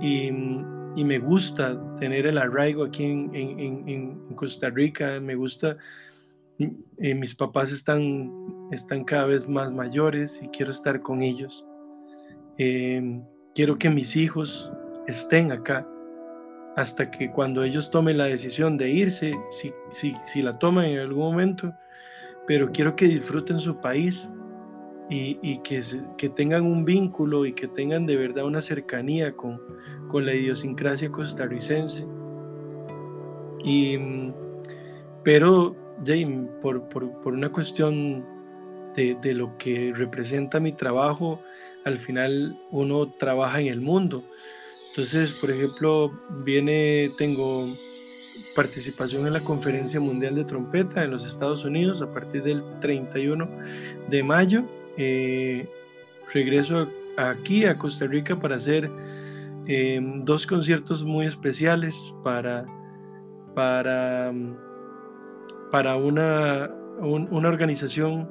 y, 0.00 0.30
y 0.96 1.04
me 1.04 1.18
gusta 1.18 1.78
tener 1.98 2.26
el 2.26 2.38
arraigo 2.38 2.84
aquí 2.84 3.04
en, 3.04 3.34
en, 3.34 4.18
Costa 4.34 4.70
Rica, 4.70 5.18
me 5.20 5.34
gusta, 5.34 5.76
eh, 6.58 7.14
mis 7.14 7.34
papás 7.34 7.72
están, 7.72 8.32
están 8.70 9.04
cada 9.04 9.26
vez 9.26 9.48
más 9.48 9.72
mayores 9.72 10.40
y 10.42 10.48
quiero 10.48 10.70
estar 10.70 11.02
con 11.02 11.22
ellos. 11.22 11.64
Em, 12.56 13.22
quiero 13.54 13.78
que 13.78 13.90
mis 13.90 14.14
hijos 14.14 14.70
estén 15.08 15.50
acá 15.50 15.86
hasta 16.78 17.10
que 17.10 17.28
cuando 17.32 17.64
ellos 17.64 17.90
tomen 17.90 18.18
la 18.18 18.26
decisión 18.26 18.76
de 18.76 18.88
irse, 18.88 19.32
si, 19.50 19.72
si, 19.90 20.14
si 20.26 20.42
la 20.42 20.60
toman 20.60 20.84
en 20.84 21.00
algún 21.00 21.24
momento, 21.32 21.74
pero 22.46 22.70
quiero 22.70 22.94
que 22.94 23.06
disfruten 23.06 23.58
su 23.58 23.80
país 23.80 24.30
y, 25.10 25.58
que, 25.62 25.82
que, 26.16 26.28
tengan 26.28 26.64
un 26.64 26.84
vínculo 26.84 27.46
y 27.46 27.52
que 27.52 27.66
tengan 27.66 28.06
de 28.06 28.14
verdad 28.14 28.44
una 28.44 28.62
cercanía 28.62 29.32
con, 29.32 29.60
con 30.06 30.24
la 30.24 30.36
idiosincrasia 30.36 31.10
costarricense. 31.10 32.06
Y, 33.64 33.98
pero, 35.24 35.74
Jane, 36.06 36.48
por, 36.62 36.88
por, 36.90 37.10
por, 37.22 37.32
una 37.32 37.50
cuestión 37.50 38.24
de, 38.94 39.16
de, 39.20 39.34
lo 39.34 39.58
que 39.58 39.92
representa 39.96 40.60
mi 40.60 40.74
trabajo, 40.74 41.40
al 41.84 41.98
final 41.98 42.56
uno 42.70 43.12
trabaja 43.18 43.60
en 43.60 43.66
el 43.66 43.80
mundo. 43.80 44.22
Entonces, 44.90 45.32
por 45.32 45.50
ejemplo, 45.50 46.10
viene, 46.44 47.10
tengo 47.16 47.68
participación 48.54 49.26
en 49.26 49.32
la 49.32 49.40
Conferencia 49.40 50.00
Mundial 50.00 50.34
de 50.34 50.44
Trompeta 50.44 51.04
en 51.04 51.12
los 51.12 51.26
Estados 51.26 51.64
Unidos 51.64 52.02
a 52.02 52.12
partir 52.12 52.42
del 52.42 52.62
31 52.80 53.48
de 54.08 54.22
mayo. 54.22 54.64
Eh, 54.96 55.68
regreso 56.32 56.88
aquí 57.16 57.64
a 57.64 57.78
Costa 57.78 58.06
Rica 58.06 58.40
para 58.40 58.56
hacer 58.56 58.90
em, 59.66 60.24
dos 60.24 60.46
conciertos 60.46 61.04
muy 61.04 61.26
especiales 61.26 62.14
para, 62.24 62.64
para, 63.54 64.32
para 65.70 65.96
una, 65.96 66.70
una 67.00 67.48
organización, 67.48 68.28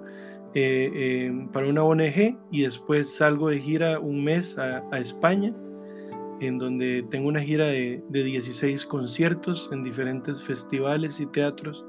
eh, 0.53 1.28
em, 1.28 1.47
para 1.49 1.68
una 1.68 1.84
ONG 1.84 2.38
y 2.51 2.64
después 2.64 3.16
salgo 3.16 3.49
de 3.49 3.62
gira 3.62 3.99
un 3.99 4.24
mes 4.24 4.58
a, 4.58 4.84
a 4.91 4.99
España 4.99 5.53
en 6.39 6.57
donde 6.57 7.03
tengo 7.09 7.27
una 7.27 7.41
gira 7.41 7.65
de, 7.65 8.03
16 8.09 8.85
conciertos 8.85 9.69
en 9.71 9.83
diferentes 9.83 10.41
festivales 10.41 11.19
y 11.19 11.25
teatros 11.27 11.85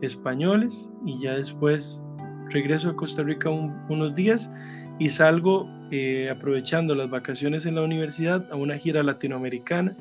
españoles 0.00 0.90
y 1.04 1.20
ya 1.20 1.34
después 1.34 2.04
regreso 2.50 2.90
a 2.90 2.96
Costa 2.96 3.22
Rica 3.22 3.50
unos 3.50 4.14
días 4.14 4.50
y 4.98 5.08
salgo 5.08 5.68
eh, 5.90 6.30
aprovechando 6.30 6.94
las 6.94 7.10
vacaciones 7.10 7.66
en 7.66 7.74
la 7.74 7.82
universidad 7.82 8.46
a 8.52 8.56
una 8.56 8.78
gira 8.78 9.02
latinoamericana 9.02 9.96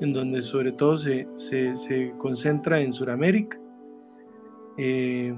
en 0.00 0.12
donde 0.12 0.42
sobre 0.42 0.72
todo 0.72 0.96
se, 0.96 1.26
concentra 2.18 2.80
en 2.80 2.92
Sudamérica 2.92 3.58
eh, 4.78 5.34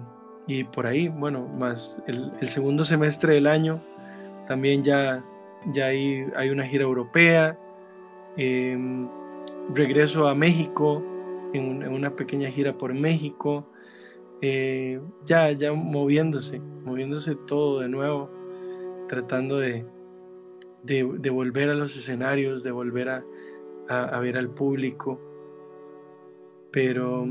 y 0.46 0.64
por 0.64 0.86
ahí, 0.86 1.08
bueno, 1.08 1.46
más 1.46 2.00
el, 2.06 2.48
segundo 2.48 2.84
semestre 2.84 3.34
del 3.34 3.46
año 3.46 3.82
también 4.46 4.82
ya, 4.82 5.22
ya 5.72 5.86
hay, 5.86 6.24
hay 6.36 6.48
una 6.48 6.66
gira 6.66 6.84
europea, 6.84 7.58
Em, 8.40 9.08
regreso 9.74 10.28
a 10.28 10.34
México 10.34 11.02
en, 11.52 11.86
una 11.88 12.14
pequeña 12.14 12.48
gira 12.52 12.78
por 12.78 12.94
México, 12.94 13.66
eh, 14.40 15.00
ya, 15.24 15.50
ya 15.50 15.72
moviéndose, 15.72 16.60
moviéndose 16.84 17.34
todo 17.34 17.80
de 17.80 17.88
nuevo, 17.88 18.30
tratando 19.08 19.58
de, 19.58 19.84
de, 20.84 21.30
volver 21.30 21.68
a 21.68 21.74
los 21.74 21.96
escenarios, 21.96 22.62
de 22.62 22.70
volver 22.70 23.08
a, 23.08 23.24
a, 23.88 24.20
ver 24.20 24.38
al 24.38 24.50
público. 24.50 25.20
Pero 26.70 27.26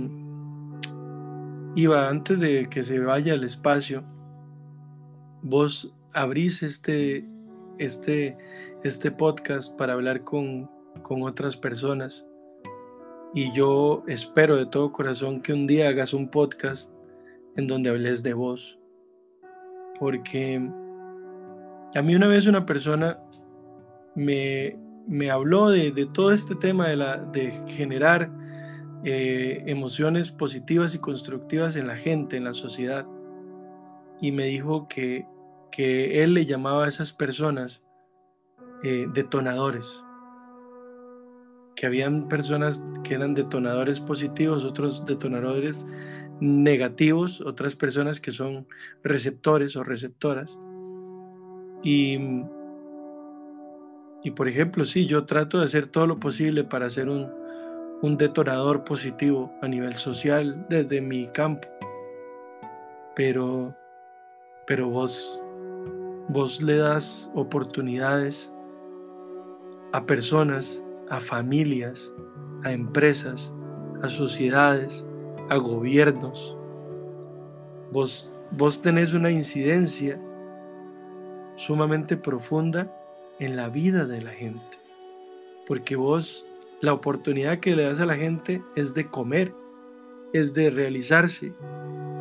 iba 1.75 2.09
antes 2.09 2.41
de 2.41 2.67
que 2.69 2.83
se 2.83 2.99
vaya 2.99 3.33
al 3.33 3.45
espacio, 3.45 4.03
vos 5.41 5.95
abrís 6.11 6.63
este, 6.63 7.25
este, 7.77 8.37
este 8.83 9.09
podcast 9.09 9.77
para 9.77 9.93
hablar 9.93 10.25
con, 10.25 10.69
con 11.07 11.23
otras 11.23 11.55
personas. 11.55 12.25
Y 13.33 13.53
yo 13.53 14.03
espero 14.07 14.57
de 14.57 14.65
todo 14.65 14.91
corazón 14.91 15.41
que 15.41 15.53
un 15.53 15.65
día 15.65 15.87
hagas 15.87 16.13
un 16.13 16.29
podcast 16.29 16.91
en 17.55 17.67
donde 17.67 17.89
hables 17.89 18.23
de 18.23 18.33
vos. 18.33 18.77
Porque 19.99 20.61
a 21.95 22.01
mí 22.01 22.13
una 22.13 22.27
vez 22.27 22.45
una 22.45 22.65
persona 22.65 23.19
me, 24.15 24.77
me 25.07 25.31
habló 25.31 25.69
de, 25.69 25.91
de, 25.91 26.07
todo 26.07 26.31
este 26.31 26.55
tema 26.55 26.89
de, 26.89 26.97
la, 26.97 27.17
de 27.17 27.51
generar 27.67 28.29
eh, 29.05 29.63
emociones 29.65 30.29
positivas 30.31 30.93
y 30.93 30.99
constructivas 30.99 31.77
en 31.77 31.87
la 31.87 31.95
gente, 31.95 32.35
en 32.35 32.43
la 32.43 32.53
sociedad. 32.53 33.05
Y 34.19 34.33
me 34.33 34.47
dijo 34.47 34.89
que, 34.89 35.25
que 35.71 36.21
él 36.21 36.33
le 36.33 36.45
llamaba 36.45 36.83
a 36.83 36.89
esas 36.89 37.13
personas 37.13 37.81
eh, 38.83 39.07
detonadores, 39.13 40.03
que 41.77 41.85
habían 41.85 42.27
personas 42.27 42.83
que 43.03 43.13
eran 43.13 43.35
detonadores 43.35 43.99
positivos, 44.01 44.65
otros 44.65 45.05
detonadores 45.05 45.85
negativos, 46.41 47.39
otras 47.39 47.75
personas 47.75 48.19
que 48.19 48.31
son 48.31 48.67
receptores 49.03 49.75
o 49.75 49.83
receptoras. 49.83 50.57
Y, 51.83 52.17
y 54.23 54.31
por 54.31 54.47
ejemplo, 54.47 54.85
sí, 54.85 55.05
yo 55.05 55.25
trato 55.25 55.59
de 55.59 55.65
hacer 55.65 55.85
todo 55.85 56.07
lo 56.07 56.19
posible 56.19 56.63
para 56.63 56.89
ser 56.89 57.09
un, 57.09 57.29
un 58.01 58.17
detonador 58.17 58.83
positivo 58.83 59.53
a 59.61 59.67
nivel 59.67 59.93
social 59.93 60.65
desde 60.69 60.99
mi 60.99 61.27
campo. 61.27 61.67
Pero, 63.15 63.75
pero 64.65 64.89
vos, 64.89 65.43
vos 66.29 66.59
le 66.59 66.77
das 66.77 67.31
oportunidades 67.35 68.51
a 69.93 70.03
personas, 70.03 70.81
a 71.09 71.19
familias, 71.19 72.11
a 72.63 72.71
empresas, 72.71 73.51
a 74.01 74.09
sociedades, 74.09 75.05
a 75.49 75.55
gobiernos. 75.57 76.57
Vos, 77.91 78.33
vos 78.51 78.81
tenés 78.81 79.13
una 79.13 79.31
incidencia 79.31 80.19
sumamente 81.55 82.17
profunda 82.17 82.91
en 83.39 83.55
la 83.55 83.69
vida 83.69 84.05
de 84.05 84.21
la 84.21 84.31
gente, 84.31 84.77
porque 85.67 85.95
vos 85.95 86.45
la 86.81 86.93
oportunidad 86.93 87.59
que 87.59 87.75
le 87.75 87.83
das 87.83 87.99
a 87.99 88.05
la 88.05 88.15
gente 88.15 88.61
es 88.75 88.93
de 88.93 89.07
comer, 89.07 89.53
es 90.33 90.53
de 90.53 90.69
realizarse. 90.69 91.53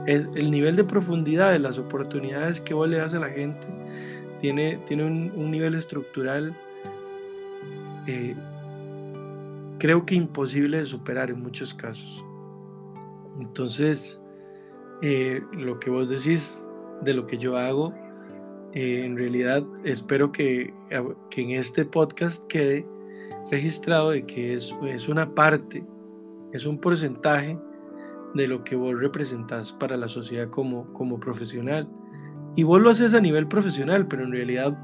El, 0.06 0.50
nivel 0.50 0.76
de 0.76 0.84
profundidad 0.84 1.52
de 1.52 1.58
las 1.58 1.78
oportunidades 1.78 2.60
que 2.60 2.74
vos 2.74 2.88
le 2.88 2.98
das 2.98 3.12
a 3.14 3.18
la 3.18 3.28
gente 3.28 3.66
tiene, 4.40 4.78
tiene 4.86 5.04
un, 5.04 5.50
nivel 5.50 5.74
estructural 5.74 6.54
eh, 8.06 8.36
creo 9.78 10.04
que 10.06 10.14
imposible 10.14 10.78
de 10.78 10.84
superar 10.84 11.30
en 11.30 11.42
muchos 11.42 11.74
casos. 11.74 12.24
Entonces, 13.40 14.20
eh, 15.02 15.42
lo 15.52 15.78
que 15.78 15.90
vos 15.90 16.08
decís 16.08 16.64
de 17.02 17.14
lo 17.14 17.26
que 17.26 17.38
yo 17.38 17.56
hago, 17.56 17.92
eh, 18.72 19.04
en 19.04 19.16
realidad 19.16 19.64
espero 19.84 20.32
que, 20.32 20.72
que 21.30 21.42
en 21.42 21.50
este 21.50 21.84
podcast 21.84 22.46
quede 22.46 22.86
registrado 23.50 24.10
de 24.10 24.24
que 24.26 24.54
es, 24.54 24.74
es 24.86 25.08
una 25.08 25.34
parte, 25.34 25.84
es 26.52 26.66
un 26.66 26.78
porcentaje 26.78 27.58
de 28.34 28.46
lo 28.46 28.64
que 28.64 28.76
vos 28.76 28.98
representás 28.98 29.72
para 29.72 29.96
la 29.96 30.08
sociedad 30.08 30.48
como, 30.50 30.92
como 30.92 31.18
profesional. 31.18 31.88
Y 32.54 32.62
vos 32.62 32.80
lo 32.80 32.90
haces 32.90 33.14
a 33.14 33.20
nivel 33.20 33.46
profesional, 33.48 34.06
pero 34.06 34.24
en 34.24 34.32
realidad 34.32 34.76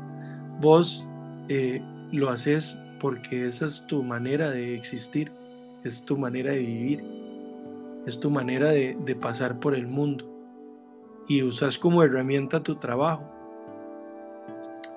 vos 0.60 1.08
eh, 1.48 1.82
lo 2.12 2.30
haces 2.30 2.76
porque 3.02 3.46
esa 3.46 3.66
es 3.66 3.84
tu 3.88 4.04
manera 4.04 4.52
de 4.52 4.76
existir, 4.76 5.32
es 5.82 6.04
tu 6.04 6.16
manera 6.16 6.52
de 6.52 6.60
vivir, 6.60 7.04
es 8.06 8.20
tu 8.20 8.30
manera 8.30 8.70
de, 8.70 9.16
pasar 9.20 9.58
por 9.58 9.74
el 9.74 9.88
mundo. 9.88 10.24
Y 11.26 11.42
usas 11.42 11.76
como 11.78 12.04
herramienta 12.04 12.62
tu 12.62 12.76
trabajo. 12.76 13.24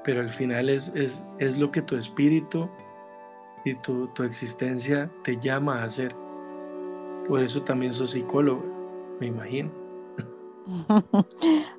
Pero 0.03 0.21
al 0.21 0.29
final 0.29 0.69
es, 0.69 0.91
es, 0.93 1.23
es 1.39 1.57
lo 1.57 1.71
que 1.71 1.81
tu 1.81 1.95
espíritu 1.95 2.69
y 3.65 3.73
tu, 3.77 4.07
existencia 4.23 5.09
te 5.23 5.39
llama 5.39 5.81
a 5.81 5.85
hacer. 5.85 6.15
Por 7.27 7.41
eso 7.41 7.63
también 7.63 7.91
sos 7.91 8.11
psicólogo, 8.11 8.63
me 9.19 9.27
imagino. 9.27 9.71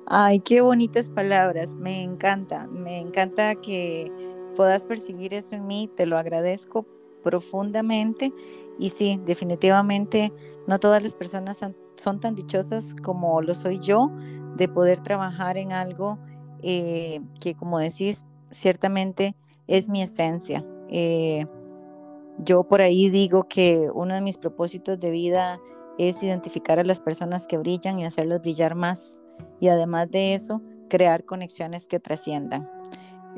Ay, 0.07 0.41
qué 0.41 0.59
bonitas 0.59 1.09
palabras, 1.09 1.73
me 1.75 2.03
encanta, 2.03 2.67
me 2.67 2.99
encanta 2.99 3.55
que 3.55 4.26
puedas 4.57 4.87
percibir 4.87 5.35
eso 5.35 5.55
en 5.55 5.67
mí, 5.67 5.87
te 5.95 6.07
lo 6.07 6.17
agradezco 6.17 6.87
profundamente 7.23 8.33
y 8.79 8.89
sí, 8.89 9.21
definitivamente 9.23 10.33
no 10.65 10.79
todas 10.79 11.03
las 11.03 11.15
personas 11.15 11.59
son 11.93 12.19
tan 12.19 12.33
dichosas 12.33 12.95
como 13.03 13.41
lo 13.41 13.53
soy 13.53 13.79
yo 13.79 14.11
de 14.55 14.67
poder 14.67 15.01
trabajar 15.01 15.57
en 15.57 15.73
algo 15.73 16.17
eh, 16.63 17.21
que 17.39 17.53
como 17.53 17.77
decís, 17.77 18.25
ciertamente 18.49 19.35
es 19.67 19.89
mi 19.89 20.01
esencia. 20.01 20.65
Eh, 20.89 21.45
yo 22.39 22.63
por 22.63 22.81
ahí 22.81 23.09
digo 23.09 23.47
que 23.47 23.89
uno 23.93 24.15
de 24.15 24.21
mis 24.21 24.37
propósitos 24.37 24.99
de 24.99 25.11
vida 25.11 25.59
es 25.99 26.21
identificar 26.23 26.79
a 26.79 26.83
las 26.83 26.99
personas 26.99 27.47
que 27.47 27.57
brillan 27.57 27.99
y 27.99 28.05
hacerlas 28.05 28.41
brillar 28.41 28.73
más. 28.73 29.21
Y 29.59 29.67
además 29.67 30.09
de 30.09 30.33
eso, 30.33 30.61
crear 30.89 31.25
conexiones 31.25 31.87
que 31.87 31.99
trasciendan. 31.99 32.69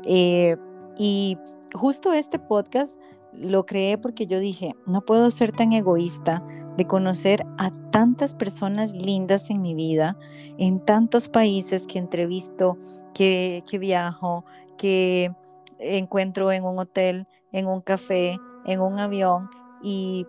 Eh, 0.04 0.56
y 1.02 1.38
justo 1.72 2.12
este 2.12 2.38
podcast 2.38 3.00
lo 3.32 3.64
creé 3.64 3.96
porque 3.96 4.26
yo 4.26 4.38
dije, 4.38 4.74
no 4.84 5.00
puedo 5.00 5.30
ser 5.30 5.50
tan 5.50 5.72
egoísta 5.72 6.44
de 6.76 6.86
conocer 6.86 7.46
a 7.56 7.70
tantas 7.90 8.34
personas 8.34 8.92
lindas 8.92 9.48
en 9.48 9.62
mi 9.62 9.74
vida, 9.74 10.18
en 10.58 10.84
tantos 10.84 11.30
países 11.30 11.86
que 11.86 11.98
entrevisto, 11.98 12.76
que, 13.14 13.64
que 13.66 13.78
viajo, 13.78 14.44
que 14.76 15.34
encuentro 15.78 16.52
en 16.52 16.64
un 16.64 16.78
hotel, 16.78 17.26
en 17.50 17.66
un 17.66 17.80
café, 17.80 18.38
en 18.66 18.82
un 18.82 18.98
avión 18.98 19.48
y 19.82 20.26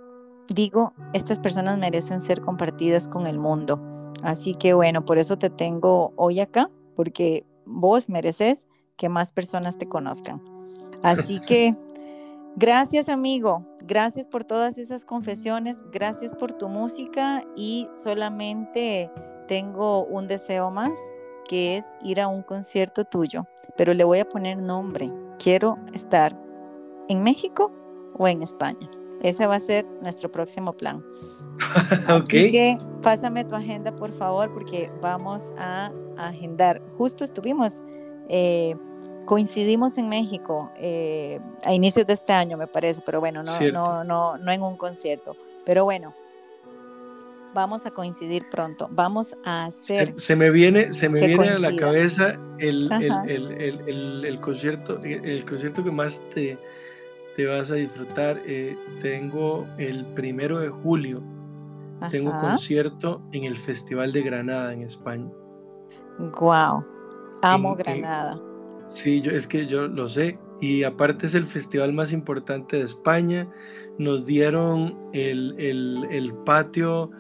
digo, 0.48 0.94
estas 1.12 1.38
personas 1.38 1.80
merecen 1.80 2.22
ser 2.22 2.40
compartidas 2.40 3.10
con 3.10 3.28
el 3.28 3.40
mundo. 3.40 3.82
Así 4.24 4.54
que 4.54 4.74
bueno, 4.74 5.04
por 5.04 5.18
eso 5.18 5.38
te 5.38 5.50
tengo 5.50 6.14
hoy 6.16 6.40
acá, 6.40 6.72
porque 6.96 7.46
vos 7.66 8.08
mereces 8.08 8.70
que 8.96 9.10
más 9.10 9.34
personas 9.34 9.78
te 9.78 9.90
conozcan. 9.90 10.61
Así 11.04 11.40
que 11.40 11.76
gracias 12.56 13.10
amigo, 13.10 13.66
gracias 13.82 14.28
por 14.28 14.44
todas 14.44 14.78
esas 14.78 15.06
confesiones, 15.06 15.78
gracias 15.92 16.34
por 16.34 16.54
tu 16.54 16.70
música 16.70 17.44
y 17.56 17.88
solamente 17.94 19.10
tengo 19.48 20.06
un 20.06 20.28
deseo 20.28 20.72
más, 20.72 20.92
que 21.48 21.78
es 21.78 21.86
ir 22.02 22.22
a 22.22 22.28
un 22.28 22.44
concierto 22.44 23.04
tuyo, 23.04 23.46
pero 23.76 23.94
le 23.94 24.04
voy 24.04 24.20
a 24.20 24.26
poner 24.30 24.62
nombre. 24.62 25.12
Quiero 25.38 25.78
estar 25.94 26.38
en 27.10 27.24
México 27.24 27.72
o 28.18 28.28
en 28.28 28.42
España. 28.42 28.90
Ese 29.22 29.46
va 29.46 29.56
a 29.56 29.60
ser 29.60 29.86
nuestro 30.02 30.32
próximo 30.32 30.74
plan. 30.74 31.04
Así 32.08 32.52
que 32.52 32.78
pásame 33.02 33.44
tu 33.44 33.56
agenda, 33.56 33.96
por 33.96 34.12
favor, 34.12 34.52
porque 34.54 34.92
vamos 35.02 35.42
a 35.58 35.92
agendar. 36.18 36.82
Justo 36.98 37.24
estuvimos, 37.24 37.74
eh, 38.30 38.76
coincidimos 39.26 39.98
en 39.98 40.10
México 40.10 40.72
eh, 40.78 41.40
a 41.64 41.74
inicios 41.74 42.06
de 42.08 42.14
este 42.14 42.34
año, 42.34 42.58
me 42.58 42.68
parece, 42.68 43.02
pero 43.06 43.20
bueno, 43.20 43.44
no, 43.44 43.60
no, 43.72 44.04
no, 44.04 44.38
no 44.38 44.52
en 44.52 44.62
un 44.62 44.78
concierto. 44.78 45.36
Pero 45.66 45.84
bueno, 45.84 46.14
vamos 47.54 47.86
a 47.86 47.92
coincidir 47.92 48.50
pronto. 48.50 48.88
Vamos 48.92 49.36
a 49.46 49.66
hacer. 49.66 50.14
Se, 50.18 50.36
me 50.36 50.50
viene, 50.50 50.94
se 50.94 51.10
me 51.10 51.26
viene 51.26 51.50
a 51.50 51.60
la 51.60 51.76
cabeza 51.76 52.38
el, 52.58 52.92
el, 52.92 53.52
el, 53.62 54.26
el, 54.26 54.40
concierto, 54.40 55.00
el 55.04 55.46
concierto 55.46 55.84
que 55.84 55.92
más 55.92 56.20
te 56.34 56.58
te 57.36 57.46
vas 57.46 57.72
a 57.72 57.76
disfrutar. 57.76 58.40
Eh, 58.46 58.78
tengo 59.02 59.68
el 59.78 60.06
primero 60.14 60.60
de 60.60 60.70
julio, 60.70 61.22
tengo 62.10 62.32
concierto 62.40 63.22
en 63.32 63.44
el 63.44 63.58
Festival 63.58 64.12
de 64.12 64.22
Granada 64.22 64.74
en 64.74 64.84
España. 64.84 65.30
Wow, 66.18 66.86
amo 67.42 67.76
Granada. 67.76 68.40
Sí, 68.94 69.22
es 69.26 69.48
que 69.48 69.68
yo 69.68 69.88
lo 69.88 70.08
sé. 70.08 70.38
Y 70.60 70.84
aparte 70.84 71.26
es 71.26 71.36
el 71.36 71.48
festival 71.48 71.94
más 71.94 72.14
importante 72.14 72.78
de 72.78 72.84
España. 72.84 73.48
Nos 73.98 74.26
dieron 74.26 74.98
el, 75.14 75.56
el, 75.60 76.34
patio, 76.46 77.12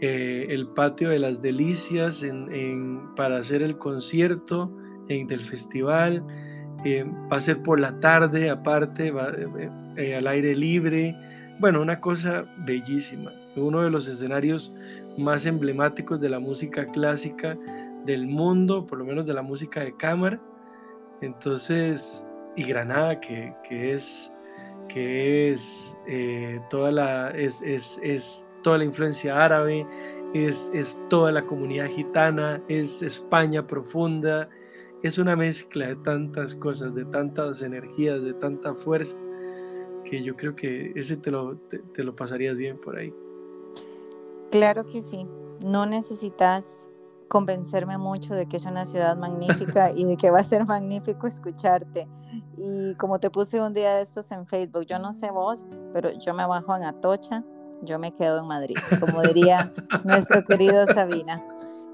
eh, 0.00 0.46
el 0.50 0.66
patio 0.68 1.10
de 1.10 1.20
las 1.20 1.40
delicias 1.40 2.22
en, 2.22 3.14
para 3.14 3.38
hacer 3.38 3.62
el 3.62 3.78
concierto 3.78 4.70
en, 5.08 5.26
del 5.26 5.40
festival. 5.40 6.24
Eh, 6.84 7.04
va 7.32 7.38
a 7.38 7.40
ser 7.40 7.62
por 7.62 7.80
la 7.80 7.98
tarde, 7.98 8.50
aparte, 8.50 9.08
eh, 9.08 9.70
eh, 9.96 10.16
al 10.16 10.26
aire 10.26 10.54
libre. 10.54 11.16
Bueno, 11.58 11.82
una 11.82 12.00
cosa 12.00 12.44
bellísima. 12.58 13.32
Uno 13.56 13.82
de 13.82 13.90
los 13.90 14.06
escenarios 14.06 14.74
más 15.16 15.46
emblemáticos 15.46 16.20
de 16.20 16.28
la 16.28 16.38
música 16.38 16.86
clásica 16.86 17.58
del 18.04 18.26
mundo, 18.26 18.86
por 18.86 18.98
lo 18.98 19.04
menos 19.04 19.26
de 19.26 19.34
la 19.34 19.42
música 19.42 19.82
de 19.82 19.96
cámara. 19.96 20.40
Entonces, 21.20 22.26
y 22.56 22.64
Granada, 22.64 23.20
que, 23.20 23.54
que 23.68 23.94
es, 23.94 24.32
que 24.88 25.52
es, 25.52 25.96
toda 26.70 26.90
la, 26.92 27.30
es, 27.30 27.60
es, 27.62 27.98
es, 28.02 28.46
toda 28.62 28.78
la 28.78 28.84
influencia 28.84 29.44
árabe, 29.44 29.86
es, 30.34 30.70
es 30.74 31.00
toda 31.08 31.32
la 31.32 31.44
comunidad 31.44 31.88
gitana, 31.88 32.62
es 32.68 33.02
España 33.02 33.66
profunda, 33.66 34.48
es 35.02 35.18
una 35.18 35.36
mezcla 35.36 35.88
de 35.88 35.96
tantas 35.96 36.54
cosas, 36.54 36.94
de 36.94 37.04
tantas 37.06 37.62
energías, 37.62 38.22
de 38.22 38.34
tanta 38.34 38.74
fuerza, 38.74 39.16
que 40.04 40.22
yo 40.22 40.36
creo 40.36 40.56
que 40.56 40.92
ese 40.96 41.16
te 41.16 41.30
lo, 41.30 41.56
te, 41.56 42.02
lo 42.02 42.16
pasarías 42.16 42.56
bien 42.56 42.78
por 42.78 42.96
ahí. 42.96 43.14
Claro 44.50 44.84
que 44.86 45.00
sí, 45.00 45.26
no 45.64 45.86
necesitas 45.86 46.87
convencerme 47.28 47.98
mucho 47.98 48.34
de 48.34 48.46
que 48.46 48.56
es 48.56 48.64
una 48.64 48.84
ciudad 48.84 49.16
magnífica 49.16 49.90
y 49.90 50.04
de 50.04 50.16
que 50.16 50.30
va 50.30 50.40
a 50.40 50.44
ser 50.44 50.64
magnífico 50.64 51.26
escucharte. 51.26 52.08
Y 52.56 52.94
como 52.94 53.18
te 53.20 53.30
puse 53.30 53.60
un 53.60 53.72
día 53.72 53.94
de 53.94 54.02
estos 54.02 54.30
en 54.32 54.46
Facebook, 54.46 54.86
yo 54.86 54.98
no 54.98 55.12
sé 55.12 55.30
vos, 55.30 55.64
pero 55.92 56.10
yo 56.18 56.34
me 56.34 56.46
bajo 56.46 56.76
en 56.76 56.84
Atocha, 56.84 57.44
yo 57.82 57.98
me 57.98 58.14
quedo 58.14 58.40
en 58.40 58.46
Madrid, 58.46 58.76
como 59.00 59.22
diría 59.22 59.72
nuestro 60.04 60.42
querido 60.42 60.86
Sabina. 60.86 61.44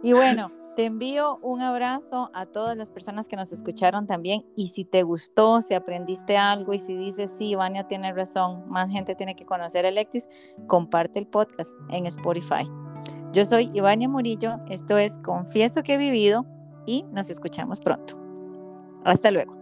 Y 0.03 0.13
bueno, 0.13 0.51
te 0.77 0.87
envío 0.87 1.39
un 1.43 1.61
abrazo 1.61 2.31
a 2.35 2.47
todas 2.47 2.77
las 2.77 2.91
personas 2.91 3.29
que 3.29 3.37
nos 3.37 3.53
escucharon 3.53 4.07
también 4.07 4.45
y 4.57 4.69
si 4.69 4.85
te 4.85 5.03
gustó, 5.03 5.63
si 5.63 5.75
aprendiste 5.75 6.37
algo 6.37 6.73
y 6.73 6.79
si 6.79 6.97
dices, 6.97 7.31
sí, 7.37 7.55
Vania 7.55 7.87
tiene 7.87 8.13
razón, 8.13 8.69
más 8.69 8.91
gente 8.91 9.15
tiene 9.15 9.37
que 9.37 9.45
conocer 9.45 9.85
a 9.85 9.89
Alexis, 9.89 10.29
comparte 10.67 11.21
el 11.21 11.27
podcast 11.27 11.73
en 11.91 12.07
Spotify. 12.07 12.69
Yo 13.35 13.45
soy 13.45 13.69
Ivania 13.75 14.09
Murillo, 14.09 14.61
esto 14.71 14.97
es 14.97 15.19
Confieso 15.19 15.83
que 15.83 15.95
he 15.95 15.99
vivido 15.99 16.47
y 16.87 17.05
nos 17.11 17.29
escuchamos 17.31 17.81
pronto. 17.81 18.17
Hasta 19.05 19.33
luego. 19.33 19.57